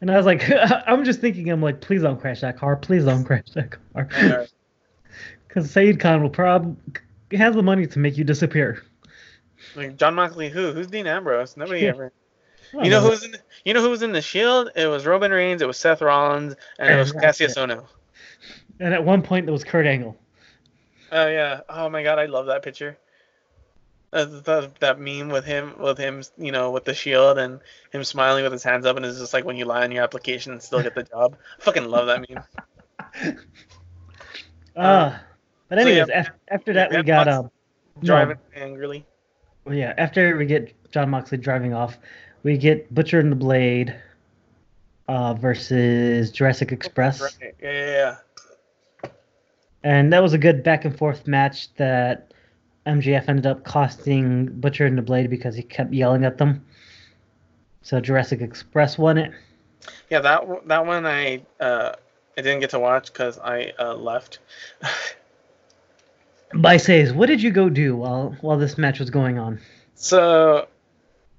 And 0.00 0.10
I 0.10 0.16
was 0.16 0.26
like, 0.26 0.42
I'm 0.50 1.04
just 1.04 1.20
thinking, 1.20 1.48
I'm 1.50 1.62
like, 1.62 1.80
please 1.80 2.02
don't 2.02 2.20
crash 2.20 2.40
that 2.40 2.58
car. 2.58 2.74
Please 2.74 3.04
don't 3.04 3.22
crash 3.26 3.48
that 3.54 3.70
car. 3.70 4.48
Because 5.46 5.68
Shahid 5.72 6.00
Khan 6.00 6.20
will 6.20 6.30
probably 6.30 6.74
has 7.30 7.54
the 7.54 7.62
money 7.62 7.86
to 7.86 7.98
make 8.00 8.18
you 8.18 8.24
disappear. 8.24 8.82
Like 9.76 9.96
Jon 9.96 10.14
Moxley, 10.14 10.48
who? 10.48 10.72
Who's 10.72 10.86
Dean 10.86 11.06
Ambrose? 11.06 11.56
Nobody 11.56 11.86
ever. 11.88 12.12
You 12.72 12.90
know 12.90 13.00
who 13.00 13.10
was 13.10 13.24
in? 13.24 13.32
The, 13.32 13.38
you 13.64 13.74
know 13.74 13.82
who 13.82 13.90
was 13.90 14.02
in 14.02 14.12
the 14.12 14.22
Shield? 14.22 14.70
It 14.74 14.86
was 14.86 15.06
Roman 15.06 15.30
Reigns. 15.30 15.62
It 15.62 15.68
was 15.68 15.76
Seth 15.76 16.02
Rollins, 16.02 16.56
and 16.78 16.90
it 16.90 16.98
was 16.98 17.12
Cassius 17.12 17.56
it. 17.56 17.58
Ohno. 17.58 17.84
And 18.80 18.92
at 18.92 19.04
one 19.04 19.22
point, 19.22 19.46
there 19.46 19.52
was 19.52 19.64
Kurt 19.64 19.86
Angle. 19.86 20.16
Oh 21.12 21.28
yeah. 21.28 21.60
Oh 21.68 21.88
my 21.88 22.02
God, 22.02 22.18
I 22.18 22.26
love 22.26 22.46
that 22.46 22.62
picture. 22.62 22.98
Uh, 24.12 24.24
that, 24.24 24.74
that 24.80 25.00
meme 25.00 25.28
with 25.28 25.44
him, 25.44 25.74
with 25.78 25.98
him, 25.98 26.22
you 26.38 26.52
know, 26.52 26.70
with 26.70 26.84
the 26.84 26.94
shield 26.94 27.38
and 27.38 27.60
him 27.92 28.02
smiling 28.02 28.44
with 28.44 28.52
his 28.52 28.62
hands 28.62 28.86
up, 28.86 28.96
and 28.96 29.04
it's 29.04 29.18
just 29.18 29.34
like 29.34 29.44
when 29.44 29.56
you 29.56 29.64
lie 29.64 29.82
on 29.82 29.92
your 29.92 30.02
application 30.02 30.52
and 30.52 30.62
still 30.62 30.82
get 30.82 30.94
the 30.94 31.02
job. 31.02 31.36
I 31.60 31.62
fucking 31.62 31.88
love 31.88 32.06
that 32.06 32.24
meme. 32.28 33.36
Uh, 34.76 35.16
but 35.70 35.80
so 35.80 35.88
yeah, 35.88 36.02
anyways, 36.02 36.26
after 36.50 36.74
that, 36.74 36.90
we 36.90 37.02
got 37.02 37.28
um, 37.28 37.50
no, 38.02 38.08
Driving 38.08 38.36
angrily. 38.54 39.06
Well, 39.66 39.74
yeah. 39.74 39.94
After 39.98 40.36
we 40.36 40.46
get 40.46 40.72
Jon 40.92 41.10
Moxley 41.10 41.38
driving 41.38 41.74
off, 41.74 41.98
we 42.44 42.56
get 42.56 42.94
Butcher 42.94 43.18
and 43.18 43.32
the 43.32 43.36
Blade 43.36 43.94
uh, 45.08 45.34
versus 45.34 46.30
Jurassic 46.30 46.70
Express, 46.70 47.20
Right. 47.20 47.54
Yeah, 47.60 47.72
yeah, 47.72 48.16
yeah. 49.02 49.10
and 49.82 50.12
that 50.12 50.22
was 50.22 50.32
a 50.32 50.38
good 50.38 50.62
back 50.62 50.84
and 50.84 50.96
forth 50.96 51.26
match 51.26 51.74
that 51.74 52.32
MJF 52.86 53.28
ended 53.28 53.46
up 53.46 53.64
costing 53.64 54.46
Butcher 54.46 54.86
and 54.86 54.96
the 54.96 55.02
Blade 55.02 55.30
because 55.30 55.56
he 55.56 55.62
kept 55.62 55.92
yelling 55.92 56.24
at 56.24 56.38
them. 56.38 56.64
So 57.82 58.00
Jurassic 58.00 58.40
Express 58.40 58.96
won 58.96 59.18
it. 59.18 59.32
Yeah, 60.10 60.20
that 60.20 60.44
that 60.66 60.86
one 60.86 61.06
I 61.06 61.42
uh 61.60 61.92
I 62.38 62.42
didn't 62.42 62.60
get 62.60 62.70
to 62.70 62.78
watch 62.78 63.12
because 63.12 63.38
I 63.38 63.72
uh, 63.78 63.94
left. 63.94 64.38
By 66.58 66.76
says, 66.76 67.12
what 67.12 67.26
did 67.26 67.42
you 67.42 67.50
go 67.50 67.68
do 67.68 67.96
while 67.96 68.36
while 68.40 68.56
this 68.58 68.76
match 68.78 68.98
was 69.00 69.10
going 69.10 69.38
on? 69.38 69.60
So 69.94 70.68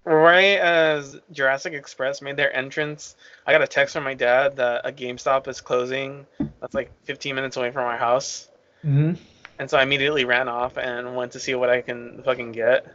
right 0.03 0.57
as 0.59 1.17
Jurassic 1.31 1.73
Express 1.73 2.21
made 2.21 2.37
their 2.37 2.55
entrance, 2.55 3.15
I 3.45 3.51
got 3.51 3.61
a 3.61 3.67
text 3.67 3.93
from 3.93 4.03
my 4.03 4.13
dad 4.13 4.55
that 4.57 4.81
a 4.85 4.91
GameStop 4.91 5.47
is 5.47 5.61
closing. 5.61 6.25
That's 6.61 6.73
like 6.73 6.91
15 7.03 7.35
minutes 7.35 7.57
away 7.57 7.71
from 7.71 7.83
our 7.85 7.97
house. 7.97 8.47
Mm-hmm. 8.85 9.13
And 9.59 9.69
so 9.69 9.77
I 9.77 9.83
immediately 9.83 10.23
ran 10.25 10.47
off 10.47 10.77
and 10.77 11.15
went 11.15 11.31
to 11.33 11.39
see 11.39 11.55
what 11.55 11.69
I 11.69 11.81
can 11.81 12.21
fucking 12.23 12.51
get. 12.51 12.85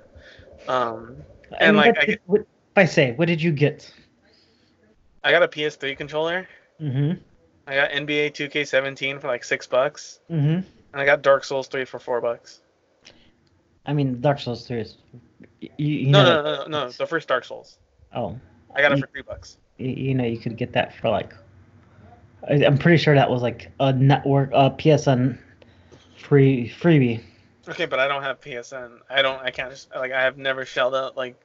Um, 0.69 1.17
I 1.53 1.57
and 1.67 1.77
like 1.77 1.95
what 1.97 2.03
I, 2.03 2.07
did- 2.07 2.21
what- 2.27 2.47
I 2.75 2.87
say, 2.87 3.13
what 3.13 3.27
did 3.29 3.43
you 3.43 3.53
get? 3.53 3.93
I 5.23 5.31
got 5.31 5.43
a 5.43 5.49
PS3 5.49 5.97
controller. 5.97 6.49
Mm-hmm. 6.81 7.21
I 7.67 7.75
got 7.75 7.91
NBA 7.91 8.33
2K17 8.33 9.21
for 9.21 9.29
like 9.29 9.45
six 9.45 9.67
bucks, 9.67 10.21
Mm-hmm. 10.31 10.67
And 10.93 11.01
I 11.01 11.05
got 11.05 11.23
Dark 11.23 11.45
Souls 11.45 11.69
3 11.69 11.85
for 11.85 11.99
four 11.99 12.21
bucks. 12.21 12.61
I 13.87 13.93
mean, 13.93 14.21
Dark 14.21 14.39
Souls 14.41 14.67
3 14.67 14.81
is. 14.81 14.97
You, 15.61 15.69
you 15.79 16.07
No, 16.11 16.23
know, 16.25 16.43
no, 16.43 16.43
no, 16.43 16.57
no, 16.67 16.85
no, 16.85 16.91
the 16.91 17.07
first 17.07 17.29
Dark 17.29 17.45
Souls. 17.45 17.79
Oh, 18.15 18.39
I 18.75 18.81
got 18.83 18.93
it 18.93 18.97
You- 18.99 19.03
for 19.03 19.09
three 19.09 19.23
bucks. 19.23 19.57
you, 19.79 20.15
know, 20.15 20.25
you 20.25 20.39
could 20.39 20.57
get 20.57 20.73
that 20.75 20.95
for 20.97 21.09
like. 21.11 21.33
I'm 22.49 22.77
pretty 22.77 22.97
sure 22.99 23.15
that 23.15 23.31
was 23.31 23.41
like 23.43 23.71
a 23.79 23.93
network, 23.93 24.51
a 24.53 24.71
PSN 24.71 25.39
free 26.19 26.69
freebie. 26.81 27.23
Okay, 27.69 27.87
but 27.87 28.01
I 28.01 28.09
don't 28.09 28.23
have 28.25 28.41
PSN. 28.41 28.99
I 29.09 29.23
don't. 29.23 29.41
I 29.41 29.53
can't 29.53 29.73
like. 29.95 30.11
I 30.11 30.23
have 30.23 30.37
never 30.39 30.65
shelled 30.65 30.95
out 30.97 31.17
like. 31.17 31.37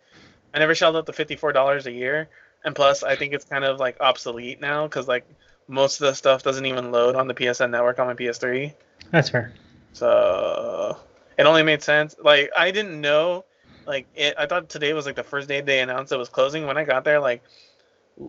I 0.55 0.59
never 0.59 0.73
shelled 0.73 0.95
out 0.95 1.05
the 1.05 1.13
fifty-four 1.13 1.51
dollars 1.53 1.85
a 1.85 1.91
year, 1.91 2.29
and 2.65 2.75
plus, 2.75 3.03
I 3.03 3.15
think 3.15 3.33
it's 3.33 3.45
kind 3.45 3.63
of 3.63 3.79
like 3.79 3.97
obsolete 3.99 4.59
now 4.59 4.87
because 4.87 5.07
like 5.07 5.27
most 5.67 6.01
of 6.01 6.07
the 6.07 6.15
stuff 6.15 6.41
doesn't 6.41 6.65
even 6.65 6.91
load 6.91 7.15
on 7.15 7.27
the 7.27 7.35
PSN 7.35 7.69
network 7.69 7.99
on 7.99 8.07
my 8.07 8.15
PS3. 8.15 8.73
That's 9.11 9.29
fair. 9.29 9.53
So 9.93 10.97
it 11.37 11.45
only 11.45 11.63
made 11.63 11.81
sense. 11.81 12.15
Like 12.21 12.49
I 12.55 12.71
didn't 12.71 12.99
know. 12.99 13.45
Like 13.85 14.07
it, 14.15 14.35
I 14.37 14.45
thought 14.45 14.69
today 14.69 14.93
was 14.93 15.05
like 15.05 15.15
the 15.15 15.23
first 15.23 15.47
day 15.47 15.61
they 15.61 15.79
announced 15.79 16.11
it 16.11 16.17
was 16.17 16.29
closing. 16.29 16.67
When 16.67 16.77
I 16.77 16.83
got 16.83 17.03
there, 17.03 17.19
like 17.19 17.43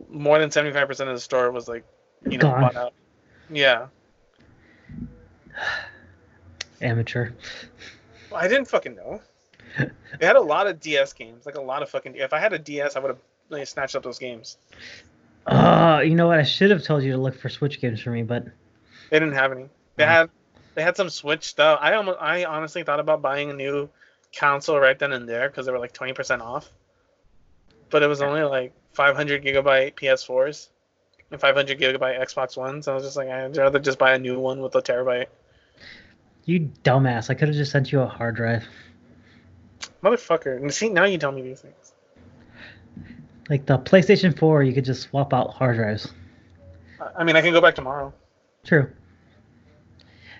more 0.08 0.38
than 0.38 0.50
seventy-five 0.50 0.86
percent 0.86 1.10
of 1.10 1.16
the 1.16 1.20
store 1.20 1.50
was 1.50 1.68
like, 1.68 1.84
you 2.28 2.38
know, 2.38 2.50
Gone. 2.50 2.60
bought 2.60 2.76
out. 2.76 2.92
Yeah, 3.50 3.86
Amateur. 6.80 7.30
I 8.34 8.46
didn't 8.46 8.66
fucking 8.66 8.94
know. 8.94 9.20
They 10.18 10.26
had 10.26 10.36
a 10.36 10.40
lot 10.40 10.66
of 10.66 10.80
DS 10.80 11.12
games, 11.12 11.46
like 11.46 11.56
a 11.56 11.60
lot 11.60 11.82
of 11.82 11.90
fucking. 11.90 12.16
If 12.16 12.32
I 12.32 12.38
had 12.38 12.52
a 12.52 12.58
DS, 12.58 12.96
I 12.96 13.00
would 13.00 13.08
have 13.08 13.18
like, 13.48 13.66
snatched 13.66 13.96
up 13.96 14.02
those 14.02 14.18
games. 14.18 14.58
Uh, 15.46 16.02
you 16.04 16.14
know 16.14 16.26
what? 16.26 16.38
I 16.38 16.42
should 16.42 16.70
have 16.70 16.82
told 16.82 17.02
you 17.02 17.12
to 17.12 17.18
look 17.18 17.34
for 17.34 17.48
Switch 17.48 17.80
games 17.80 18.00
for 18.00 18.10
me, 18.10 18.22
but 18.22 18.44
They 19.10 19.18
didn't 19.18 19.34
have 19.34 19.52
any. 19.52 19.68
They 19.96 20.04
had 20.04 20.30
they 20.78 20.84
had 20.84 20.96
some 20.96 21.10
Switch 21.10 21.42
stuff. 21.42 21.80
I 21.82 21.94
almost 21.94 22.18
I 22.20 22.44
honestly 22.44 22.84
thought 22.84 23.00
about 23.00 23.20
buying 23.20 23.50
a 23.50 23.52
new 23.52 23.88
console 24.32 24.78
right 24.78 24.96
then 24.96 25.12
and 25.12 25.28
there 25.28 25.48
because 25.48 25.66
they 25.66 25.72
were 25.72 25.80
like 25.80 25.92
twenty 25.92 26.12
percent 26.12 26.40
off. 26.40 26.70
But 27.90 28.04
it 28.04 28.06
was 28.06 28.22
only 28.22 28.42
like 28.42 28.72
five 28.92 29.16
hundred 29.16 29.42
gigabyte 29.42 29.96
PS4s 29.96 30.68
and 31.32 31.40
five 31.40 31.56
hundred 31.56 31.80
gigabyte 31.80 32.20
Xbox 32.20 32.56
Ones. 32.56 32.86
I 32.86 32.94
was 32.94 33.02
just 33.02 33.16
like, 33.16 33.28
I'd 33.28 33.56
rather 33.56 33.80
just 33.80 33.98
buy 33.98 34.14
a 34.14 34.20
new 34.20 34.38
one 34.38 34.60
with 34.60 34.76
a 34.76 34.80
terabyte. 34.80 35.26
you 36.44 36.70
dumbass. 36.84 37.28
I 37.28 37.34
could 37.34 37.48
have 37.48 37.56
just 37.56 37.72
sent 37.72 37.90
you 37.90 38.00
a 38.00 38.06
hard 38.06 38.36
drive. 38.36 38.64
Motherfucker. 40.04 40.58
And 40.58 40.72
see, 40.72 40.90
now 40.90 41.06
you 41.06 41.18
tell 41.18 41.32
me 41.32 41.42
these 41.42 41.60
things. 41.60 41.92
Like 43.50 43.66
the 43.66 43.78
PlayStation 43.78 44.38
4, 44.38 44.62
you 44.62 44.72
could 44.72 44.84
just 44.84 45.02
swap 45.02 45.34
out 45.34 45.54
hard 45.54 45.74
drives. 45.74 46.12
I 47.16 47.24
mean, 47.24 47.34
I 47.34 47.40
can 47.40 47.52
go 47.52 47.60
back 47.60 47.74
tomorrow. 47.74 48.12
True. 48.64 48.92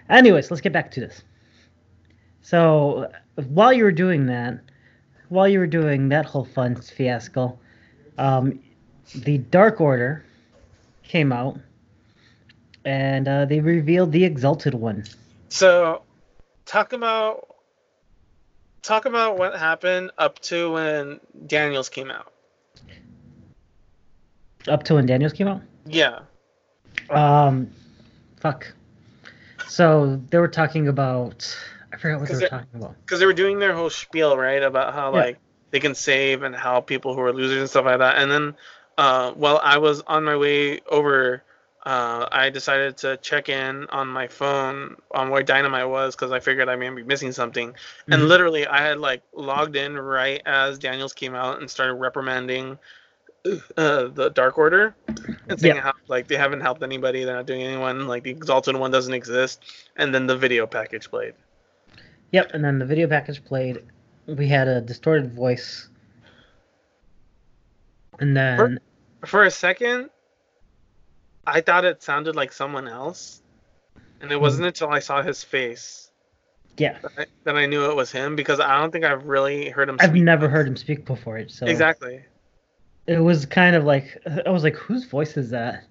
Anyways, 0.09 0.51
let's 0.51 0.61
get 0.61 0.73
back 0.73 0.91
to 0.93 1.01
this. 1.01 1.23
So, 2.43 3.11
while 3.35 3.73
you 3.73 3.85
were 3.85 3.93
doing 3.93 4.27
that, 4.27 4.61
while 5.29 5.47
you 5.47 5.59
were 5.59 5.67
doing 5.67 6.09
that 6.09 6.25
whole 6.25 6.45
fun 6.45 6.77
fiasco, 6.77 7.59
um, 8.17 8.61
the 9.15 9.39
Dark 9.39 9.81
Order 9.81 10.25
came 11.03 11.33
out, 11.33 11.59
and 12.85 13.29
uh, 13.29 13.45
they 13.45 13.61
revealed 13.61 14.13
the 14.13 14.25
Exalted 14.25 14.75
One. 14.75 15.05
So, 15.51 16.03
talk 16.65 16.93
about 16.93 17.47
talk 18.83 19.05
about 19.05 19.39
what 19.39 19.59
happened 19.59 20.11
up 20.17 20.39
to 20.41 20.73
when 20.73 21.21
Daniels 21.47 21.89
came 21.91 22.11
out. 22.11 22.33
Up 24.67 24.85
to 24.85 24.95
when 24.95 25.07
Daniels 25.07 25.33
came 25.33 25.49
out. 25.49 25.63
Yeah. 25.87 26.21
Um, 27.11 27.71
fuck. 28.41 28.73
So 29.69 30.21
they 30.31 30.39
were 30.39 30.49
talking 30.49 30.89
about. 30.89 31.57
I 31.93 31.97
forgot 31.97 32.21
what 32.21 32.29
they 32.29 32.35
were 32.35 32.41
talking 32.49 32.69
about. 32.75 32.97
because 33.05 33.21
they 33.21 33.27
were 33.27 33.33
doing 33.33 33.59
their 33.59 33.75
whole 33.75 33.91
spiel 33.91 34.37
right 34.37 34.63
about 34.63 34.95
how 34.95 35.11
Yeah. 35.13 35.19
like 35.21 35.39
they 35.71 35.81
can 35.81 35.95
save 35.95 36.43
and 36.43 36.55
help 36.55 36.87
people 36.87 37.15
who 37.15 37.21
are 37.21 37.33
losers 37.33 37.59
and 37.61 37.71
stuff 37.71 37.85
like 37.87 37.99
that 37.99 38.17
and 38.19 38.31
then 38.31 38.55
uh, 38.99 39.33
while 39.33 39.61
i 39.63 39.79
was 39.79 40.03
on 40.03 40.25
my 40.25 40.37
way 40.37 40.81
over 40.91 41.43
uh, 41.87 42.27
i 42.33 42.51
decided 42.51 42.97
to 42.99 43.17
check 43.19 43.49
in 43.49 43.87
on 43.91 44.09
my 44.09 44.29
phone 44.29 44.97
on 45.13 45.31
where 45.31 45.43
dynamite 45.43 45.89
was 45.89 46.15
because 46.15 46.33
i 46.33 46.41
figured 46.41 46.69
i 46.69 46.77
may 46.77 46.91
be 46.91 47.03
missing 47.03 47.33
something 47.33 47.75
and 48.11 48.23
Mhm. 48.23 48.29
literally 48.29 48.67
i 48.67 48.83
had 48.83 48.99
like 48.99 49.23
logged 49.35 49.77
in 49.77 49.97
right 49.99 50.43
as 50.47 50.79
daniels 50.79 51.13
came 51.15 51.35
out 51.35 51.61
and 51.61 51.71
started 51.71 51.95
reprimanding 51.95 52.79
uh, 53.77 54.09
the 54.09 54.31
dark 54.35 54.59
order 54.59 54.95
and 55.49 55.61
saying 55.61 55.77
Yeah. 55.77 55.83
how 55.83 55.93
like 56.09 56.29
they 56.29 56.37
haven't 56.37 56.61
helped 56.61 56.83
anybody 56.83 57.25
they're 57.25 57.37
not 57.37 57.47
doing 57.47 57.63
anyone 57.63 58.07
like 58.07 58.23
the 58.23 58.31
exalted 58.31 58.77
one 58.77 58.91
doesn't 58.91 59.15
exist 59.15 59.63
and 59.97 60.15
then 60.15 60.27
the 60.27 60.37
video 60.37 60.67
package 60.67 61.11
played 61.11 61.35
Yep, 62.33 62.51
and 62.53 62.65
then 62.65 62.79
the 62.79 62.85
video 62.85 63.09
package 63.09 63.45
played. 63.45 63.83
We 64.27 64.49
had 64.49 64.69
a 64.69 64.81
distorted 64.81 65.33
voice. 65.33 65.89
And 68.19 68.37
then 68.37 68.81
for 69.25 69.45
a 69.45 69.51
second, 69.51 70.11
I 71.47 71.61
thought 71.61 71.85
it 71.85 72.03
sounded 72.03 72.37
like 72.37 72.53
someone 72.53 72.89
else, 72.89 73.41
and 74.21 74.31
it 74.31 74.41
wasn't 74.41 74.67
until 74.67 74.91
I 74.91 74.99
saw 74.99 75.23
his 75.23 75.43
face 75.43 76.11
yeah, 76.77 76.99
that 77.01 77.13
I, 77.17 77.27
that 77.45 77.57
I 77.57 77.67
knew 77.67 77.91
it 77.91 77.97
was 77.97 78.11
him 78.13 78.37
because 78.37 78.61
I 78.61 78.79
don't 78.79 78.91
think 78.91 79.05
I've 79.05 79.25
really 79.25 79.71
heard 79.71 79.89
him. 79.89 79.97
I've 80.01 80.15
never 80.15 80.49
heard 80.49 80.67
him 80.69 80.77
speak 80.77 81.07
before 81.07 81.39
it, 81.39 81.51
so 81.51 81.67
Exactly. 81.67 82.25
It 83.09 83.19
was 83.19 83.47
kind 83.47 83.75
of 83.75 83.85
like 83.85 84.19
I 84.47 84.51
was 84.51 84.63
like, 84.63 84.77
whose 84.77 85.05
voice 85.07 85.37
is 85.37 85.51
that? 85.51 85.85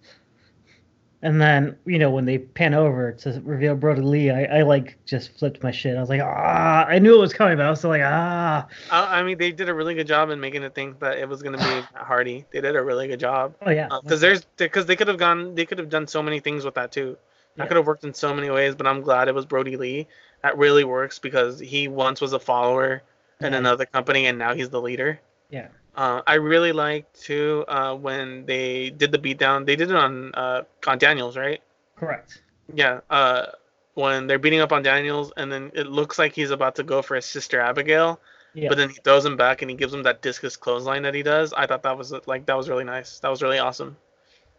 And 1.23 1.41
then 1.41 1.75
you 1.85 1.97
know 1.97 2.11
when 2.11 2.25
they 2.25 2.37
pan 2.37 2.75
over 2.75 3.11
to 3.11 3.41
reveal 3.43 3.75
Brodie 3.75 4.01
Lee, 4.01 4.29
I, 4.29 4.59
I 4.59 4.61
like 4.61 4.97
just 5.05 5.37
flipped 5.37 5.63
my 5.63 5.71
shit. 5.71 5.97
I 5.97 5.99
was 5.99 6.09
like, 6.09 6.21
ah, 6.21 6.85
I 6.85 6.99
knew 6.99 7.15
it 7.15 7.19
was 7.19 7.33
coming, 7.33 7.57
but 7.57 7.65
I 7.65 7.69
was 7.71 7.79
still 7.79 7.89
like, 7.89 8.03
ah, 8.05 8.67
I, 8.91 9.19
I 9.19 9.23
mean, 9.23 9.37
they 9.39 9.51
did 9.51 9.67
a 9.67 9.73
really 9.73 9.95
good 9.95 10.05
job 10.07 10.29
in 10.29 10.39
making 10.39 10.61
it 10.63 10.75
think 10.75 10.99
that 10.99 11.17
it 11.17 11.27
was 11.27 11.41
gonna 11.41 11.57
be 11.57 11.81
Matt 11.93 12.03
Hardy. 12.05 12.45
They 12.51 12.61
did 12.61 12.75
a 12.75 12.83
really 12.83 13.07
good 13.07 13.19
job 13.19 13.55
oh 13.63 13.71
yeah, 13.71 13.89
because 14.03 14.21
there's 14.21 14.45
because 14.57 14.85
they 14.85 14.95
could 14.95 15.07
have 15.07 15.17
gone, 15.17 15.55
they 15.55 15.65
could 15.65 15.79
have 15.79 15.89
done 15.89 16.05
so 16.07 16.21
many 16.21 16.39
things 16.39 16.63
with 16.63 16.75
that 16.75 16.91
too. 16.91 17.17
That 17.55 17.63
Yeah. 17.63 17.67
could 17.69 17.77
have 17.77 17.87
worked 17.87 18.03
in 18.03 18.13
so 18.13 18.35
many 18.35 18.51
ways, 18.51 18.75
but 18.75 18.85
I'm 18.85 19.01
glad 19.01 19.27
it 19.27 19.33
was 19.33 19.47
Brodie 19.47 19.77
Lee. 19.77 20.07
That 20.43 20.55
really 20.59 20.83
works 20.83 21.17
because 21.17 21.59
he 21.59 21.87
once 21.87 22.21
was 22.21 22.33
a 22.33 22.39
follower 22.39 23.01
in 23.41 23.53
Yeah. 23.53 23.57
another 23.59 23.87
company 23.87 24.27
and 24.27 24.37
now 24.37 24.53
he's 24.53 24.69
the 24.69 24.81
leader. 24.81 25.19
yeah, 25.49 25.69
Uh, 25.97 26.21
I 26.27 26.35
really 26.35 26.71
liked 26.71 27.19
too 27.19 27.65
uh, 27.67 27.95
when 27.95 28.45
they 28.45 28.91
did 28.91 29.11
the 29.11 29.17
beatdown. 29.17 29.65
They 29.65 29.75
did 29.75 29.89
it 29.89 29.95
on 29.95 30.31
uh, 30.35 30.61
on 30.85 30.99
Daniels, 30.99 31.35
right? 31.35 31.61
correct. 31.97 32.41
Yeah. 32.73 32.99
Uh, 33.09 33.47
when 33.95 34.27
they're 34.27 34.37
beating 34.37 34.59
up 34.59 34.71
on 34.71 34.83
Daniels, 34.83 35.31
and 35.37 35.51
then 35.51 35.71
it 35.73 35.87
looks 35.87 36.19
like 36.19 36.33
he's 36.33 36.51
about 36.51 36.75
to 36.75 36.83
go 36.83 37.01
for 37.01 37.15
his 37.15 37.25
sister 37.25 37.59
Abigail, 37.59 38.19
Yeah, 38.53 38.69
but 38.69 38.77
then 38.77 38.89
he 38.89 38.97
throws 39.03 39.25
him 39.25 39.35
back 39.35 39.63
and 39.63 39.71
he 39.71 39.75
gives 39.75 39.91
him 39.91 40.03
that 40.03 40.21
discus 40.21 40.55
clothesline 40.55 41.01
that 41.01 41.15
he 41.15 41.23
does. 41.23 41.51
I 41.53 41.65
thought 41.65 41.81
that 41.81 41.97
was 41.97 42.13
like 42.27 42.45
that 42.45 42.55
was 42.55 42.69
really 42.69 42.83
nice. 42.83 43.17
That 43.19 43.29
was 43.29 43.41
really 43.41 43.57
awesome. 43.57 43.97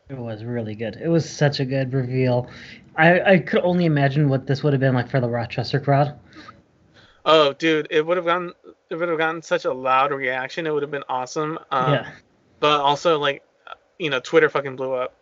It 0.08 0.16
was 0.16 0.42
really 0.42 0.74
good. 0.74 0.96
It 0.96 1.08
was 1.08 1.28
such 1.28 1.60
a 1.60 1.64
good 1.64 1.92
reveal. 1.92 2.50
I, 2.96 3.20
I 3.20 3.38
could 3.38 3.60
only 3.62 3.84
imagine 3.84 4.28
what 4.28 4.46
this 4.46 4.64
would 4.64 4.72
have 4.72 4.80
been 4.80 4.94
like 4.94 5.08
for 5.08 5.20
the 5.20 5.28
Rochester 5.28 5.78
crowd. 5.78 6.18
Oh, 7.28 7.52
dude, 7.52 7.86
it 7.90 8.04
would 8.04 8.16
have 8.16 8.26
gotten 8.26 8.52
it 8.90 8.96
would 8.96 9.08
have 9.08 9.18
gotten 9.18 9.42
such 9.42 9.66
a 9.66 9.72
loud 9.72 10.12
reaction. 10.12 10.66
It 10.66 10.72
would 10.72 10.82
have 10.82 10.90
been 10.90 11.04
awesome. 11.08 11.58
Um, 11.70 11.92
yeah. 11.92 12.10
But 12.58 12.80
also 12.80 13.18
like, 13.18 13.44
you 13.98 14.08
know, 14.10 14.18
Twitter 14.18 14.48
fucking 14.48 14.76
blew 14.76 14.94
up. 14.94 15.14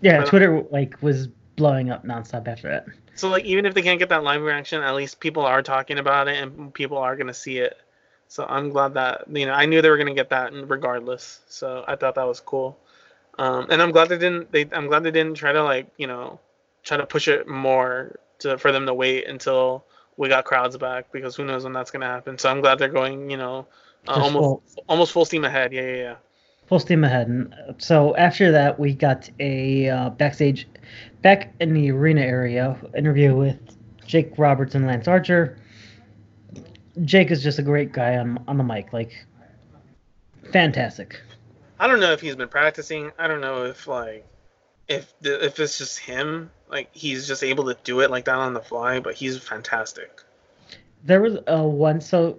Yeah, 0.00 0.20
but- 0.20 0.28
Twitter 0.28 0.62
like 0.70 1.02
was 1.02 1.28
blowing 1.56 1.90
up 1.90 2.04
nonstop 2.04 2.46
after 2.46 2.68
that. 2.68 2.86
So 3.14 3.28
like 3.28 3.44
even 3.44 3.64
if 3.64 3.74
they 3.74 3.82
can't 3.82 3.98
get 3.98 4.10
that 4.10 4.24
live 4.24 4.42
reaction, 4.42 4.82
at 4.82 4.94
least 4.94 5.20
people 5.20 5.44
are 5.46 5.62
talking 5.62 5.98
about 5.98 6.28
it 6.28 6.42
and 6.42 6.74
people 6.74 6.98
are 6.98 7.16
gonna 7.16 7.32
see 7.34 7.58
it. 7.58 7.78
So 8.28 8.44
I'm 8.48 8.70
glad 8.70 8.94
that 8.94 9.24
you 9.32 9.46
know 9.46 9.52
I 9.52 9.64
knew 9.66 9.80
they 9.80 9.88
were 9.90 9.98
gonna 9.98 10.14
get 10.14 10.30
that 10.30 10.52
regardless. 10.52 11.40
So 11.48 11.84
I 11.88 11.96
thought 11.96 12.16
that 12.16 12.26
was 12.26 12.40
cool. 12.40 12.78
Um, 13.38 13.68
and 13.70 13.80
I'm 13.80 13.90
glad 13.90 14.10
they 14.10 14.18
didn't. 14.18 14.52
They 14.52 14.68
I'm 14.70 14.88
glad 14.88 15.02
they 15.02 15.10
didn't 15.10 15.36
try 15.36 15.52
to 15.52 15.62
like 15.62 15.86
you 15.96 16.06
know 16.08 16.40
try 16.82 16.96
to 16.98 17.06
push 17.06 17.28
it 17.28 17.48
more 17.48 18.18
to 18.40 18.58
for 18.58 18.70
them 18.70 18.84
to 18.86 18.92
wait 18.94 19.26
until 19.28 19.84
we 20.16 20.28
got 20.28 20.44
crowds 20.44 20.76
back 20.76 21.10
because 21.12 21.36
who 21.36 21.44
knows 21.44 21.64
when 21.64 21.72
that's 21.72 21.90
gonna 21.90 22.06
happen. 22.06 22.38
So 22.38 22.50
I'm 22.50 22.60
glad 22.60 22.78
they're 22.78 22.88
going 22.88 23.30
you 23.30 23.36
know 23.36 23.66
uh, 24.08 24.12
almost 24.12 24.80
almost 24.88 25.12
full 25.12 25.24
steam 25.24 25.44
ahead. 25.44 25.72
Yeah 25.72 25.82
yeah 25.82 25.96
yeah. 25.96 26.16
Full 26.66 26.80
steam 26.80 27.04
ahead. 27.04 27.28
And 27.28 27.54
uh, 27.54 27.72
so 27.78 28.16
after 28.16 28.50
that, 28.52 28.78
we 28.78 28.94
got 28.94 29.28
a 29.38 29.88
uh, 29.90 30.10
backstage, 30.10 30.66
back 31.20 31.52
in 31.60 31.74
the 31.74 31.90
arena 31.90 32.22
area 32.22 32.76
interview 32.96 33.34
with 33.34 33.58
Jake 34.06 34.32
Roberts 34.38 34.74
and 34.74 34.86
Lance 34.86 35.06
Archer. 35.06 35.58
Jake 37.02 37.30
is 37.30 37.42
just 37.42 37.58
a 37.58 37.62
great 37.62 37.92
guy 37.92 38.16
on 38.16 38.42
on 38.48 38.56
the 38.56 38.64
mic. 38.64 38.92
Like, 38.92 39.26
fantastic. 40.52 41.20
I 41.78 41.86
don't 41.86 42.00
know 42.00 42.12
if 42.12 42.20
he's 42.20 42.36
been 42.36 42.48
practicing. 42.48 43.10
I 43.18 43.26
don't 43.26 43.40
know 43.40 43.64
if 43.64 43.86
like 43.86 44.26
if 44.88 45.12
the, 45.20 45.44
if 45.44 45.58
it's 45.58 45.78
just 45.78 45.98
him, 45.98 46.50
like 46.68 46.88
he's 46.92 47.26
just 47.26 47.42
able 47.42 47.64
to 47.64 47.76
do 47.84 48.00
it 48.00 48.10
like 48.10 48.24
that 48.26 48.36
on 48.36 48.54
the 48.54 48.60
fly. 48.60 49.00
But 49.00 49.14
he's 49.14 49.38
fantastic. 49.38 50.22
There 51.04 51.20
was 51.20 51.38
a 51.46 51.62
one 51.62 52.00
so 52.00 52.38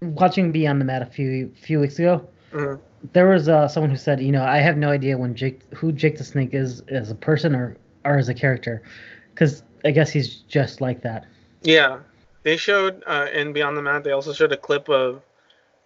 watching 0.00 0.52
Beyond 0.52 0.80
the 0.80 0.84
Mat 0.84 1.02
a 1.02 1.06
few 1.06 1.52
few 1.60 1.80
weeks 1.80 1.98
ago. 1.98 2.26
Mhm. 2.52 2.80
There 3.12 3.28
was 3.28 3.48
uh, 3.48 3.68
someone 3.68 3.90
who 3.90 3.96
said, 3.96 4.20
you 4.20 4.32
know, 4.32 4.42
I 4.42 4.58
have 4.58 4.76
no 4.76 4.90
idea 4.90 5.18
when 5.18 5.34
Jake 5.34 5.60
who 5.74 5.92
Jake 5.92 6.18
the 6.18 6.24
Snake 6.24 6.54
is 6.54 6.80
as 6.88 7.10
a 7.10 7.14
person 7.14 7.54
or 7.54 7.76
or 8.04 8.18
as 8.18 8.28
a 8.28 8.34
character, 8.34 8.82
because 9.30 9.62
I 9.84 9.90
guess 9.90 10.10
he's 10.10 10.36
just 10.48 10.80
like 10.80 11.02
that. 11.02 11.26
Yeah, 11.62 12.00
they 12.42 12.56
showed 12.56 13.02
uh, 13.06 13.26
in 13.32 13.52
Beyond 13.52 13.76
the 13.76 13.82
Mat. 13.82 14.04
They 14.04 14.12
also 14.12 14.32
showed 14.32 14.52
a 14.52 14.56
clip 14.56 14.88
of 14.88 15.22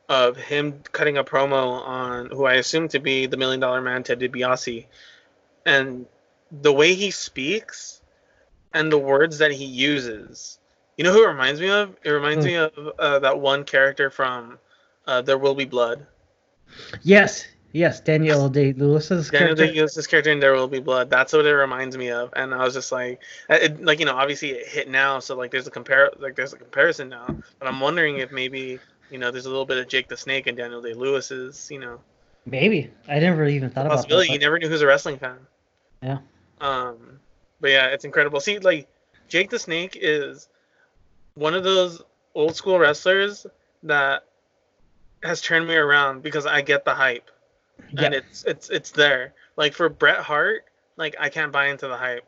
of 0.08 0.36
him 0.36 0.80
cutting 0.92 1.18
a 1.18 1.24
promo 1.24 1.82
on 1.82 2.30
who 2.30 2.46
I 2.46 2.54
assume 2.54 2.88
to 2.88 2.98
be 2.98 3.26
the 3.26 3.36
Million 3.36 3.60
Dollar 3.60 3.80
Man, 3.80 4.02
Ted 4.02 4.20
DiBiase, 4.20 4.86
and 5.66 6.06
the 6.50 6.72
way 6.72 6.94
he 6.94 7.10
speaks 7.10 8.00
and 8.74 8.90
the 8.92 8.98
words 8.98 9.38
that 9.38 9.50
he 9.52 9.64
uses. 9.64 10.58
You 10.96 11.04
know 11.04 11.12
who 11.12 11.24
it 11.24 11.28
reminds 11.28 11.60
me 11.60 11.70
of? 11.70 11.96
It 12.02 12.10
reminds 12.10 12.44
Who? 12.44 12.50
me 12.50 12.56
of 12.56 12.72
uh, 12.98 13.18
that 13.20 13.38
one 13.38 13.64
character 13.64 14.10
from 14.10 14.58
uh, 15.06 15.22
There 15.22 15.38
Will 15.38 15.54
Be 15.54 15.64
Blood. 15.64 16.06
Yes, 17.02 17.46
yes, 17.72 18.00
Daniel 18.00 18.48
Day 18.50 18.72
Lewis's 18.72 19.30
Daniel 19.30 19.54
character. 19.56 19.72
Day 19.74 19.80
Lewis's 19.80 20.06
character 20.06 20.30
in 20.32 20.40
There 20.40 20.54
Will 20.54 20.68
Be 20.68 20.80
Blood. 20.80 21.08
That's 21.10 21.32
what 21.32 21.46
it 21.46 21.54
reminds 21.54 21.96
me 21.96 22.10
of, 22.10 22.30
and 22.36 22.52
I 22.52 22.64
was 22.64 22.74
just 22.74 22.90
like, 22.92 23.20
it, 23.48 23.82
like 23.82 24.00
you 24.00 24.06
know, 24.06 24.16
obviously 24.16 24.50
it 24.50 24.66
hit 24.66 24.88
now, 24.90 25.18
so 25.20 25.36
like 25.36 25.50
there's 25.50 25.66
a 25.66 25.70
compare, 25.70 26.10
like 26.18 26.34
there's 26.34 26.52
a 26.52 26.56
comparison 26.56 27.08
now. 27.08 27.26
But 27.58 27.68
I'm 27.68 27.80
wondering 27.80 28.18
if 28.18 28.32
maybe 28.32 28.78
you 29.10 29.18
know 29.18 29.30
there's 29.30 29.46
a 29.46 29.50
little 29.50 29.66
bit 29.66 29.78
of 29.78 29.88
Jake 29.88 30.08
the 30.08 30.16
Snake 30.16 30.46
and 30.46 30.56
Daniel 30.56 30.82
Day 30.82 30.94
Lewis's, 30.94 31.68
you 31.70 31.78
know, 31.78 32.00
Maybe 32.44 32.90
I 33.08 33.18
never 33.18 33.44
even 33.46 33.70
thought 33.70 33.86
about 33.86 33.96
that. 33.96 33.96
possibility. 34.02 34.32
You 34.32 34.38
never 34.38 34.58
knew 34.58 34.68
who's 34.68 34.82
a 34.82 34.86
wrestling 34.86 35.18
fan. 35.18 35.36
Yeah. 36.02 36.18
Um, 36.60 37.20
but 37.60 37.70
yeah, 37.70 37.86
it's 37.88 38.04
incredible. 38.04 38.40
See, 38.40 38.58
like 38.58 38.88
Jake 39.28 39.50
the 39.50 39.58
Snake 39.58 39.98
is 40.00 40.48
one 41.34 41.54
of 41.54 41.64
those 41.64 42.02
old 42.34 42.56
school 42.56 42.78
wrestlers 42.78 43.46
that 43.84 44.24
has 45.22 45.40
turned 45.40 45.66
me 45.66 45.74
around 45.74 46.22
because 46.22 46.46
I 46.46 46.60
get 46.62 46.84
the 46.84 46.94
hype 46.94 47.30
and 47.96 48.14
it's 48.14 48.44
it's 48.44 48.70
it's 48.70 48.90
there. 48.90 49.34
Like 49.56 49.74
for 49.74 49.88
Bret 49.88 50.18
Hart, 50.18 50.64
like 50.96 51.16
I 51.18 51.28
can't 51.28 51.52
buy 51.52 51.68
into 51.68 51.88
the 51.88 51.96
hype. 51.96 52.24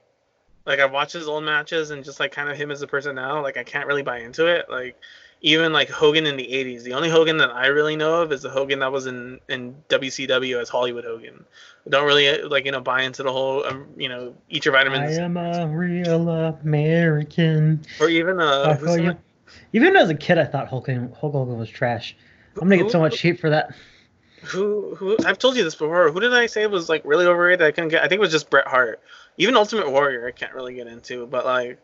Like 0.67 0.79
I've 0.81 0.93
watched 0.93 1.13
his 1.13 1.29
old 1.29 1.45
matches 1.45 1.91
and 1.91 2.05
just 2.05 2.21
like 2.21 2.33
kind 2.33 2.49
of 2.49 2.57
him 2.57 2.71
as 2.71 2.83
a 2.83 2.87
person 2.87 3.15
now, 3.15 3.43
like 3.43 3.57
I 3.57 3.65
can't 3.65 3.87
really 3.87 4.03
buy 4.03 4.19
into 4.21 4.47
it. 4.47 4.67
Like 4.69 4.97
even 5.43 5.73
like 5.73 5.89
Hogan 5.89 6.27
in 6.27 6.37
the 6.37 6.47
'80s, 6.47 6.83
the 6.83 6.93
only 6.93 7.09
Hogan 7.09 7.37
that 7.39 7.51
I 7.51 7.67
really 7.69 7.97
know 7.97 8.21
of 8.23 8.31
is 8.33 8.43
the 8.43 8.51
Hogan 8.51 8.79
that 8.81 8.93
was 8.93 9.07
in 9.07 9.41
in 9.49 9.75
WCW 9.89 10.61
as 10.61 10.69
Hollywood 10.69 11.05
Hogan. 11.05 11.45
I 11.87 11.91
don't 11.91 12.07
really 12.07 12.43
like 12.43 12.67
you 12.67 12.73
know 12.73 12.81
buy 12.81 13.03
into 13.03 13.23
the 13.23 13.33
whole 13.33 13.65
um, 13.65 13.87
you 13.97 14.09
know 14.09 14.35
eat 14.51 14.65
your 14.65 14.73
vitamins. 14.73 15.19
I 15.19 15.23
am 15.23 15.37
a 15.37 15.67
real 15.69 16.29
American. 16.29 17.81
or 18.01 18.09
even 18.09 18.41
uh 18.41 18.63
I 18.71 18.75
who's 18.75 18.87
call 18.87 18.97
the- 18.97 19.03
you- 19.03 19.17
Even 19.73 19.97
as 19.97 20.11
a 20.11 20.15
kid, 20.15 20.39
I 20.39 20.45
thought 20.45 20.69
Hulk 20.69 20.87
Hogan, 20.87 21.13
Hulk 21.21 21.33
Hogan 21.33 21.59
was 21.59 21.69
trash. 21.71 22.17
I'm 22.57 22.69
gonna 22.69 22.83
get 22.83 22.91
so 22.91 23.01
much 23.01 23.21
heat 23.21 23.41
for 23.41 23.51
that. 23.51 23.75
who 24.43 24.95
who 24.97 25.17
I've 25.25 25.39
told 25.39 25.57
you 25.57 25.65
this 25.65 25.75
before. 25.75 26.11
Who 26.11 26.21
did 26.21 26.35
I 26.35 26.47
say 26.47 26.67
was 26.67 26.89
like 26.89 27.03
really 27.05 27.27
overrated? 27.27 27.67
I 27.67 27.71
couldn't 27.73 27.89
get. 27.91 28.03
I 28.03 28.09
think 28.09 28.19
it 28.19 28.21
was 28.21 28.31
just 28.33 28.51
Bret 28.51 28.67
Hart. 28.67 29.01
Even 29.39 29.57
Ultimate 29.57 29.91
Warrior, 29.91 30.27
I 30.27 30.33
can't 30.33 30.53
really 30.55 30.75
get 30.75 30.87
into. 30.87 31.27
But 31.27 31.45
like, 31.47 31.79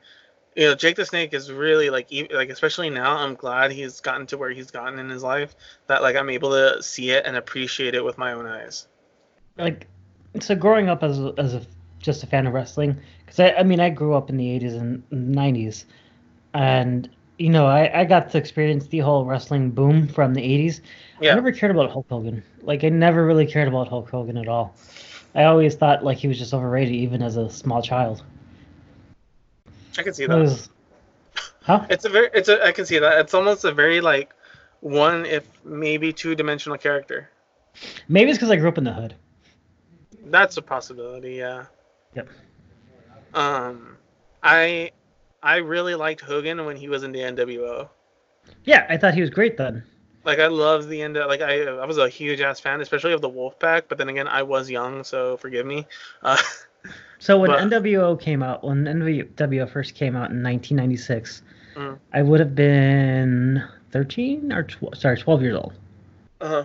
you 0.57 0.67
know, 0.67 0.75
Jake 0.75 0.97
the 0.97 1.05
Snake 1.05 1.35
is 1.35 1.53
really 1.53 1.91
like 1.91 2.09
like 2.33 2.49
especially 2.49 2.89
now. 2.89 3.19
I'm 3.19 3.35
glad 3.35 3.71
he's 3.71 4.01
gotten 4.01 4.27
to 4.29 4.39
where 4.39 4.51
he's 4.51 4.71
gotten 4.71 4.99
in 4.99 5.11
his 5.11 5.23
life 5.23 5.55
that 5.87 6.03
like 6.03 6.17
I'm 6.17 6.31
able 6.31 6.51
to 6.51 6.83
see 6.83 7.11
it 7.11 7.27
and 7.27 7.37
appreciate 7.37 7.95
it 7.95 8.03
with 8.03 8.17
my 8.17 8.33
own 8.33 8.47
eyes. 8.47 8.89
Like, 9.59 9.87
so 10.41 10.55
growing 10.55 10.89
up 10.89 11.03
as 11.03 11.19
a, 11.19 11.35
as 11.37 11.55
a 11.55 11.63
just 11.99 12.23
a 12.23 12.27
fan 12.27 12.47
of 12.47 12.55
wrestling, 12.55 12.97
because 13.25 13.39
I, 13.39 13.51
I 13.53 13.63
mean 13.65 13.81
I 13.81 13.91
grew 13.91 14.15
up 14.15 14.31
in 14.31 14.39
the 14.39 14.47
80s 14.59 14.81
and 14.81 15.03
90s, 15.11 15.85
and 16.55 17.09
you 17.37 17.51
know 17.51 17.67
I, 17.67 18.01
I 18.01 18.05
got 18.05 18.31
to 18.31 18.39
experience 18.39 18.87
the 18.87 19.01
whole 19.01 19.27
wrestling 19.27 19.71
boom 19.71 20.09
from 20.09 20.33
the 20.33 20.41
80s. 20.41 20.81
Yeah. 21.21 21.33
I 21.33 21.35
never 21.35 21.53
cared 21.53 21.73
about 21.73 21.91
Hulk 21.91 22.07
Hogan. 22.09 22.43
Like 22.63 22.83
I 22.83 22.89
never 22.89 23.27
really 23.27 23.47
cared 23.47 23.69
about 23.69 23.89
Hulk 23.89 24.09
Hogan 24.09 24.39
at 24.39 24.49
all. 24.49 24.75
I 25.35 25.45
always 25.45 25.75
thought 25.75 26.03
like 26.03 26.17
he 26.17 26.29
was 26.29 26.39
just 26.39 26.55
overrated, 26.55 26.95
even 26.95 27.21
as 27.21 27.37
a 27.37 27.51
small 27.51 27.83
child. 27.83 28.23
I 29.99 30.03
can 30.03 30.15
see 30.15 30.27
that. 30.27 30.69
huh? 31.63 31.87
It's 31.91 32.05
a 32.05 32.09
very 32.09 32.31
it's 32.35 32.49
a 32.49 32.65
I 32.65 32.73
can 32.73 32.87
see 32.87 32.99
that. 32.99 33.19
It's 33.19 33.35
almost 33.35 33.65
a 33.65 33.73
very 33.73 34.01
like 34.01 34.33
one 34.81 35.27
if 35.27 35.49
maybe 35.65 36.13
two 36.13 36.35
dimensional 36.35 36.79
character. 36.79 37.31
Maybe 38.09 38.31
it's 38.31 38.39
because 38.39 38.51
I 38.51 38.57
grew 38.57 38.69
up 38.69 38.79
in 38.79 38.85
the 38.85 38.93
hood. 38.93 39.15
That's 40.27 40.57
a 40.57 40.63
possibility, 40.63 41.35
yeah. 41.35 41.67
Yep. 42.15 42.29
Um, 43.35 43.97
I 44.43 44.93
I 45.43 45.57
really 45.57 45.95
liked 45.95 46.21
Hogan 46.21 46.65
when 46.65 46.77
he 46.77 46.89
was 46.89 47.03
in 47.03 47.13
the 47.13 47.21
NWO. 47.21 47.89
Yeah, 48.65 48.87
I 48.89 48.97
thought 48.97 49.15
he 49.15 49.21
was 49.21 49.31
great 49.31 49.57
then. 49.57 49.85
Like 50.25 50.41
I 50.41 50.49
love 50.49 50.89
the 50.89 51.03
end. 51.03 51.15
Like 51.15 51.41
I 51.41 51.63
I 51.63 51.87
was 51.87 51.99
a 51.99 52.09
huge 52.09 52.41
ass 52.41 52.59
fan, 52.59 52.81
especially 52.81 53.13
of 53.13 53.21
the 53.21 53.31
Wolfpack. 53.31 53.83
But 53.89 53.99
then 53.99 54.09
again, 54.09 54.27
I 54.27 54.43
was 54.43 54.69
young, 54.69 55.05
so 55.05 55.37
forgive 55.37 55.67
me. 55.67 55.87
Uh, 56.23 56.37
So 57.19 57.39
when 57.39 57.51
But- 57.51 57.61
NWO 57.61 58.21
came 58.21 58.43
out, 58.43 58.63
when 58.65 58.85
NWO 58.87 59.67
first 59.67 59.95
came 59.95 60.15
out 60.17 60.31
in 60.31 60.43
1996, 60.43 61.43
Mm. 61.77 61.99
I 62.15 62.23
would 62.23 62.41
have 62.41 62.55
been 62.55 63.63
13 63.91 64.51
or 64.53 64.63
12, 64.63 64.97
sorry, 64.97 65.17
12 65.19 65.43
years 65.43 65.57
old. 65.57 65.75
uh, 66.41 66.49
huh. 66.49 66.65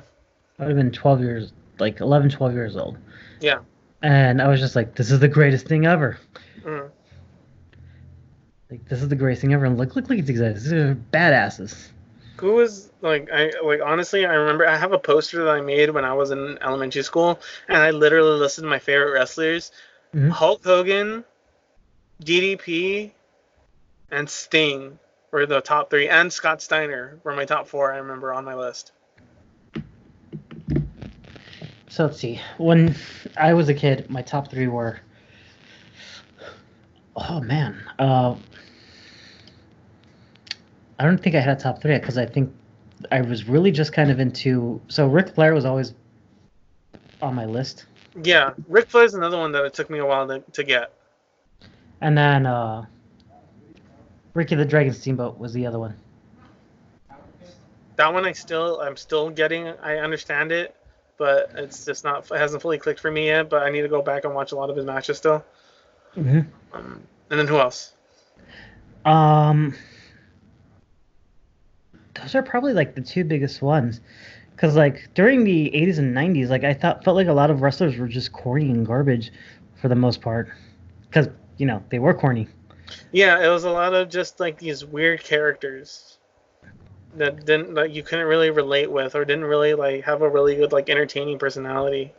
I 0.60 0.64
would 0.64 0.70
have 0.70 0.78
been 0.78 0.92
12 0.92 1.22
years, 1.22 1.54
like 1.80 2.00
11, 2.00 2.30
12 2.30 2.54
years 2.54 2.76
old. 2.78 2.98
Yeah. 3.42 3.60
And 4.02 4.42
I 4.42 4.48
was 4.48 4.60
just 4.60 4.76
like, 4.76 4.96
this 4.96 5.12
is 5.12 5.20
the 5.20 5.28
greatest 5.28 5.68
thing 5.68 5.86
ever. 5.86 6.18
mm. 6.64 6.90
Like, 8.70 8.88
this 8.88 9.02
is 9.02 9.10
the 9.10 9.16
greatest 9.16 9.42
thing 9.42 9.54
ever. 9.54 9.66
And 9.66 9.78
look, 9.78 9.96
look, 9.96 10.10
look 10.10 10.20
at 10.20 10.26
these 10.26 10.40
guys. 10.40 10.64
These 10.64 10.74
are 10.74 10.96
badasses. 11.12 11.90
Who 12.38 12.54
was 12.54 12.92
like 13.02 13.30
I 13.32 13.52
like 13.64 13.82
honestly 13.86 14.26
I 14.26 14.34
remember 14.34 14.66
I 14.68 14.76
have 14.76 14.94
a 14.94 14.98
poster 14.98 15.44
that 15.44 15.52
I 15.52 15.62
made 15.62 15.92
when 15.92 16.04
I 16.06 16.14
was 16.14 16.32
in 16.32 16.58
elementary 16.64 17.04
school, 17.04 17.40
and 17.68 17.78
I 17.78 17.92
literally 17.92 18.40
listed 18.40 18.64
my 18.64 18.80
favorite 18.80 19.12
wrestlers: 19.12 19.72
Mhm. 20.14 20.30
Hulk 20.32 20.64
Hogan, 20.64 21.24
DDP, 22.24 23.12
and 24.12 24.30
Sting 24.30 25.00
were 25.32 25.46
the 25.46 25.62
top 25.62 25.90
three, 25.90 26.10
and 26.10 26.32
Scott 26.32 26.62
Steiner 26.62 27.20
were 27.24 27.34
my 27.34 27.46
top 27.46 27.68
four. 27.68 27.94
I 27.94 27.98
remember 27.98 28.34
on 28.34 28.44
my 28.44 28.56
list. 28.56 28.92
So 31.88 32.06
let's 32.06 32.20
see. 32.20 32.40
When 32.58 32.96
I 33.38 33.54
was 33.54 33.70
a 33.70 33.74
kid, 33.74 34.10
my 34.10 34.22
top 34.22 34.50
three 34.50 34.68
were. 34.68 35.00
Oh 37.16 37.42
man, 37.42 37.82
uh, 38.00 38.36
I 41.00 41.04
don't 41.06 41.18
think 41.18 41.36
I 41.36 41.40
had 41.42 41.58
a 41.58 41.60
top 41.60 41.82
three 41.82 41.98
because 41.98 42.18
I 42.18 42.26
think 42.26 42.54
I 43.12 43.22
was 43.22 43.48
really 43.48 43.72
just 43.72 43.92
kind 43.92 44.10
of 44.12 44.20
into. 44.20 44.82
So 44.88 45.08
Ric 45.08 45.30
Flair 45.36 45.54
was 45.54 45.66
always 45.66 45.94
on 47.22 47.36
my 47.36 47.46
list, 47.46 47.86
Yeah, 48.16 48.54
Ric 48.68 48.90
Flair's 48.90 49.14
another 49.14 49.38
one 49.38 49.52
that 49.54 49.64
it 49.66 49.74
took 49.74 49.90
me 49.90 50.00
a 50.00 50.06
while 50.06 50.28
to, 50.28 50.40
to 50.40 50.64
get. 50.64 50.92
and 52.02 52.18
then 52.18 52.46
uh, 52.46 52.86
Ricky 54.34 54.56
the 54.56 54.66
Dragon 54.66 54.94
Steamboat 54.94 55.38
was 55.38 55.54
the 55.54 55.66
other 55.66 55.80
one. 55.80 55.96
That 57.98 58.14
one 58.14 58.26
I 58.26 58.32
still 58.34 58.80
I'm 58.82 58.98
still 58.98 59.30
getting. 59.30 59.68
I 59.68 59.98
understand 59.98 60.52
it, 60.52 60.76
but 61.18 61.52
it's 61.56 61.86
just 61.86 62.04
not. 62.04 62.30
It 62.32 62.38
hasn't 62.38 62.62
fully 62.62 62.78
clicked 62.78 63.00
for 63.00 63.12
me 63.12 63.28
yet. 63.28 63.50
But 63.50 63.64
I 63.64 63.70
need 63.70 63.82
to 63.82 63.88
go 63.90 64.02
back 64.02 64.26
and 64.26 64.34
watch 64.34 64.52
a 64.52 64.56
lot 64.56 64.70
of 64.70 64.76
his 64.76 64.86
matches 64.86 65.18
still. 65.18 65.46
hmm 66.16 66.40
Um, 66.74 67.02
and 67.30 67.40
then 67.40 67.48
who 67.48 67.60
else? 67.60 67.94
Um, 69.06 69.76
those 72.16 72.36
are 72.36 72.44
probably 72.44 72.74
like 72.74 72.96
the 72.96 73.02
two 73.02 73.24
biggest 73.24 73.62
ones, 73.62 74.02
because 74.62 74.76
like 74.76 75.10
during 75.16 75.44
the 75.44 75.72
'80s 75.72 75.98
and 75.98 76.16
'90s, 76.16 76.50
like 76.50 76.64
I 76.64 76.74
thought 76.74 77.04
felt 77.04 77.16
like 77.16 77.28
a 77.28 77.34
lot 77.34 77.50
of 77.50 77.64
wrestlers 77.64 77.98
were 77.98 78.08
just 78.08 78.32
corny 78.32 78.70
and 78.70 78.86
garbage, 78.86 79.32
for 79.82 79.88
the 79.88 79.96
most 79.96 80.22
part, 80.22 80.50
because 81.10 81.30
you 81.58 81.66
know 81.66 81.84
they 81.90 81.98
were 81.98 82.14
corny. 82.14 82.48
Yeah, 83.12 83.44
it 83.44 83.50
was 83.50 83.64
a 83.64 83.72
lot 83.72 83.96
of 83.96 84.08
just 84.10 84.40
like 84.40 84.60
these 84.60 84.86
weird 84.86 85.24
characters 85.24 86.20
that 87.16 87.44
didn't 87.44 87.74
that 87.74 87.90
you 87.90 88.04
couldn't 88.04 88.28
really 88.28 88.52
relate 88.52 88.92
with 88.92 89.16
or 89.16 89.26
didn't 89.26 89.46
really 89.46 89.74
like 89.74 90.04
have 90.04 90.22
a 90.22 90.30
really 90.30 90.56
good 90.56 90.72
like 90.72 90.92
entertaining 90.92 91.40
personality. 91.40 92.14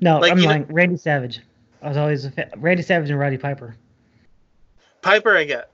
No, 0.00 0.18
Like, 0.18 0.32
I'm 0.32 0.42
know- 0.42 0.66
Randy 0.68 0.98
Savage. 0.98 1.40
I 1.80 1.88
was 1.88 1.96
always 1.96 2.26
a 2.26 2.30
fan. 2.30 2.50
Randy 2.56 2.82
Savage 2.82 3.08
and 3.08 3.18
Roddy 3.18 3.38
Piper. 3.38 3.74
Piper 5.00 5.34
I 5.36 5.44
get. 5.44 5.70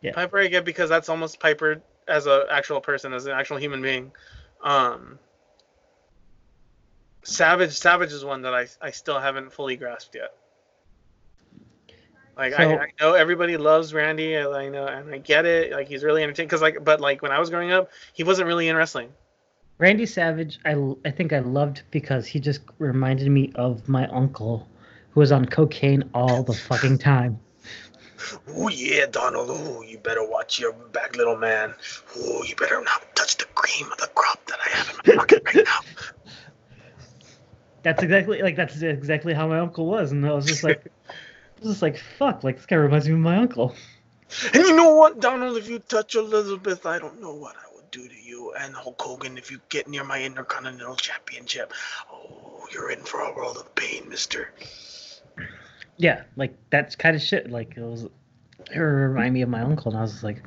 Yeah. 0.00 0.12
Piper 0.12 0.38
I 0.38 0.46
get 0.46 0.64
because 0.64 0.88
that's 0.88 1.08
almost 1.08 1.38
Piper 1.38 1.82
as 2.08 2.26
an 2.26 2.42
actual 2.50 2.80
person, 2.80 3.12
as 3.12 3.26
an 3.26 3.32
actual 3.32 3.58
human 3.58 3.82
being. 3.82 4.10
Um 4.62 5.18
Savage 7.24 7.72
Savage 7.72 8.12
is 8.12 8.24
one 8.24 8.42
that 8.42 8.54
I 8.54 8.66
I 8.80 8.90
still 8.90 9.18
haven't 9.18 9.52
fully 9.52 9.76
grasped 9.76 10.14
yet. 10.14 10.34
Like 12.36 12.52
So- 12.54 12.58
I, 12.62 12.82
I 12.84 12.86
know 13.00 13.14
everybody 13.14 13.56
loves 13.56 13.94
Randy, 13.94 14.34
and 14.34 14.54
I 14.54 14.68
know, 14.68 14.86
and 14.86 15.12
I 15.14 15.18
get 15.18 15.46
it. 15.46 15.72
Like 15.72 15.88
he's 15.88 16.02
really 16.04 16.22
entertaining. 16.22 16.48
Cause 16.48 16.62
like, 16.62 16.84
but 16.84 17.00
like 17.00 17.22
when 17.22 17.32
I 17.32 17.38
was 17.38 17.50
growing 17.50 17.72
up, 17.72 17.90
he 18.12 18.24
wasn't 18.24 18.46
really 18.48 18.68
in 18.68 18.76
wrestling. 18.76 19.10
Randy 19.78 20.06
Savage, 20.06 20.60
I, 20.64 20.76
I 21.04 21.10
think 21.10 21.32
I 21.32 21.40
loved 21.40 21.82
because 21.90 22.26
he 22.26 22.38
just 22.38 22.60
reminded 22.78 23.28
me 23.28 23.50
of 23.56 23.88
my 23.88 24.06
uncle 24.08 24.68
who 25.10 25.20
was 25.20 25.32
on 25.32 25.46
cocaine 25.46 26.04
all 26.14 26.42
the 26.42 26.54
fucking 26.54 26.98
time. 26.98 27.38
Oh 28.48 28.68
yeah, 28.70 29.04
Donald. 29.04 29.48
Oh, 29.50 29.82
you 29.82 29.98
better 29.98 30.26
watch 30.26 30.58
your 30.58 30.72
back, 30.72 31.14
little 31.14 31.36
man. 31.36 31.74
Oh, 32.16 32.42
you 32.44 32.56
better 32.56 32.82
not 32.82 33.14
touch 33.14 33.36
the 33.36 33.44
cream 33.54 33.92
of 33.92 33.98
the 33.98 34.06
crop 34.14 34.42
that 34.46 34.58
I 34.64 34.68
have 34.70 34.88
in 34.88 34.96
my 35.06 35.16
pocket 35.16 35.42
right 35.44 35.56
now. 35.66 35.80
That's 37.84 38.02
exactly 38.02 38.40
like 38.40 38.56
that's 38.56 38.80
exactly 38.80 39.34
how 39.34 39.46
my 39.46 39.58
uncle 39.58 39.86
was, 39.86 40.10
and 40.10 40.26
I 40.26 40.32
was 40.32 40.46
just 40.46 40.64
like, 40.64 40.86
I 41.08 41.60
was 41.60 41.72
just 41.72 41.82
like, 41.82 41.98
fuck, 41.98 42.42
like 42.42 42.56
this 42.56 42.66
guy 42.66 42.76
reminds 42.76 43.06
me 43.06 43.12
of 43.12 43.20
my 43.20 43.36
uncle. 43.36 43.76
And 44.54 44.64
you 44.64 44.74
know 44.74 44.94
what, 44.94 45.20
Donald? 45.20 45.58
If 45.58 45.68
you 45.68 45.78
touch 45.78 46.14
Elizabeth, 46.14 46.86
I 46.86 46.98
don't 46.98 47.20
know 47.20 47.34
what 47.34 47.56
I 47.56 47.74
would 47.76 47.90
do 47.90 48.08
to 48.08 48.14
you. 48.14 48.54
And 48.58 48.74
Hulk 48.74 49.00
Hogan, 49.00 49.36
if 49.36 49.50
you 49.50 49.60
get 49.68 49.86
near 49.86 50.02
my 50.02 50.22
Intercontinental 50.22 50.96
Championship, 50.96 51.74
oh, 52.10 52.66
you're 52.72 52.90
in 52.90 53.00
for 53.00 53.20
a 53.20 53.34
world 53.34 53.58
of 53.58 53.74
pain, 53.74 54.08
Mister. 54.08 54.50
Yeah, 55.98 56.22
like 56.36 56.56
that's 56.70 56.96
kind 56.96 57.14
of 57.14 57.20
shit. 57.20 57.50
Like 57.50 57.76
it 57.76 57.82
was, 57.82 58.06
it 58.74 58.78
reminded 58.78 59.34
me 59.34 59.42
of 59.42 59.50
my 59.50 59.60
uncle, 59.60 59.92
and 59.92 59.98
I 59.98 60.02
was 60.02 60.12
just 60.12 60.24
like, 60.24 60.42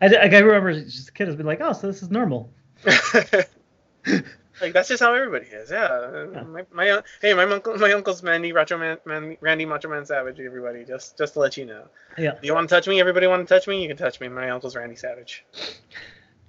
I, 0.00 0.06
like, 0.06 0.32
I 0.32 0.38
remember 0.38 0.72
just 0.72 1.08
a 1.08 1.12
kid 1.12 1.26
has 1.26 1.36
been 1.36 1.46
like, 1.46 1.60
oh, 1.60 1.72
so 1.72 1.88
this 1.88 2.00
is 2.00 2.10
normal. 2.10 2.52
like 4.60 4.72
that's 4.72 4.88
just 4.88 5.02
how 5.02 5.14
everybody 5.14 5.46
is. 5.46 5.70
Yeah. 5.70 6.28
yeah. 6.32 6.42
My, 6.42 6.64
my 6.72 7.02
hey, 7.20 7.34
my 7.34 7.44
uncle, 7.44 7.76
my 7.78 7.92
uncle's 7.92 8.22
Mandy 8.22 8.52
Macho 8.52 8.78
Man, 8.78 9.36
Randy 9.40 9.64
Macho 9.64 9.88
Man 9.88 10.04
Savage. 10.04 10.38
Everybody, 10.40 10.84
just 10.84 11.16
just 11.18 11.34
to 11.34 11.40
let 11.40 11.56
you 11.56 11.66
know. 11.66 11.84
Yeah. 12.18 12.32
Do 12.32 12.46
you 12.46 12.54
want 12.54 12.68
to 12.68 12.74
touch 12.74 12.86
me? 12.88 13.00
Everybody 13.00 13.26
want 13.26 13.46
to 13.46 13.54
touch 13.54 13.66
me? 13.66 13.82
You 13.82 13.88
can 13.88 13.96
touch 13.96 14.20
me. 14.20 14.28
My 14.28 14.50
uncle's 14.50 14.76
Randy 14.76 14.96
Savage. 14.96 15.44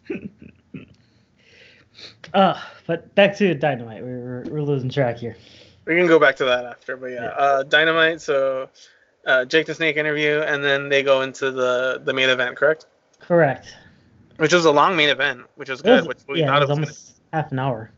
uh, 2.33 2.61
but 2.87 3.13
back 3.15 3.35
to 3.37 3.53
Dynamite. 3.53 4.03
We're, 4.03 4.43
we're 4.49 4.61
losing 4.61 4.89
track 4.89 5.17
here. 5.17 5.37
We 5.85 5.95
can 5.95 6.07
go 6.07 6.19
back 6.19 6.35
to 6.37 6.45
that 6.45 6.65
after, 6.65 6.97
but 6.97 7.07
yeah, 7.07 7.23
yeah. 7.23 7.29
Uh, 7.29 7.63
Dynamite. 7.63 8.21
So, 8.21 8.69
uh, 9.25 9.45
Jake 9.45 9.65
the 9.67 9.73
Snake 9.73 9.97
interview, 9.97 10.41
and 10.41 10.63
then 10.63 10.89
they 10.89 11.03
go 11.03 11.21
into 11.21 11.51
the 11.51 12.01
the 12.03 12.13
main 12.13 12.29
event, 12.29 12.55
correct? 12.55 12.85
Correct. 13.19 13.75
Which 14.37 14.53
was 14.53 14.65
a 14.65 14.71
long 14.71 14.95
main 14.95 15.09
event, 15.09 15.41
which 15.55 15.69
was 15.69 15.81
good. 15.81 15.99
Was, 15.99 16.07
which 16.07 16.17
we 16.27 16.39
yeah, 16.39 16.47
thought 16.47 16.63
it 16.63 16.67
was, 16.67 16.77
it 16.77 16.81
was 16.81 16.87
almost 16.89 17.21
gonna... 17.31 17.43
half 17.43 17.51
an 17.51 17.59
hour. 17.59 17.91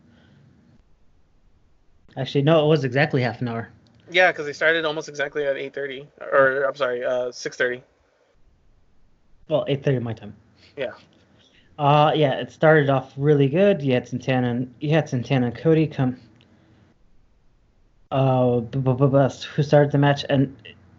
Actually, 2.17 2.43
no, 2.43 2.65
it 2.65 2.67
was 2.67 2.83
exactly 2.83 3.21
half 3.21 3.41
an 3.41 3.47
hour. 3.47 3.69
Yeah, 4.11 4.31
because 4.31 4.45
they 4.45 4.53
started 4.53 4.85
almost 4.85 5.09
exactly 5.09 5.45
at 5.45 5.57
eight 5.57 5.73
thirty, 5.73 6.07
or 6.21 6.63
I'm 6.63 6.75
sorry, 6.75 7.03
uh, 7.03 7.31
six 7.31 7.57
thirty. 7.57 7.81
Well, 9.47 9.65
eight 9.67 9.83
thirty 9.83 9.99
my 9.99 10.13
time. 10.13 10.35
Yeah. 10.77 10.91
Uh, 11.79 12.11
yeah, 12.15 12.33
it 12.33 12.51
started 12.51 12.89
off 12.89 13.13
really 13.17 13.49
good. 13.49 13.81
You 13.81 13.93
had 13.93 14.07
Santana, 14.07 14.49
and, 14.51 14.73
you 14.79 14.91
had 14.91 15.09
Santana 15.09 15.47
and 15.47 15.55
Cody 15.55 15.87
come. 15.87 16.19
Uh, 18.11 18.59
who 18.59 19.63
started 19.63 19.91
the 19.91 19.97
match, 19.97 20.23
and 20.29 20.55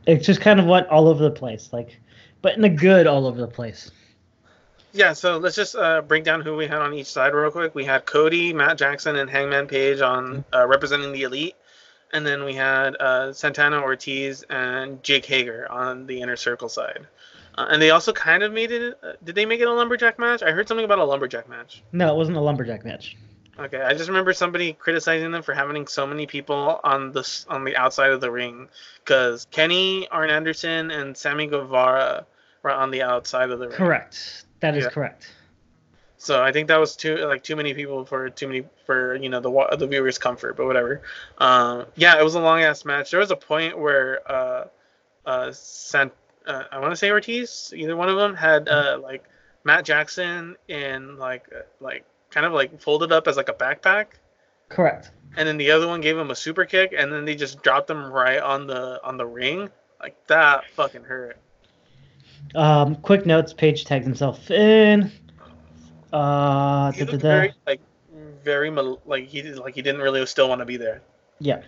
it 0.06 0.16
just 0.18 0.40
kind 0.40 0.58
of 0.58 0.66
went 0.66 0.88
all 0.88 1.06
over 1.06 1.22
the 1.22 1.30
place, 1.30 1.72
like, 1.72 2.00
but 2.42 2.56
in 2.56 2.64
a 2.64 2.68
good 2.68 3.06
all 3.06 3.26
over 3.26 3.40
the 3.40 3.46
place. 3.46 3.92
Yeah, 4.94 5.12
so 5.12 5.38
let's 5.38 5.56
just 5.56 5.74
uh, 5.74 6.02
break 6.02 6.22
down 6.22 6.40
who 6.40 6.54
we 6.54 6.68
had 6.68 6.80
on 6.80 6.94
each 6.94 7.08
side 7.08 7.34
real 7.34 7.50
quick. 7.50 7.74
We 7.74 7.84
had 7.84 8.06
Cody, 8.06 8.52
Matt 8.52 8.78
Jackson, 8.78 9.16
and 9.16 9.28
Hangman 9.28 9.66
Page 9.66 10.00
on 10.00 10.44
uh, 10.54 10.68
representing 10.68 11.10
the 11.10 11.22
Elite, 11.22 11.56
and 12.12 12.24
then 12.24 12.44
we 12.44 12.54
had 12.54 12.94
uh, 12.96 13.32
Santana 13.32 13.82
Ortiz 13.82 14.44
and 14.48 15.02
Jake 15.02 15.26
Hager 15.26 15.70
on 15.70 16.06
the 16.06 16.20
Inner 16.20 16.36
Circle 16.36 16.68
side. 16.68 17.08
Uh, 17.56 17.66
and 17.70 17.82
they 17.82 17.90
also 17.90 18.12
kind 18.12 18.44
of 18.44 18.52
made 18.52 18.70
it. 18.70 18.96
Uh, 19.02 19.12
did 19.24 19.34
they 19.34 19.44
make 19.44 19.60
it 19.60 19.66
a 19.66 19.72
lumberjack 19.72 20.16
match? 20.18 20.44
I 20.44 20.52
heard 20.52 20.68
something 20.68 20.84
about 20.84 21.00
a 21.00 21.04
lumberjack 21.04 21.48
match. 21.48 21.82
No, 21.90 22.14
it 22.14 22.16
wasn't 22.16 22.36
a 22.36 22.40
lumberjack 22.40 22.84
match. 22.84 23.16
Okay, 23.58 23.80
I 23.80 23.94
just 23.94 24.08
remember 24.08 24.32
somebody 24.32 24.72
criticizing 24.72 25.32
them 25.32 25.42
for 25.42 25.54
having 25.54 25.86
so 25.88 26.06
many 26.06 26.26
people 26.26 26.80
on 26.84 27.10
the 27.10 27.44
on 27.48 27.64
the 27.64 27.76
outside 27.76 28.10
of 28.10 28.20
the 28.20 28.30
ring, 28.30 28.68
because 29.04 29.46
Kenny, 29.50 30.08
Arn 30.08 30.30
Anderson, 30.30 30.92
and 30.92 31.16
Sammy 31.16 31.46
Guevara 31.48 32.26
were 32.62 32.72
on 32.72 32.90
the 32.90 33.02
outside 33.02 33.50
of 33.50 33.58
the 33.58 33.68
ring. 33.68 33.76
Correct. 33.76 34.44
That 34.64 34.78
is 34.78 34.84
yeah. 34.84 34.90
correct. 34.90 35.30
So 36.16 36.42
I 36.42 36.50
think 36.50 36.68
that 36.68 36.80
was 36.80 36.96
too 36.96 37.16
like 37.16 37.44
too 37.44 37.54
many 37.54 37.74
people 37.74 38.06
for 38.06 38.30
too 38.30 38.48
many 38.48 38.64
for 38.86 39.14
you 39.14 39.28
know 39.28 39.40
the 39.40 39.76
the 39.76 39.86
viewers' 39.86 40.16
comfort, 40.16 40.56
but 40.56 40.64
whatever. 40.64 41.02
Um, 41.36 41.84
yeah, 41.96 42.18
it 42.18 42.24
was 42.24 42.34
a 42.34 42.40
long 42.40 42.62
ass 42.62 42.86
match. 42.86 43.10
There 43.10 43.20
was 43.20 43.30
a 43.30 43.36
point 43.36 43.78
where 43.78 44.20
uh, 44.26 44.68
uh, 45.26 45.52
Sant, 45.52 46.14
uh, 46.46 46.62
I 46.72 46.78
want 46.78 46.92
to 46.92 46.96
say 46.96 47.10
Ortiz, 47.10 47.74
either 47.76 47.94
one 47.94 48.08
of 48.08 48.16
them 48.16 48.34
had 48.34 48.66
uh, 48.70 48.98
like 49.02 49.24
Matt 49.64 49.84
Jackson 49.84 50.56
in 50.66 51.18
like 51.18 51.44
uh, 51.54 51.64
like 51.78 52.06
kind 52.30 52.46
of 52.46 52.54
like 52.54 52.80
folded 52.80 53.12
up 53.12 53.28
as 53.28 53.36
like 53.36 53.50
a 53.50 53.52
backpack. 53.52 54.06
Correct. 54.70 55.10
And 55.36 55.46
then 55.46 55.58
the 55.58 55.72
other 55.72 55.88
one 55.88 56.00
gave 56.00 56.16
him 56.16 56.30
a 56.30 56.34
super 56.34 56.64
kick, 56.64 56.94
and 56.96 57.12
then 57.12 57.26
they 57.26 57.34
just 57.34 57.62
dropped 57.62 57.90
him 57.90 58.02
right 58.10 58.40
on 58.40 58.66
the 58.66 58.98
on 59.04 59.18
the 59.18 59.26
ring. 59.26 59.68
Like 60.00 60.26
that 60.28 60.70
fucking 60.70 61.04
hurt. 61.04 61.36
Um, 62.54 62.96
quick 62.96 63.26
notes: 63.26 63.52
Page 63.52 63.84
tags 63.84 64.04
himself 64.04 64.50
in. 64.50 65.10
Uh, 66.12 66.92
he 66.92 67.04
looked 67.04 67.22
very 67.22 67.52
like 67.66 67.80
very 68.44 68.70
like 68.70 69.26
he 69.26 69.42
like 69.54 69.74
he 69.74 69.82
didn't 69.82 70.00
really 70.00 70.24
still 70.26 70.48
want 70.48 70.60
to 70.60 70.64
be 70.64 70.76
there. 70.76 71.02
Yeah. 71.40 71.62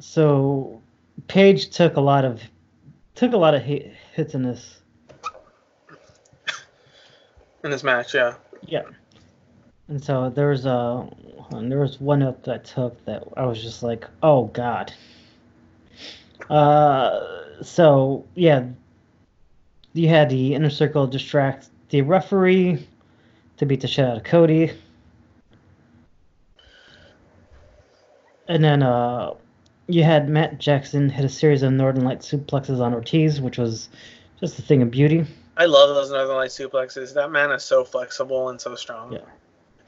So, 0.00 0.82
Page 1.28 1.70
took 1.70 1.96
a 1.96 2.00
lot 2.00 2.24
of 2.24 2.42
took 3.14 3.32
a 3.32 3.36
lot 3.36 3.54
of 3.54 3.62
hit, 3.62 3.94
hits 4.14 4.34
in 4.34 4.42
this. 4.42 4.82
In 7.64 7.70
this 7.70 7.82
match, 7.82 8.14
yeah. 8.14 8.34
Yeah. 8.62 8.82
And 9.88 10.02
so 10.02 10.30
there 10.30 10.48
was 10.48 10.66
a 10.66 11.08
there 11.52 11.78
was 11.78 12.00
one 12.00 12.18
note 12.18 12.42
that 12.44 12.54
I 12.54 12.58
took 12.58 13.04
that 13.06 13.24
I 13.36 13.46
was 13.46 13.62
just 13.62 13.82
like, 13.82 14.04
oh 14.22 14.46
god. 14.46 14.92
Uh, 16.50 17.62
so 17.62 18.26
yeah, 18.34 18.66
you 19.96 20.08
had 20.08 20.28
the 20.28 20.54
inner 20.54 20.70
circle 20.70 21.06
distract 21.06 21.68
the 21.90 22.02
referee 22.02 22.86
to 23.56 23.66
beat 23.66 23.80
the 23.80 23.88
shit 23.88 24.04
out 24.04 24.16
of 24.16 24.24
Cody. 24.24 24.72
And 28.48 28.62
then 28.62 28.82
uh, 28.82 29.34
you 29.88 30.04
had 30.04 30.28
Matt 30.28 30.58
Jackson 30.58 31.08
hit 31.08 31.24
a 31.24 31.28
series 31.28 31.62
of 31.62 31.72
Northern 31.72 32.04
Light 32.04 32.20
suplexes 32.20 32.80
on 32.80 32.94
Ortiz, 32.94 33.40
which 33.40 33.58
was 33.58 33.88
just 34.40 34.58
a 34.58 34.62
thing 34.62 34.82
of 34.82 34.90
beauty. 34.90 35.24
I 35.56 35.66
love 35.66 35.94
those 35.94 36.10
Northern 36.10 36.36
Light 36.36 36.50
suplexes. 36.50 37.14
That 37.14 37.30
man 37.30 37.50
is 37.50 37.64
so 37.64 37.84
flexible 37.84 38.50
and 38.50 38.60
so 38.60 38.74
strong. 38.74 39.14
Yeah. 39.14 39.20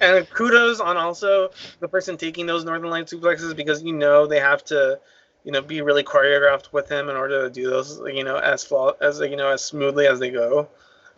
And 0.01 0.29
kudos 0.31 0.81
on 0.81 0.97
also 0.97 1.51
the 1.81 1.89
person 1.89 2.17
taking 2.17 2.47
those 2.47 2.65
Northern 2.65 2.91
Light 2.91 3.07
suplexes 3.07 3.55
because 3.55 3.83
you 3.83 3.93
know 3.93 4.27
they 4.27 4.41
have 4.41 4.65
to 4.67 5.01
you 5.45 5.53
know, 5.53 5.63
be 5.63 5.81
really 5.81 6.03
choreographed 6.03 6.73
with 6.73 6.89
him 6.89 7.09
in 7.09 7.17
order 7.17 7.43
to 7.43 7.51
do 7.51 7.71
those, 7.71 8.01
you 8.07 8.25
know, 8.25 8.37
as 8.37 8.65
flaw 8.65 8.93
as 9.01 9.21
you 9.21 9.37
know 9.37 9.51
as 9.51 9.65
smoothly 9.65 10.07
as 10.07 10.19
they 10.19 10.31
go. 10.31 10.69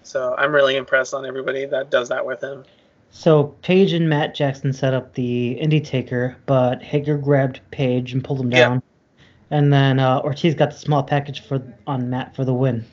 So 0.02 0.34
I'm 0.38 0.52
really 0.52 0.76
impressed 0.76 1.14
on 1.14 1.26
everybody 1.26 1.66
that 1.66 1.90
does 1.90 2.08
that 2.08 2.24
with 2.24 2.42
him. 2.42 2.64
So 3.10 3.44
Page 3.62 3.92
and 3.92 4.08
Matt 4.08 4.34
Jackson 4.34 4.72
set 4.72 4.94
up 4.94 5.14
the 5.14 5.58
Indie 5.60 5.84
Taker, 5.84 6.36
but 6.46 6.82
Hager 6.82 7.18
grabbed 7.18 7.60
Page 7.70 8.12
and 8.12 8.22
pulled 8.22 8.40
him 8.40 8.50
down, 8.50 8.82
yeah. 9.18 9.58
and 9.58 9.72
then 9.72 9.98
uh, 9.98 10.20
Ortiz 10.20 10.54
got 10.54 10.70
the 10.70 10.76
small 10.76 11.02
package 11.02 11.40
for 11.40 11.62
on 11.86 12.08
Matt 12.08 12.36
for 12.36 12.44
the 12.44 12.54
win. 12.54 12.84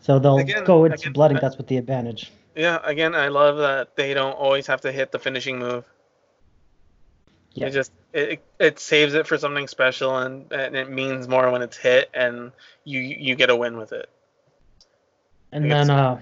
So 0.00 0.18
they'll 0.18 0.38
again, 0.38 0.64
go 0.64 0.84
into 0.86 0.96
again, 0.96 1.12
blood 1.12 1.30
and 1.30 1.40
guts 1.40 1.56
with 1.56 1.68
the 1.68 1.76
advantage. 1.76 2.32
Yeah, 2.56 2.80
again, 2.82 3.14
I 3.14 3.28
love 3.28 3.58
that 3.58 3.94
they 3.94 4.14
don't 4.14 4.32
always 4.32 4.66
have 4.66 4.80
to 4.80 4.90
hit 4.90 5.12
the 5.12 5.18
finishing 5.18 5.58
move. 5.58 5.84
Yeah. 7.60 7.66
It 7.66 7.72
just 7.72 7.92
it, 8.12 8.42
it 8.58 8.78
saves 8.78 9.14
it 9.14 9.26
for 9.26 9.36
something 9.36 9.68
special 9.68 10.18
and, 10.18 10.50
and 10.52 10.76
it 10.76 10.90
means 10.90 11.28
more 11.28 11.50
when 11.50 11.62
it's 11.62 11.76
hit 11.76 12.10
and 12.14 12.52
you 12.84 13.00
you 13.00 13.34
get 13.34 13.50
a 13.50 13.56
win 13.56 13.76
with 13.76 13.92
it. 13.92 14.08
And 15.52 15.70
then 15.70 15.90
uh, 15.90 16.20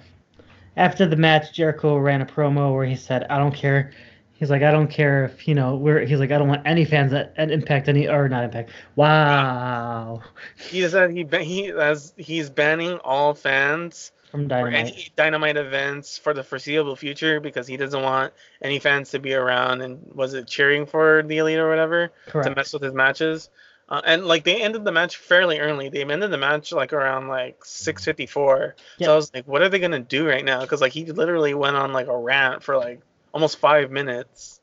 after 0.76 1.07
the 1.07 1.16
match, 1.16 1.53
Jericho 1.53 1.97
ran 1.97 2.22
a 2.22 2.26
promo 2.26 2.72
where 2.72 2.84
he 2.84 2.97
said, 2.97 3.26
"I 3.28 3.39
don't 3.39 3.55
care." 3.55 3.93
He's 4.34 4.51
like, 4.51 4.62
"I 4.62 4.70
don't 4.70 4.89
care 4.89 5.24
if 5.24 5.49
you 5.49 5.55
know 5.55 5.74
we're." 5.74 6.05
He's 6.05 6.20
like, 6.20 6.30
"I 6.30 6.39
don't 6.39 6.49
want 6.49 6.62
any 6.64 6.84
fans 6.84 7.11
that, 7.12 7.34
at 7.37 7.51
Impact 7.51 7.89
any 7.89 8.09
or 8.09 8.28
not 8.28 8.45
Impact." 8.45 8.70
Wow. 8.95 10.22
He 10.70 10.87
said 10.89 11.11
he 11.11 11.26
he 11.43 11.72
as 11.72 12.14
he's 12.16 12.51
banning 12.51 12.99
all 12.99 13.34
fans 13.34 14.12
from 14.31 14.49
Dynamite. 14.49 14.74
any 14.74 15.12
Dynamite 15.16 15.57
events 15.57 16.18
for 16.18 16.35
the 16.35 16.43
foreseeable 16.43 16.97
future 16.97 17.41
because 17.41 17.66
he 17.66 17.77
doesn't 17.77 18.03
want 18.03 18.33
any 18.62 18.79
fans 18.79 19.11
to 19.11 19.18
be 19.18 19.35
around 19.35 19.81
and 19.83 20.11
was 20.14 20.35
it 20.35 20.47
cheering 20.47 20.87
for 20.87 21.22
the 21.22 21.39
elite 21.39 21.59
or 21.59 21.68
whatever 21.68 22.12
Correct. 22.27 22.49
to 22.49 22.55
mess 22.55 22.72
with 22.72 22.83
his 22.83 22.95
matches. 22.95 23.49
Uh, 23.89 24.03
and 24.05 24.27
like 24.27 24.43
they 24.43 24.62
ended 24.62 24.85
the 24.85 24.91
match 24.91 25.16
fairly 25.16 25.61
early. 25.61 25.89
They 25.89 26.03
ended 26.03 26.31
the 26.31 26.39
match 26.39 26.72
like 26.72 26.93
around 26.93 27.29
like 27.29 27.61
6:54. 27.61 28.72
Yep. 28.99 29.07
So 29.07 29.12
I 29.12 29.16
was 29.16 29.33
like, 29.33 29.47
what 29.47 29.62
are 29.62 29.68
they 29.68 29.79
gonna 29.79 30.01
do 30.01 30.29
right 30.29 30.45
now? 30.45 30.61
Because 30.61 30.81
like 30.81 30.93
he 30.93 31.05
literally 31.05 31.55
went 31.55 31.77
on 31.77 31.93
like 31.93 32.09
a 32.09 32.16
rant 32.16 32.64
for 32.64 32.77
like 32.77 33.01
almost 33.33 33.59
five 33.59 33.93
minutes. 33.93 34.61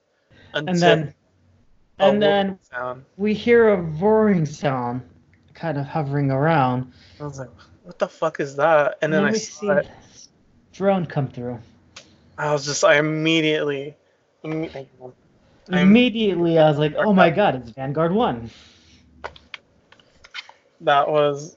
And 0.53 0.67
then, 0.67 1.13
and 1.99 2.21
then 2.21 2.59
sound. 2.61 3.05
we 3.17 3.33
hear 3.33 3.69
a 3.69 3.81
roaring 3.81 4.45
sound, 4.45 5.01
kind 5.53 5.77
of 5.77 5.85
hovering 5.85 6.29
around. 6.29 6.91
I 7.19 7.23
was 7.23 7.39
like, 7.39 7.49
what 7.83 7.99
the 7.99 8.07
fuck 8.07 8.39
is 8.39 8.55
that? 8.55 8.97
And 9.01 9.13
then, 9.13 9.23
I 9.23 9.31
see 9.33 9.67
it. 9.67 9.87
drone 10.73 11.05
come 11.05 11.27
through. 11.27 11.59
I 12.37 12.51
was 12.51 12.65
just, 12.65 12.83
I 12.83 12.97
immediately, 12.97 13.95
Mm, 14.43 14.85
Immediately, 15.69 16.59
I 16.59 16.69
was 16.69 16.77
like, 16.77 16.95
"Oh 16.97 17.13
my 17.13 17.29
god, 17.29 17.55
it's 17.55 17.69
Vanguard 17.69 18.11
One." 18.11 18.49
that 20.81 21.07
was 21.09 21.55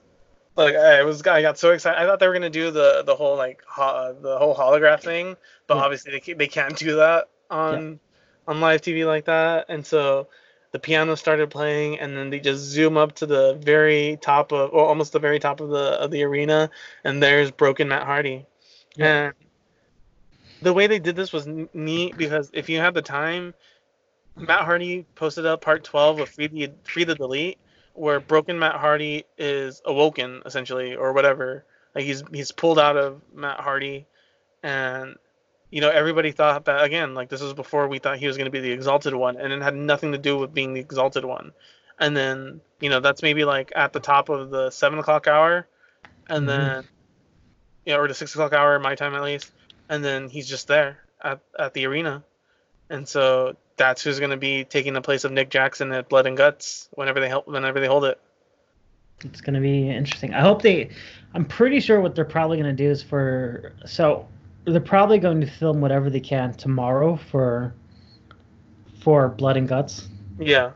like 0.56 0.76
I 0.76 1.02
was 1.02 1.26
I 1.26 1.42
got 1.42 1.58
so 1.58 1.72
excited. 1.72 2.00
I 2.00 2.06
thought 2.06 2.20
they 2.20 2.28
were 2.28 2.32
gonna 2.32 2.48
do 2.50 2.70
the 2.70 3.02
the 3.04 3.16
whole 3.16 3.36
like 3.36 3.62
ho- 3.68 4.16
the 4.20 4.38
whole 4.38 4.54
holograph 4.54 5.02
thing, 5.02 5.36
but 5.66 5.76
Yeah. 5.76 5.82
obviously 5.82 6.12
they 6.12 6.20
can't, 6.20 6.38
they 6.38 6.46
can't 6.46 6.76
do 6.76 6.96
that 6.96 7.28
on 7.50 7.98
on 8.46 8.60
live 8.60 8.80
TV 8.82 9.04
like 9.04 9.24
that. 9.24 9.66
And 9.68 9.84
so 9.84 10.28
the 10.76 10.80
piano 10.80 11.14
started 11.14 11.48
playing, 11.48 11.98
and 12.00 12.14
then 12.14 12.28
they 12.28 12.38
just 12.38 12.62
zoom 12.62 12.98
up 12.98 13.14
to 13.14 13.24
the 13.24 13.54
very 13.54 14.18
top 14.20 14.52
of, 14.52 14.74
or 14.74 14.84
almost 14.86 15.10
the 15.14 15.18
very 15.18 15.38
top 15.38 15.60
of 15.60 15.70
the 15.70 15.98
of 15.98 16.10
the 16.10 16.22
arena, 16.22 16.68
and 17.02 17.22
there's 17.22 17.50
broken 17.50 17.88
Matt 17.88 18.04
Hardy. 18.04 18.44
Yeah. 18.94 19.06
And 19.06 19.34
the 20.60 20.74
way 20.74 20.86
they 20.86 20.98
did 20.98 21.16
this 21.16 21.32
was 21.32 21.46
neat 21.46 22.18
because 22.18 22.50
if 22.52 22.68
you 22.68 22.78
had 22.78 22.92
the 22.92 23.00
time, 23.00 23.54
Matt 24.36 24.66
Hardy 24.66 25.06
posted 25.14 25.46
up 25.46 25.62
part 25.62 25.82
12 25.82 26.20
of 26.20 26.28
Free 26.28 26.48
the 26.48 26.70
Free 26.84 27.04
the 27.04 27.14
Delete, 27.14 27.56
where 27.94 28.20
broken 28.20 28.58
Matt 28.58 28.74
Hardy 28.74 29.24
is 29.38 29.80
awoken 29.86 30.42
essentially, 30.44 30.94
or 30.94 31.14
whatever. 31.14 31.64
Like 31.94 32.04
he's 32.04 32.22
he's 32.34 32.52
pulled 32.52 32.78
out 32.78 32.98
of 32.98 33.22
Matt 33.34 33.60
Hardy, 33.60 34.06
and 34.62 35.16
you 35.70 35.80
know 35.80 35.90
everybody 35.90 36.32
thought 36.32 36.64
that 36.66 36.82
again. 36.84 37.14
Like 37.14 37.28
this 37.28 37.40
was 37.42 37.54
before 37.54 37.88
we 37.88 37.98
thought 37.98 38.18
he 38.18 38.26
was 38.26 38.36
going 38.36 38.46
to 38.46 38.50
be 38.50 38.60
the 38.60 38.70
Exalted 38.72 39.14
One, 39.14 39.36
and 39.36 39.52
it 39.52 39.62
had 39.62 39.74
nothing 39.74 40.12
to 40.12 40.18
do 40.18 40.38
with 40.38 40.54
being 40.54 40.74
the 40.74 40.80
Exalted 40.80 41.24
One. 41.24 41.52
And 41.98 42.16
then 42.16 42.60
you 42.80 42.90
know 42.90 43.00
that's 43.00 43.22
maybe 43.22 43.44
like 43.44 43.72
at 43.74 43.92
the 43.92 44.00
top 44.00 44.28
of 44.28 44.50
the 44.50 44.70
seven 44.70 44.98
o'clock 44.98 45.26
hour, 45.26 45.66
and 46.28 46.44
Mhm. 46.44 46.46
then 46.46 46.84
yeah, 47.84 47.92
you 47.94 47.96
know, 47.98 48.02
or 48.04 48.08
the 48.08 48.14
six 48.14 48.34
o'clock 48.34 48.52
hour, 48.52 48.78
my 48.78 48.94
time 48.94 49.14
at 49.14 49.22
least, 49.22 49.52
and 49.88 50.04
then 50.04 50.28
he's 50.28 50.48
just 50.48 50.68
there 50.68 50.98
at 51.22 51.40
at 51.58 51.72
the 51.74 51.86
arena, 51.86 52.22
and 52.90 53.08
so 53.08 53.56
that's 53.76 54.02
who's 54.02 54.18
going 54.18 54.30
to 54.30 54.36
be 54.36 54.64
taking 54.64 54.94
the 54.94 55.02
place 55.02 55.24
of 55.24 55.32
Nick 55.32 55.50
Jackson 55.50 55.92
at 55.92 56.08
Blood 56.08 56.26
and 56.26 56.36
Guts 56.36 56.88
whenever 56.92 57.20
they 57.20 57.28
help 57.28 57.46
whenever 57.46 57.78
they 57.80 57.86
hold 57.86 58.04
it. 58.04 58.18
It's 59.24 59.40
gonna 59.40 59.60
be 59.60 59.88
interesting. 59.90 60.34
I 60.34 60.40
hope 60.40 60.60
they. 60.60 60.90
I'm 61.34 61.44
pretty 61.46 61.80
sure 61.80 62.00
what 62.00 62.14
they're 62.14 62.24
probably 62.24 62.58
gonna 62.58 62.72
do 62.74 62.90
is 62.90 63.02
for 63.02 63.72
so 63.86 64.28
they're 64.66 64.80
probably 64.80 65.18
going 65.18 65.40
to 65.40 65.46
film 65.46 65.80
whatever 65.80 66.10
they 66.10 66.20
can 66.20 66.52
tomorrow 66.54 67.16
for 67.16 67.74
for 69.02 69.28
Blood 69.28 69.56
and 69.56 69.68
Guts, 69.68 70.08
Yeah, 70.38 70.72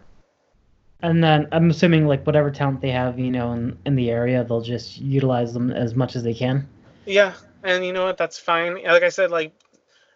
and 1.02 1.22
then 1.22 1.48
I'm 1.52 1.70
assuming 1.70 2.06
like 2.06 2.24
whatever 2.26 2.50
talent 2.50 2.80
they 2.80 2.90
have, 2.90 3.18
you 3.18 3.30
know, 3.30 3.52
in 3.52 3.78
in 3.86 3.96
the 3.96 4.10
area, 4.10 4.44
they'll 4.44 4.60
just 4.60 4.98
utilize 4.98 5.52
them 5.52 5.72
as 5.72 5.94
much 5.94 6.16
as 6.16 6.22
they 6.22 6.34
can. 6.34 6.68
yeah, 7.06 7.34
and 7.64 7.84
you 7.84 7.92
know 7.92 8.04
what? 8.04 8.16
That's 8.18 8.38
fine. 8.38 8.82
Like 8.84 9.02
I 9.02 9.08
said, 9.08 9.30
like 9.30 9.52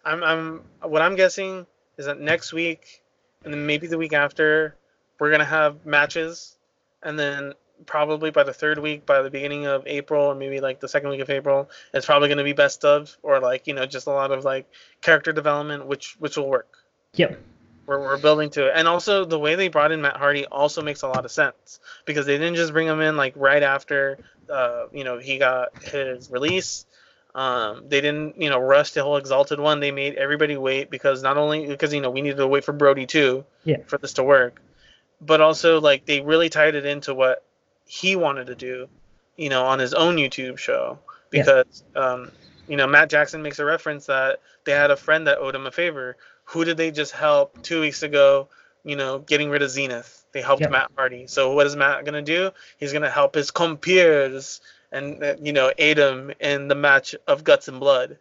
I'm 0.05 0.23
I'm 0.23 0.63
what 0.83 1.03
I'm 1.03 1.17
guessing 1.17 1.67
is 1.99 2.07
that 2.07 2.21
next 2.21 2.53
week 2.53 3.03
and 3.45 3.53
then 3.53 3.67
maybe 3.67 3.87
the 3.87 3.99
week 3.99 4.13
after 4.13 4.77
we're 5.19 5.31
gonna 5.31 5.45
have 5.45 5.85
matches, 5.87 6.57
and 7.03 7.19
then 7.19 7.55
probably 7.87 8.31
by 8.31 8.43
the 8.43 8.53
third 8.53 8.79
week, 8.79 9.07
by 9.07 9.23
the 9.23 9.31
beginning 9.31 9.67
of 9.67 9.87
April, 9.87 10.25
or 10.27 10.35
maybe 10.35 10.61
like 10.61 10.81
the 10.81 10.89
second 10.89 11.11
week 11.11 11.21
of 11.21 11.31
April, 11.31 11.71
it's 11.93 12.07
probably 12.07 12.29
gonna 12.29 12.45
be 12.45 12.53
best 12.53 12.85
of 12.85 13.17
or 13.23 13.41
like 13.41 13.67
you 13.67 13.75
know 13.75 13.87
just 13.87 14.07
a 14.07 14.11
lot 14.11 14.33
of 14.33 14.45
like 14.45 14.67
character 15.01 15.33
development, 15.33 15.87
which 15.87 16.17
which 16.19 16.37
will 16.37 16.49
work. 16.49 16.79
Yep. 17.15 17.41
we're, 17.87 18.01
we're 18.01 18.19
building 18.19 18.51
to 18.51 18.67
it 18.67 18.73
and 18.75 18.89
also 18.89 19.25
the 19.25 19.39
way 19.39 19.55
they 19.55 19.69
brought 19.69 19.93
in 19.93 20.01
matt 20.03 20.17
hardy 20.17 20.47
also 20.47 20.83
makes 20.83 21.03
a 21.03 21.07
lot 21.09 21.25
of 21.25 21.31
sense 21.31 21.79
because 22.07 22.27
they 22.27 22.37
didn't 22.39 22.57
just 22.57 22.73
bring 22.73 22.89
him 22.89 23.01
in 23.01 23.17
like 23.17 23.35
right 23.37 23.63
after 23.63 24.19
uh, 24.51 24.87
you 24.93 25.05
know 25.05 25.19
he 25.19 25.39
got 25.39 25.81
his 25.85 26.29
release 26.31 26.87
um, 27.37 27.85
they 27.89 28.01
didn't 28.01 28.41
you 28.41 28.49
know 28.51 28.59
rush 28.59 28.93
the 28.93 29.03
whole 29.05 29.17
exalted 29.17 29.61
one 29.61 29.79
they 29.79 29.93
made 29.93 30.15
everybody 30.15 30.57
wait 30.57 30.91
because 30.91 31.23
not 31.23 31.37
only 31.37 31.67
because 31.67 31.93
you 31.95 32.01
know 32.01 32.11
we 32.11 32.21
needed 32.23 32.39
to 32.39 32.47
wait 32.49 32.65
for 32.65 32.73
brodie 32.73 33.07
too 33.07 33.45
Yeah. 33.65 33.77
for 33.87 33.99
this 33.99 34.15
to 34.15 34.25
work 34.25 34.61
but 35.21 35.41
also 35.41 35.81
like 35.81 36.05
they 36.05 36.21
really 36.21 36.49
tied 36.49 36.75
it 36.75 36.87
into 36.87 37.15
what 37.15 37.45
he 37.87 38.17
wanted 38.17 38.47
to 38.47 38.55
do 38.55 38.89
you 39.37 39.49
know 39.49 39.65
on 39.67 39.79
his 39.79 39.95
own 39.95 40.17
youtube 40.17 40.59
show 40.59 40.99
Yeah. 41.33 41.43
because 41.43 41.83
um, 41.97 42.31
you 42.69 42.77
know 42.77 42.87
matt 42.87 43.11
jackson 43.11 43.43
makes 43.43 43.59
a 43.59 43.65
reference 43.65 44.07
that 44.07 44.41
they 44.65 44.73
had 44.73 44.91
a 44.91 44.97
friend 44.97 45.27
that 45.27 45.39
owed 45.39 45.55
him 45.55 45.67
a 45.67 45.71
favor 45.71 46.17
who 46.45 46.65
did 46.65 46.77
they 46.77 46.91
just 46.91 47.13
help 47.13 47.63
two 47.63 47.81
weeks 47.81 48.03
ago? 48.03 48.49
You 48.85 48.97
know, 48.97 49.19
getting 49.21 49.49
rid 49.49 49.63
of 49.63 49.71
Zenith. 49.71 50.27
They 50.33 50.43
helped 50.43 50.61
Yep. 50.61 50.71
Matt 50.73 50.91
Hardy. 50.95 51.27
So 51.27 51.55
what 51.55 51.67
is 51.67 51.75
Matt 51.75 52.05
gonna 52.05 52.21
do? 52.21 52.51
He's 52.77 52.93
gonna 52.93 53.09
help 53.11 53.35
his 53.35 53.51
compeers 53.51 54.61
and 54.93 55.25
uh, 55.25 55.37
you 55.41 55.55
know 55.55 55.73
aid 55.79 55.97
him 55.99 56.33
in 56.41 56.69
the 56.69 56.75
match 56.75 57.15
of 57.27 57.45
guts 57.45 57.69
and 57.69 57.81
blood. 57.81 58.19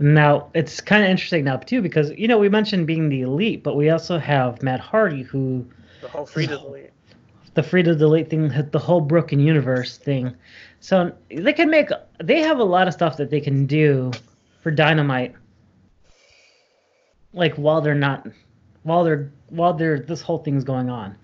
Now 0.00 0.50
it's 0.54 0.80
kind 0.80 1.04
of 1.04 1.10
interesting 1.10 1.44
now 1.44 1.56
too 1.58 1.82
because 1.82 2.10
you 2.10 2.28
know 2.28 2.38
we 2.38 2.48
mentioned 2.48 2.86
being 2.86 3.08
the 3.08 3.22
elite, 3.22 3.62
but 3.62 3.76
we 3.76 3.90
also 3.90 4.18
have 4.18 4.60
Matt 4.62 4.80
Hardy 4.80 5.22
who 5.22 5.64
The 6.00 6.08
whole 6.08 6.26
free 6.26 6.46
the 6.46 6.58
delete. 6.58 6.90
The 7.58 7.64
free 7.64 7.82
the 7.82 7.96
delete 7.96 8.30
thing, 8.30 8.52
the 8.70 8.78
whole 8.78 9.00
broken 9.00 9.40
universe 9.40 9.98
thing. 9.98 10.36
So 10.78 11.10
they 11.28 11.52
can 11.52 11.68
make 11.68 11.88
they 12.22 12.38
have 12.42 12.60
a 12.60 12.64
lot 12.64 12.86
of 12.86 12.94
stuff 12.94 13.16
that 13.16 13.30
they 13.30 13.40
can 13.40 13.66
do 13.66 14.12
for 14.62 14.70
Dynamite. 14.70 15.34
Like 17.32 17.56
while 17.56 17.80
they're 17.80 17.96
not 17.96 18.28
while 18.84 19.02
they're 19.02 19.32
while 19.48 19.72
they're 19.74 19.98
this 19.98 20.20
whole 20.20 20.38
thing's 20.38 20.62
going 20.62 20.88
on. 20.88 21.16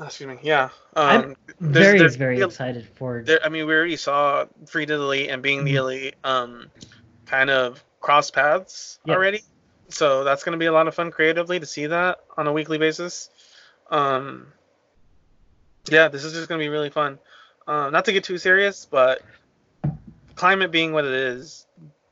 Excuse 0.00 0.26
me. 0.28 0.38
Yeah. 0.42 0.70
I'm 0.96 1.20
Um, 1.20 1.36
there's- 1.60 1.86
very 1.86 1.98
there's 2.00 2.16
very 2.16 2.42
excited 2.42 2.88
for 2.96 3.22
there, 3.24 3.38
I 3.44 3.50
mean, 3.50 3.64
we 3.64 3.72
already 3.72 3.94
saw 3.94 4.46
free 4.66 4.86
the 4.86 4.96
delete 4.96 5.30
and 5.30 5.40
being 5.40 5.62
the 5.62 5.74
Mhm. 5.74 5.78
elite 5.78 6.14
um, 6.24 6.68
kind 7.26 7.48
of 7.48 7.84
cross 8.00 8.32
paths 8.32 8.98
Yeah. 9.04 9.14
already. 9.14 9.44
So 9.88 10.24
that's 10.24 10.42
going 10.42 10.54
to 10.54 10.58
be 10.58 10.66
a 10.66 10.72
lot 10.72 10.88
of 10.88 10.96
fun 10.96 11.12
creatively 11.12 11.60
to 11.60 11.66
see 11.66 11.86
that 11.86 12.18
on 12.36 12.48
a 12.48 12.52
weekly 12.52 12.78
basis. 12.78 13.30
Um, 13.88 14.52
yeah, 15.90 16.08
this 16.08 16.24
is 16.24 16.32
just 16.32 16.48
going 16.48 16.58
to 16.58 16.64
be 16.64 16.68
really 16.68 16.90
fun. 16.90 17.18
Uh, 17.66 17.90
not 17.90 18.04
to 18.06 18.12
get 18.12 18.24
too 18.24 18.38
serious, 18.38 18.86
but 18.86 19.22
climate 20.34 20.70
being 20.70 20.92
what 20.92 21.04
it 21.04 21.12
is, 21.12 21.66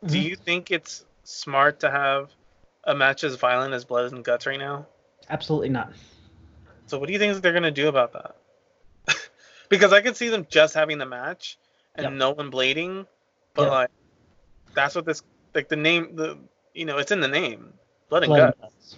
do 0.06 0.18
Mhm. 0.18 0.20
you 0.20 0.36
think 0.36 0.70
it's 0.70 1.04
smart 1.24 1.80
to 1.80 1.90
have 1.90 2.30
a 2.84 2.94
match 2.94 3.24
as 3.24 3.36
violent 3.36 3.74
as 3.74 3.84
Blood 3.84 4.12
and 4.12 4.24
Guts 4.24 4.46
right 4.46 4.58
now? 4.58 4.86
absolutely 5.28 5.68
not. 5.70 5.92
So 6.86 6.98
what 6.98 7.06
do 7.06 7.12
you 7.12 7.18
think 7.18 7.40
they're 7.40 7.52
gonna 7.52 7.70
do 7.70 7.88
about 7.88 8.12
that? 8.12 8.36
because 9.68 9.92
I 9.92 10.00
could 10.02 10.16
see 10.16 10.28
them 10.28 10.46
just 10.48 10.74
having 10.74 10.98
the 10.98 11.06
match 11.06 11.58
and 11.94 12.04
Yep. 12.04 12.18
no 12.18 12.30
one 12.32 12.50
blading, 12.50 13.06
but 13.54 13.66
Yep. 13.66 13.70
like 13.70 13.90
that's 14.74 14.94
what 14.94 15.04
this 15.04 15.22
like 15.54 15.68
the 15.68 15.76
name 15.76 16.16
the 16.16 16.38
you 16.74 16.84
know 16.84 16.98
it's 16.98 17.12
in 17.12 17.20
the 17.20 17.28
name 17.28 17.72
blood 18.08 18.24
and 18.24 18.28
Blood 18.28 18.36
guts. 18.36 18.56
and 18.56 18.60
Guts. 18.60 18.96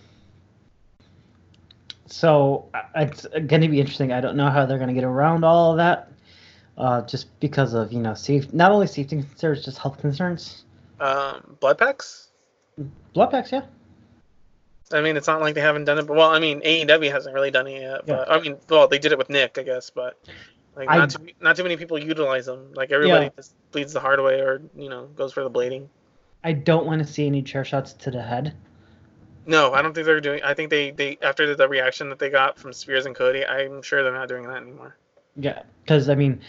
So 2.09 2.69
it's 2.95 3.27
going 3.27 3.61
to 3.61 3.69
be 3.69 3.81
interesting. 3.81 4.13
I 4.13 4.21
don't 4.21 4.37
know 4.37 4.51
how 4.51 4.67
they're 4.67 4.79
going 4.79 4.89
to 4.89 4.95
get 4.95 5.05
around 5.05 5.45
all 5.45 5.73
of 5.73 5.77
that, 5.77 6.11
uh, 6.77 7.03
just 7.03 7.39
because 7.41 7.75
of 7.75 7.93
you 7.93 8.01
know 8.01 8.15
safe 8.15 8.53
not 8.53 8.73
only 8.73 8.87
safety 8.87 9.17
concerns, 9.17 9.65
just 9.65 9.79
health 9.79 9.99
concerns. 9.99 10.65
Um, 11.01 11.57
blood 11.61 11.79
packs. 11.79 12.29
Blood 13.13 13.31
packs, 13.31 13.53
yeah. 13.53 13.63
I 14.91 15.03
mean, 15.03 15.17
it's 15.17 15.27
not 15.27 15.41
like 15.43 15.55
they 15.55 15.61
haven't 15.61 15.85
done 15.85 15.99
it, 15.99 16.07
but 16.07 16.17
well, 16.17 16.31
I 16.31 16.39
mean, 16.41 16.61
AEW 16.63 17.11
hasn't 17.13 17.35
really 17.35 17.51
done 17.51 17.67
it 17.67 17.83
yet. 17.83 18.07
But 18.07 18.27
Yeah. 18.29 18.35
I 18.35 18.41
mean, 18.41 18.57
well, 18.71 18.89
they 18.89 18.99
did 18.99 19.13
it 19.13 19.19
with 19.19 19.29
Nick, 19.29 19.59
I 19.59 19.63
guess, 19.63 19.91
but 19.91 20.17
like 20.77 20.89
I- 20.89 20.97
not 20.97 21.11
too 21.11 21.27
not 21.41 21.57
too 21.57 21.63
many 21.63 21.77
people 21.77 21.99
utilize 21.99 22.47
them. 22.47 22.73
Like 22.75 22.91
everybody 22.91 23.25
Yeah. 23.27 23.31
just 23.37 23.55
bleeds 23.73 23.93
the 23.93 24.01
hard 24.01 24.21
way, 24.21 24.41
or 24.41 24.63
you 24.77 24.89
know, 24.89 25.07
goes 25.15 25.33
for 25.33 25.43
the 25.45 25.51
blading. 25.51 25.89
I 26.43 26.53
don't 26.53 26.87
want 26.87 27.05
to 27.07 27.13
see 27.13 27.27
any 27.27 27.43
chair 27.43 27.65
shots 27.65 27.93
to 27.95 28.11
the 28.11 28.23
head. 28.23 28.55
No, 29.49 29.73
I 29.73 29.81
don't 29.81 29.95
think 29.95 30.05
they're 30.05 30.21
doing. 30.21 30.43
I 30.43 30.53
think 30.53 30.69
they 30.69 30.91
they 30.91 31.17
after 31.23 31.55
the 31.55 31.67
reaction 31.67 32.11
that 32.11 32.19
they 32.19 32.29
got 32.29 32.59
from 32.59 32.75
Spears 32.75 33.07
and 33.07 33.17
Cody, 33.17 33.47
I'm 33.47 33.81
sure 33.81 34.03
they're 34.03 34.13
not 34.13 34.29
doing 34.29 34.47
that 34.47 34.59
anymore. 34.59 34.95
Yeah, 35.37 35.63
because 35.83 36.11
I 36.11 36.15
mean, 36.17 36.43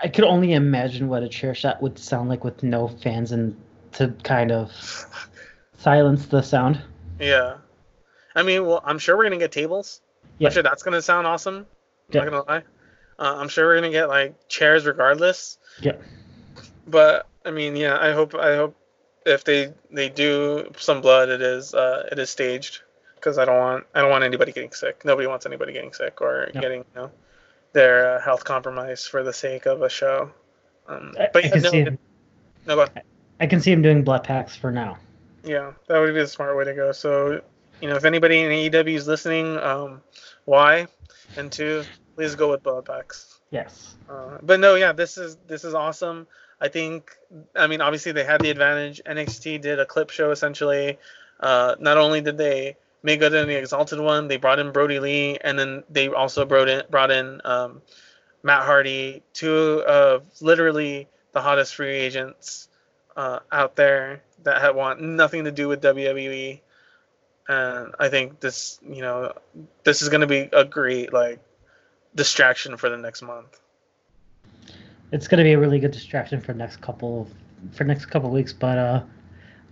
I 0.00 0.06
could 0.06 0.22
only 0.22 0.52
imagine 0.52 1.08
what 1.08 1.24
a 1.24 1.28
chair 1.28 1.56
shot 1.56 1.82
would 1.82 1.98
sound 1.98 2.28
like 2.28 2.44
with 2.44 2.62
no 2.62 2.86
fans 2.86 3.32
and 3.32 3.60
to 3.94 4.14
kind 4.22 4.52
of 4.52 4.70
silence 5.78 6.26
the 6.26 6.40
sound. 6.40 6.80
Yeah. 7.18 7.56
I 8.36 8.44
mean, 8.44 8.64
well, 8.64 8.80
I'm 8.84 9.00
sure 9.00 9.16
we're 9.16 9.24
gonna 9.24 9.38
get 9.38 9.50
tables. 9.50 10.00
Yeah. 10.38 10.46
I'm 10.46 10.54
sure 10.54 10.62
that's 10.62 10.84
gonna 10.84 11.02
sound 11.02 11.26
awesome. 11.26 11.66
Yeah. 12.12 12.20
Not 12.20 12.30
gonna 12.30 12.44
lie. 12.48 12.62
Uh, 13.18 13.34
I'm 13.38 13.48
sure 13.48 13.66
we're 13.66 13.74
gonna 13.74 13.90
get 13.90 14.08
like 14.08 14.46
chairs 14.46 14.86
regardless. 14.86 15.58
Yeah. 15.80 15.96
But 16.86 17.26
I 17.44 17.50
mean, 17.50 17.74
yeah, 17.74 17.98
I 17.98 18.12
hope 18.12 18.36
I 18.36 18.54
hope 18.54 18.76
if 19.26 19.44
they 19.44 19.72
they 19.90 20.08
do 20.08 20.70
some 20.78 21.00
blood, 21.00 21.28
it 21.28 21.42
is 21.42 21.74
uh 21.74 22.08
it 22.10 22.18
is 22.18 22.30
staged 22.30 22.80
because 23.16 23.38
I 23.38 23.44
don't 23.44 23.58
want 23.58 23.86
I 23.94 24.00
don't 24.00 24.10
want 24.10 24.24
anybody 24.24 24.52
getting 24.52 24.72
sick. 24.72 25.04
Nobody 25.04 25.26
wants 25.26 25.44
anybody 25.46 25.72
getting 25.72 25.92
sick 25.92 26.20
or 26.20 26.50
No. 26.54 26.60
getting 26.60 26.78
you 26.80 26.94
know 26.94 27.10
their 27.72 28.16
uh, 28.16 28.20
health 28.22 28.44
compromised 28.44 29.08
for 29.08 29.22
the 29.22 29.32
sake 29.32 29.66
of 29.66 29.82
a 29.82 29.88
show. 29.88 30.30
Um, 30.86 31.14
I, 31.18 31.28
but 31.32 31.44
I 31.44 31.48
yeah, 31.48 31.52
can 31.54 31.62
no, 31.62 31.70
see 31.70 31.78
it- 31.78 31.88
him, 31.88 31.98
no, 32.66 32.76
go. 32.76 32.86
I 33.40 33.46
can 33.46 33.60
see 33.60 33.72
him 33.72 33.82
doing 33.82 34.02
blood 34.02 34.24
packs 34.24 34.56
for 34.56 34.70
now. 34.70 34.96
Yeah, 35.44 35.72
that 35.88 35.98
would 35.98 36.14
be 36.14 36.20
the 36.20 36.26
smart 36.26 36.56
way 36.56 36.64
to 36.64 36.74
go. 36.74 36.92
So, 36.92 37.42
you 37.82 37.88
know, 37.88 37.96
if 37.96 38.04
anybody 38.04 38.40
in 38.40 38.50
AEW 38.50 38.94
is 38.94 39.06
listening, 39.06 39.58
um, 39.58 40.00
why? 40.46 40.86
And 41.36 41.52
two, 41.52 41.84
please 42.16 42.34
go 42.34 42.50
with 42.50 42.62
blood 42.62 42.86
packs. 42.86 43.38
Yes. 43.50 43.94
Uh, 44.08 44.38
but 44.42 44.58
no, 44.58 44.74
yeah, 44.76 44.92
this 44.92 45.18
is 45.18 45.36
this 45.46 45.64
is 45.64 45.74
awesome. 45.74 46.26
I 46.60 46.68
think, 46.68 47.10
I 47.54 47.66
mean, 47.66 47.80
obviously 47.80 48.12
they 48.12 48.24
had 48.24 48.40
the 48.40 48.50
advantage. 48.50 49.02
NXT 49.04 49.60
did 49.60 49.78
a 49.78 49.86
clip 49.86 50.10
show 50.10 50.30
essentially. 50.30 50.98
Uh, 51.38 51.76
not 51.78 51.98
only 51.98 52.20
did 52.20 52.38
they 52.38 52.76
make 53.02 53.20
good 53.20 53.34
in 53.34 53.46
the 53.46 53.56
Exalted 53.56 54.00
one, 54.00 54.28
they 54.28 54.36
brought 54.36 54.58
in 54.58 54.72
Brodie 54.72 55.00
Lee, 55.00 55.38
and 55.40 55.58
then 55.58 55.84
they 55.90 56.08
also 56.08 56.44
brought 56.44 56.68
in 56.68 56.82
brought 56.90 57.10
in 57.10 57.40
um, 57.44 57.82
Matt 58.42 58.62
Hardy, 58.62 59.22
two 59.32 59.82
of 59.86 60.22
literally 60.40 61.08
the 61.32 61.42
hottest 61.42 61.74
free 61.74 61.94
agents 61.94 62.68
uh, 63.16 63.40
out 63.52 63.76
there 63.76 64.22
that 64.44 64.62
had 64.62 64.74
want 64.74 65.00
nothing 65.00 65.44
to 65.44 65.52
do 65.52 65.68
with 65.68 65.82
WWE. 65.82 66.60
And 67.48 67.94
I 67.98 68.08
think 68.08 68.40
this, 68.40 68.80
you 68.88 69.02
know, 69.02 69.34
this 69.84 70.02
is 70.02 70.08
going 70.08 70.22
to 70.22 70.26
be 70.26 70.48
a 70.52 70.64
great 70.64 71.12
like 71.12 71.40
distraction 72.14 72.76
for 72.76 72.88
the 72.88 72.96
next 72.96 73.22
month. 73.22 73.60
It's 75.12 75.28
gonna 75.28 75.44
be 75.44 75.52
a 75.52 75.58
really 75.58 75.78
good 75.78 75.92
distraction 75.92 76.40
for 76.40 76.52
next 76.52 76.80
couple 76.80 77.28
for 77.72 77.84
next 77.84 78.06
couple 78.06 78.30
weeks, 78.30 78.52
but 78.52 78.78
uh, 78.78 79.02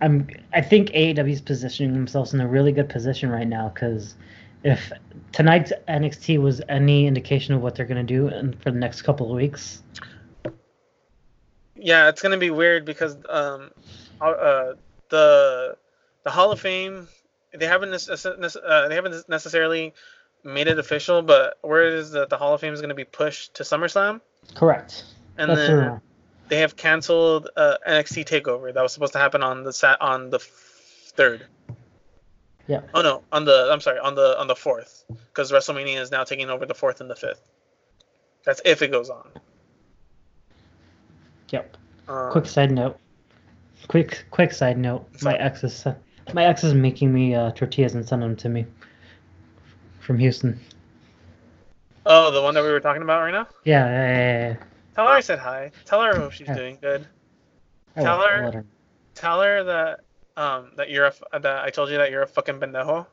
I'm 0.00 0.28
I 0.52 0.60
think 0.60 0.90
AEW 0.90 1.30
is 1.30 1.40
positioning 1.40 1.92
themselves 1.92 2.34
in 2.34 2.40
a 2.40 2.46
really 2.46 2.72
good 2.72 2.88
position 2.88 3.30
right 3.30 3.46
now 3.46 3.68
because 3.68 4.14
if 4.62 4.92
tonight's 5.32 5.72
NXT 5.88 6.40
was 6.40 6.62
any 6.68 7.06
indication 7.06 7.54
of 7.54 7.60
what 7.62 7.74
they're 7.74 7.86
gonna 7.86 8.02
do 8.02 8.28
in, 8.28 8.52
for 8.54 8.70
the 8.70 8.78
next 8.78 9.02
couple 9.02 9.30
of 9.30 9.36
weeks, 9.36 9.82
Yeah, 11.76 12.08
it's 12.08 12.22
gonna 12.22 12.38
be 12.38 12.50
weird 12.50 12.84
because 12.84 13.16
um, 13.28 13.70
uh, 14.20 14.72
the 15.10 15.76
the 16.22 16.30
Hall 16.30 16.50
of 16.52 16.60
Fame 16.60 17.08
they 17.52 17.66
haven't 17.66 17.92
uh, 17.92 18.88
they 18.88 18.94
haven't 18.94 19.28
necessarily 19.28 19.94
made 20.42 20.66
it 20.66 20.78
official, 20.78 21.22
but 21.22 21.58
where 21.62 21.86
is 21.88 22.06
is 22.06 22.12
that 22.12 22.30
the 22.30 22.36
Hall 22.36 22.54
of 22.54 22.60
Fame 22.60 22.74
is 22.74 22.80
gonna 22.80 22.94
be 22.94 23.04
pushed 23.04 23.54
to 23.54 23.62
SummerSlam, 23.62 24.20
correct. 24.54 25.04
And 25.38 25.50
That's 25.50 25.60
then 25.60 25.70
true. 25.70 26.00
they 26.48 26.58
have 26.58 26.76
canceled 26.76 27.48
uh, 27.56 27.76
NXT 27.88 28.24
Takeover 28.26 28.72
that 28.72 28.82
was 28.82 28.92
supposed 28.92 29.12
to 29.14 29.18
happen 29.18 29.42
on 29.42 29.64
the 29.64 29.72
sat 29.72 30.00
on 30.00 30.30
the 30.30 30.38
third. 30.38 31.46
Yeah. 32.66 32.80
Oh 32.94 33.02
no, 33.02 33.22
on 33.32 33.44
the 33.44 33.68
I'm 33.70 33.80
sorry, 33.80 33.98
on 33.98 34.14
the 34.14 34.38
on 34.38 34.46
the 34.46 34.56
fourth, 34.56 35.04
because 35.28 35.52
WrestleMania 35.52 36.00
is 36.00 36.10
now 36.10 36.24
taking 36.24 36.48
over 36.48 36.64
the 36.64 36.74
fourth 36.74 37.00
and 37.00 37.10
the 37.10 37.16
fifth. 37.16 37.50
That's 38.44 38.60
if 38.64 38.80
it 38.82 38.90
goes 38.90 39.10
on. 39.10 39.28
Yep. 41.50 41.76
Um, 42.08 42.32
Quick 42.32 42.46
side 42.46 42.70
note. 42.70 42.98
Quick 43.88 44.24
quick 44.30 44.52
side 44.52 44.78
note. 44.78 45.06
My 45.22 45.34
ex 45.34 45.62
is 45.62 45.84
my 46.32 46.44
ex 46.46 46.64
is 46.64 46.72
making 46.72 47.12
me 47.12 47.34
uh, 47.34 47.50
tortillas 47.52 47.94
and 47.94 48.06
sending 48.06 48.30
them 48.30 48.36
to 48.36 48.48
me 48.48 48.66
from 50.00 50.18
Houston. 50.18 50.58
Oh, 52.06 52.30
the 52.30 52.40
one 52.42 52.54
that 52.54 52.62
we 52.62 52.70
were 52.70 52.80
talking 52.80 53.02
about 53.02 53.20
right 53.20 53.30
now. 53.32 53.46
Yeah, 53.64 53.86
yeah, 53.86 54.16
yeah, 54.16 54.48
yeah. 54.48 54.56
Tell 54.94 55.06
her 55.06 55.12
I 55.12 55.20
said 55.20 55.38
hi. 55.38 55.72
Tell 55.84 56.02
her 56.02 56.12
I 56.12 56.18
hope 56.22 56.32
she's 56.32 56.48
doing 56.48 56.78
good. 56.80 57.06
Tell 57.96 58.18
will- 58.18 58.26
her- 58.26 58.52
her- 58.52 58.64
Tell 59.14 59.40
her 59.42 59.64
that 59.64 60.00
um 60.36 60.72
that 60.76 60.90
you're 60.90 61.04
a 61.04 61.08
f- 61.08 61.22
that 61.32 61.64
I 61.64 61.70
told 61.70 61.90
you 61.90 61.98
that 61.98 62.10
you're 62.10 62.22
a 62.22 62.26
fucking 62.26 62.58
pendejo. 62.60 63.06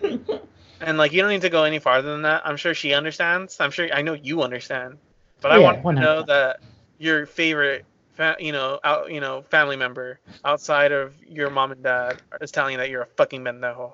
And 0.80 0.98
like 0.98 1.12
you 1.12 1.20
don't 1.22 1.30
need 1.30 1.42
to 1.42 1.48
go 1.50 1.62
any 1.62 1.78
farther 1.78 2.10
than 2.10 2.22
that. 2.22 2.42
I'm 2.44 2.56
sure 2.56 2.74
she 2.74 2.92
understands. 2.92 3.60
I'm 3.60 3.70
sure 3.70 3.88
I 3.92 4.02
know 4.02 4.14
you 4.14 4.42
understand. 4.42 4.98
But 5.40 5.52
I 5.52 5.58
Yeah, 5.58 5.64
want 5.74 5.76
to 5.82 5.82
100%. 5.82 6.00
know 6.00 6.22
that 6.24 6.60
your 6.98 7.26
favorite, 7.26 7.84
fa- 8.14 8.36
you 8.40 8.50
know, 8.50 8.80
out, 8.82 9.12
you 9.12 9.20
know, 9.20 9.42
family 9.42 9.76
member 9.76 10.18
outside 10.44 10.90
of 10.90 11.14
your 11.24 11.50
mom 11.50 11.70
and 11.70 11.84
dad 11.84 12.18
is 12.40 12.50
telling 12.50 12.72
you 12.72 12.78
that 12.78 12.90
you're 12.90 13.02
a 13.02 13.06
fucking 13.06 13.44
pendejo. 13.44 13.92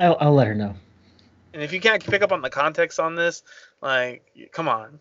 I'll, 0.00 0.16
I'll 0.18 0.34
let 0.34 0.48
her 0.48 0.54
know. 0.54 0.74
And 1.54 1.62
if 1.62 1.72
you 1.72 1.80
can't 1.80 2.04
pick 2.04 2.22
up 2.22 2.32
on 2.32 2.42
the 2.42 2.50
context 2.50 2.98
on 2.98 3.14
this, 3.14 3.44
like, 3.80 4.22
come 4.52 4.68
on. 4.68 4.98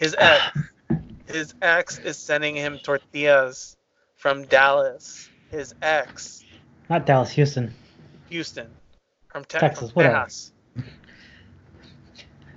His 0.00 0.16
ex, 0.18 0.58
his 1.26 1.54
ex 1.62 1.98
is 1.98 2.16
sending 2.16 2.56
him 2.56 2.78
tortillas 2.82 3.76
from 4.16 4.44
Dallas. 4.46 5.28
His 5.50 5.74
ex, 5.82 6.44
Not 6.88 7.06
Dallas, 7.06 7.30
Houston. 7.32 7.72
Houston, 8.30 8.68
from 9.28 9.44
Te- 9.44 9.58
Texas, 9.58 9.90
from 9.90 10.04
whatever. 10.04 10.16
Tejas. 10.26 10.50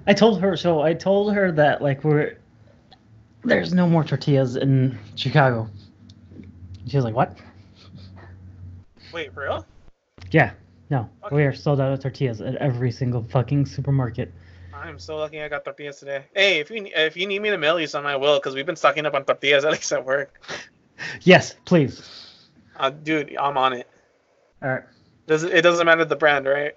I 0.08 0.14
told 0.14 0.42
her 0.42 0.56
so. 0.58 0.82
I 0.82 0.94
told 0.94 1.34
her 1.34 1.52
that 1.52 1.82
like 1.82 2.04
we're 2.04 2.38
there's 3.44 3.74
no 3.74 3.88
more 3.88 4.04
tortillas 4.04 4.56
in 4.56 4.98
Chicago. 5.16 5.68
She 6.88 6.98
was 6.98 7.04
like, 7.06 7.16
"What?" 7.16 7.38
Wait, 9.14 9.36
real? 9.36 9.66
Yeah, 10.32 10.52
no, 10.90 11.10
Okay. 11.24 11.36
we 11.36 11.44
are 11.44 11.54
sold 11.54 11.80
out 11.80 11.92
of 11.94 12.00
tortillas 12.00 12.42
at 12.42 12.56
every 12.56 12.92
single 12.92 13.24
fucking 13.24 13.66
supermarket. 13.66 14.32
I'm 14.76 15.00
so 15.00 15.18
lucky 15.18 15.42
I 15.42 15.48
got 15.50 15.64
tortillas 15.64 16.00
today. 16.00 16.26
Hey, 16.34 16.60
if 16.60 16.70
you 16.70 16.88
if 16.96 17.16
you 17.16 17.28
need 17.28 17.42
me 17.42 17.50
to 17.50 17.58
mail 17.58 17.80
you 17.80 17.88
some, 17.88 18.06
I 18.06 18.16
will, 18.16 18.40
because 18.40 18.56
we've 18.56 18.66
been 18.66 18.76
stocking 18.76 19.06
up 19.06 19.14
on 19.14 19.24
tortillas 19.24 19.66
at 19.66 19.72
least 19.72 19.92
at 19.92 20.06
work. 20.06 20.42
Yes, 21.22 21.56
please. 21.66 22.48
Uh, 22.78 22.90
dude, 22.90 23.36
I'm 23.38 23.58
on 23.58 23.74
it. 23.74 23.88
All 24.62 24.70
right. 24.70 24.84
Does 25.28 25.44
it 25.44 25.62
doesn't 25.62 25.86
matter 25.86 26.06
the 26.06 26.16
brand, 26.16 26.46
right? 26.46 26.76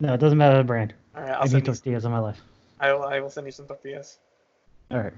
No, 0.00 0.14
it 0.14 0.18
doesn't 0.18 0.38
matter 0.38 0.58
the 0.58 0.64
brand. 0.64 0.94
All 1.14 1.22
right, 1.22 1.30
i 1.30 1.34
I'll 1.34 1.42
need 1.42 1.50
send 1.50 1.66
you. 1.66 1.72
tortillas 1.74 2.04
in 2.04 2.10
my 2.12 2.18
life. 2.18 2.40
I 2.80 2.92
will 2.92 3.04
I 3.04 3.20
will 3.20 3.30
send 3.30 3.46
you 3.46 3.52
some 3.52 3.66
tortillas. 3.66 4.18
All 4.90 4.98
right. 4.98 5.12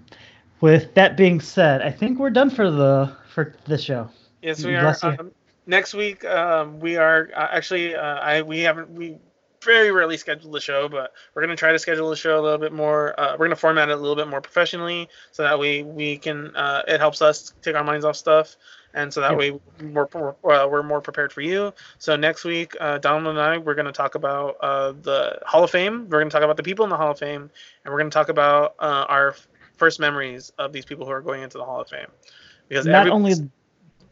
With 0.60 0.94
that 0.94 1.16
being 1.16 1.40
said, 1.40 1.82
I 1.82 1.90
think 1.90 2.18
we're 2.18 2.30
done 2.30 2.50
for 2.50 2.70
the 2.70 3.14
for 3.28 3.54
this 3.66 3.82
show. 3.82 4.08
Yes, 4.42 4.64
we 4.64 4.74
are. 4.74 4.82
Bless 4.82 5.02
you. 5.02 5.16
Um, 5.18 5.30
next 5.66 5.94
week, 5.94 6.24
um, 6.24 6.80
we 6.80 6.96
are 6.96 7.30
uh, 7.34 7.48
actually. 7.50 7.94
Uh, 7.94 8.18
I 8.18 8.42
we 8.42 8.60
haven't 8.60 8.90
we 8.90 9.18
very 9.64 9.90
rarely 9.90 10.16
schedule 10.16 10.50
the 10.50 10.60
show, 10.60 10.88
but 10.88 11.12
we're 11.34 11.42
gonna 11.42 11.56
try 11.56 11.72
to 11.72 11.78
schedule 11.78 12.10
the 12.10 12.16
show 12.16 12.38
a 12.38 12.42
little 12.42 12.58
bit 12.58 12.72
more. 12.72 13.18
Uh, 13.18 13.36
we're 13.38 13.46
gonna 13.46 13.56
format 13.56 13.88
it 13.88 13.92
a 13.92 13.96
little 13.96 14.16
bit 14.16 14.28
more 14.28 14.40
professionally, 14.40 15.08
so 15.32 15.42
that 15.42 15.58
way 15.58 15.82
we 15.82 16.18
can. 16.18 16.54
Uh, 16.54 16.82
it 16.86 17.00
helps 17.00 17.22
us 17.22 17.52
take 17.62 17.74
our 17.74 17.84
minds 17.84 18.04
off 18.04 18.16
stuff, 18.16 18.56
and 18.94 19.12
so 19.12 19.20
that 19.20 19.32
Yeah. 19.32 19.36
way 19.36 19.60
we're 19.80 20.08
we're, 20.42 20.54
uh, 20.54 20.66
we're 20.66 20.82
more 20.82 21.00
prepared 21.00 21.32
for 21.32 21.40
you. 21.40 21.72
So 21.98 22.16
next 22.16 22.44
week, 22.44 22.76
uh, 22.80 22.98
Donald 22.98 23.26
and 23.36 23.40
I 23.40 23.58
we're 23.58 23.74
gonna 23.74 23.92
talk 23.92 24.14
about 24.14 24.56
uh, 24.60 24.92
the 24.92 25.38
Hall 25.46 25.64
of 25.64 25.70
Fame. 25.70 26.08
We're 26.08 26.20
gonna 26.20 26.30
talk 26.30 26.42
about 26.42 26.56
the 26.56 26.62
people 26.62 26.84
in 26.84 26.90
the 26.90 26.96
Hall 26.96 27.10
of 27.10 27.18
Fame, 27.18 27.50
and 27.84 27.92
we're 27.92 27.98
gonna 27.98 28.10
talk 28.10 28.28
about 28.28 28.74
uh, 28.78 29.06
our 29.08 29.34
first 29.76 29.98
memories 29.98 30.52
of 30.58 30.72
these 30.72 30.84
people 30.84 31.04
who 31.04 31.12
are 31.12 31.20
going 31.20 31.42
into 31.42 31.58
the 31.58 31.64
Hall 31.64 31.80
of 31.80 31.88
Fame. 31.88 32.06
Because 32.68 32.86
Not 32.86 33.08
only 33.08 33.34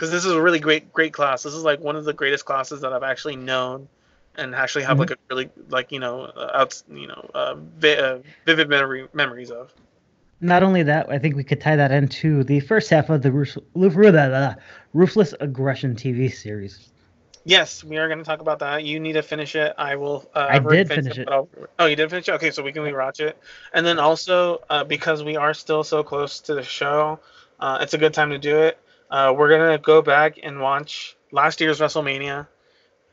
because 0.03 0.11
this 0.11 0.25
is 0.25 0.33
a 0.33 0.43
really 0.43 0.59
great 0.59 0.93
great 0.93 1.13
class. 1.13 1.45
This 1.45 1.55
is 1.55 1.63
like 1.63 1.81
one 1.81 1.95
of 1.95 2.05
the 2.05 2.13
greatest 2.13 2.45
classes 2.45 2.81
that 2.81 2.93
I've 2.93 3.05
actually 3.05 3.37
known, 3.37 3.89
and 4.37 4.55
actually 4.55 4.85
have 4.85 4.97
Mhm. 4.97 5.01
like 5.01 5.11
a 5.13 5.17
really 5.31 5.51
like 5.69 5.93
you 5.93 6.01
know 6.01 6.23
uh, 6.25 6.51
out 6.55 6.83
you 6.91 7.07
know 7.07 7.31
uh, 7.35 7.55
vi- 7.79 7.97
uh, 7.99 8.19
vivid 8.47 8.69
memory 8.69 9.09
memories 9.13 9.51
of. 9.51 9.73
not 10.41 10.63
only 10.65 10.83
that, 10.83 11.09
I 11.09 11.19
think 11.19 11.37
we 11.37 11.45
could 11.45 11.61
tie 11.61 11.77
that 11.77 11.93
into 11.93 12.43
the 12.45 12.59
first 12.61 12.91
half 12.91 13.11
of 13.11 13.23
the 13.23 13.31
Ruthless, 13.31 13.65
Ruthless, 13.75 14.57
Ruthless 14.93 15.35
Aggression 15.41 15.95
TV 15.95 16.29
series. 16.29 16.91
Yes, 17.45 17.83
we 17.85 17.99
are 17.99 18.07
going 18.09 18.19
to 18.19 18.25
talk 18.25 18.41
about 18.41 18.61
that. 18.61 18.85
You 18.85 19.01
need 19.01 19.15
to 19.15 19.23
finish 19.23 19.55
it. 19.57 19.73
I 19.77 19.97
will. 19.97 20.29
Uh, 20.35 20.47
I 20.51 20.59
did 20.59 20.89
finish 20.89 21.19
it. 21.19 21.29
oh, 21.29 21.87
you 21.87 21.97
did 21.97 22.09
finish 22.11 22.29
it. 22.29 22.33
Okay, 22.33 22.51
so 22.51 22.63
we 22.63 22.73
can 22.73 22.83
rewatch 22.83 23.21
it. 23.21 23.37
And 23.73 23.85
then 23.85 23.99
also 23.99 24.63
uh, 24.71 24.85
because 24.85 25.23
we 25.25 25.37
are 25.37 25.53
still 25.55 25.83
so 25.85 26.03
close 26.05 26.41
to 26.41 26.55
the 26.55 26.63
show, 26.63 27.19
uh, 27.61 27.79
it's 27.81 27.95
a 27.95 27.99
good 27.99 28.15
time 28.15 28.31
to 28.31 28.39
do 28.39 28.59
it. 28.59 28.79
Uh, 29.11 29.35
we're 29.37 29.49
gonna 29.51 29.79
go 29.79 30.03
back 30.03 30.39
and 30.43 30.61
watch 30.61 31.17
last 31.33 31.61
year's 31.61 31.81
WrestleMania, 31.81 32.47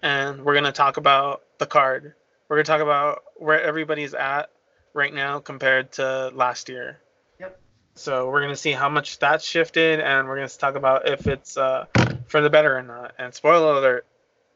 and 0.01 0.43
we're 0.43 0.53
gonna 0.53 0.71
talk 0.71 0.97
about 0.97 1.43
the 1.57 1.65
card. 1.65 2.13
We're 2.47 2.57
gonna 2.57 2.65
talk 2.65 2.81
about 2.81 3.23
where 3.35 3.61
everybody's 3.61 4.13
at 4.13 4.49
right 4.93 5.13
now 5.13 5.39
compared 5.39 5.91
to 5.93 6.31
last 6.33 6.69
year. 6.69 6.99
Yep. 7.39 7.59
So 7.95 8.29
we're 8.29 8.41
gonna 8.41 8.55
see 8.55 8.71
how 8.71 8.89
much 8.89 9.19
that's 9.19 9.45
shifted, 9.45 9.99
and 9.99 10.27
we're 10.27 10.35
gonna 10.35 10.49
talk 10.49 10.75
about 10.75 11.07
if 11.07 11.27
it's 11.27 11.57
uh, 11.57 11.85
for 12.27 12.41
the 12.41 12.49
better 12.49 12.77
or 12.77 12.83
not. 12.83 13.13
And 13.17 13.33
spoiler 13.33 13.77
alert, 13.77 14.05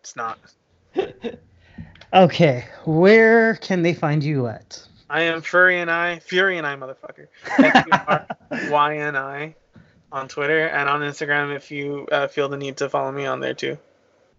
it's 0.02 0.16
not. 0.16 0.40
Okay, 2.14 2.66
where 2.86 3.56
can 3.56 3.82
they 3.82 3.96
find 3.96 4.24
you 4.24 4.46
at? 4.46 4.80
I 5.10 5.22
am 5.22 5.42
Fury 5.42 5.80
and 5.80 5.90
I, 5.90 6.20
Fury 6.20 6.60
and 6.60 6.68
I, 6.68 6.76
motherfucker. 6.76 7.28
F-U-R-Y 7.58 8.94
and 8.94 9.18
I 9.18 9.56
on 10.12 10.28
Twitter 10.28 10.68
and 10.68 10.88
on 10.88 11.02
Instagram 11.02 11.56
if 11.56 11.72
you 11.72 12.08
uh, 12.12 12.28
feel 12.28 12.50
the 12.50 12.58
need 12.58 12.78
to 12.78 12.88
follow 12.88 13.12
me 13.12 13.26
on 13.26 13.40
there 13.40 13.56
too. 13.56 13.80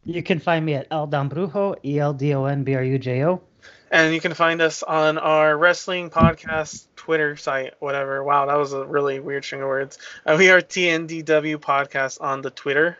You 0.04 0.22
can 0.22 0.38
find 0.38 0.64
me 0.64 0.74
at 0.74 0.86
El 0.90 1.06
Don 1.06 1.30
Brujo, 1.30 1.76
E 1.84 1.98
L 1.98 2.12
D 2.12 2.34
O 2.34 2.44
N 2.44 2.64
B 2.64 2.74
R 2.74 2.82
U 2.82 2.98
J 2.98 3.24
O. 3.24 3.42
And 3.90 4.12
you 4.12 4.20
can 4.20 4.34
find 4.34 4.60
us 4.60 4.82
on 4.82 5.18
our 5.18 5.56
wrestling 5.56 6.10
podcast 6.10 6.86
Twitter 6.96 7.36
site, 7.36 7.74
whatever. 7.78 8.22
Wow, 8.22 8.46
that 8.46 8.56
was 8.56 8.72
a 8.72 8.84
really 8.84 9.20
weird 9.20 9.44
string 9.44 9.62
of 9.62 9.68
words. 9.68 9.98
Uh, 10.26 10.36
we 10.38 10.50
are 10.50 10.60
TNDW 10.60 11.56
Podcast 11.56 12.20
on 12.20 12.42
the 12.42 12.50
Twitter. 12.50 12.98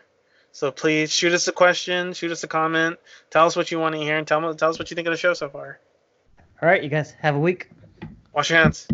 So 0.51 0.71
please 0.71 1.11
shoot 1.11 1.33
us 1.33 1.47
a 1.49 1.51
question, 1.51 2.13
shoot 2.13 2.31
us 2.31 2.43
a 2.43 2.47
comment, 2.47 2.97
tell 3.29 3.45
us 3.45 3.57
what 3.57 3.71
you 3.71 3.79
want 3.79 3.95
to 3.95 3.99
hear, 3.99 4.17
and 4.17 4.25
tell, 4.25 4.55
tell 4.55 4.69
us 4.69 4.79
what 4.79 4.89
you 4.89 4.95
think 4.95 5.07
of 5.07 5.11
the 5.11 5.17
show 5.17 5.33
so 5.33 5.49
far. 5.49 5.79
All 6.61 6.69
right, 6.69 6.81
you 6.81 6.89
guys 6.89 7.11
have 7.19 7.35
a 7.35 7.39
week. 7.39 7.69
Wash 8.33 8.49
your 8.49 8.59
hands. 8.59 8.87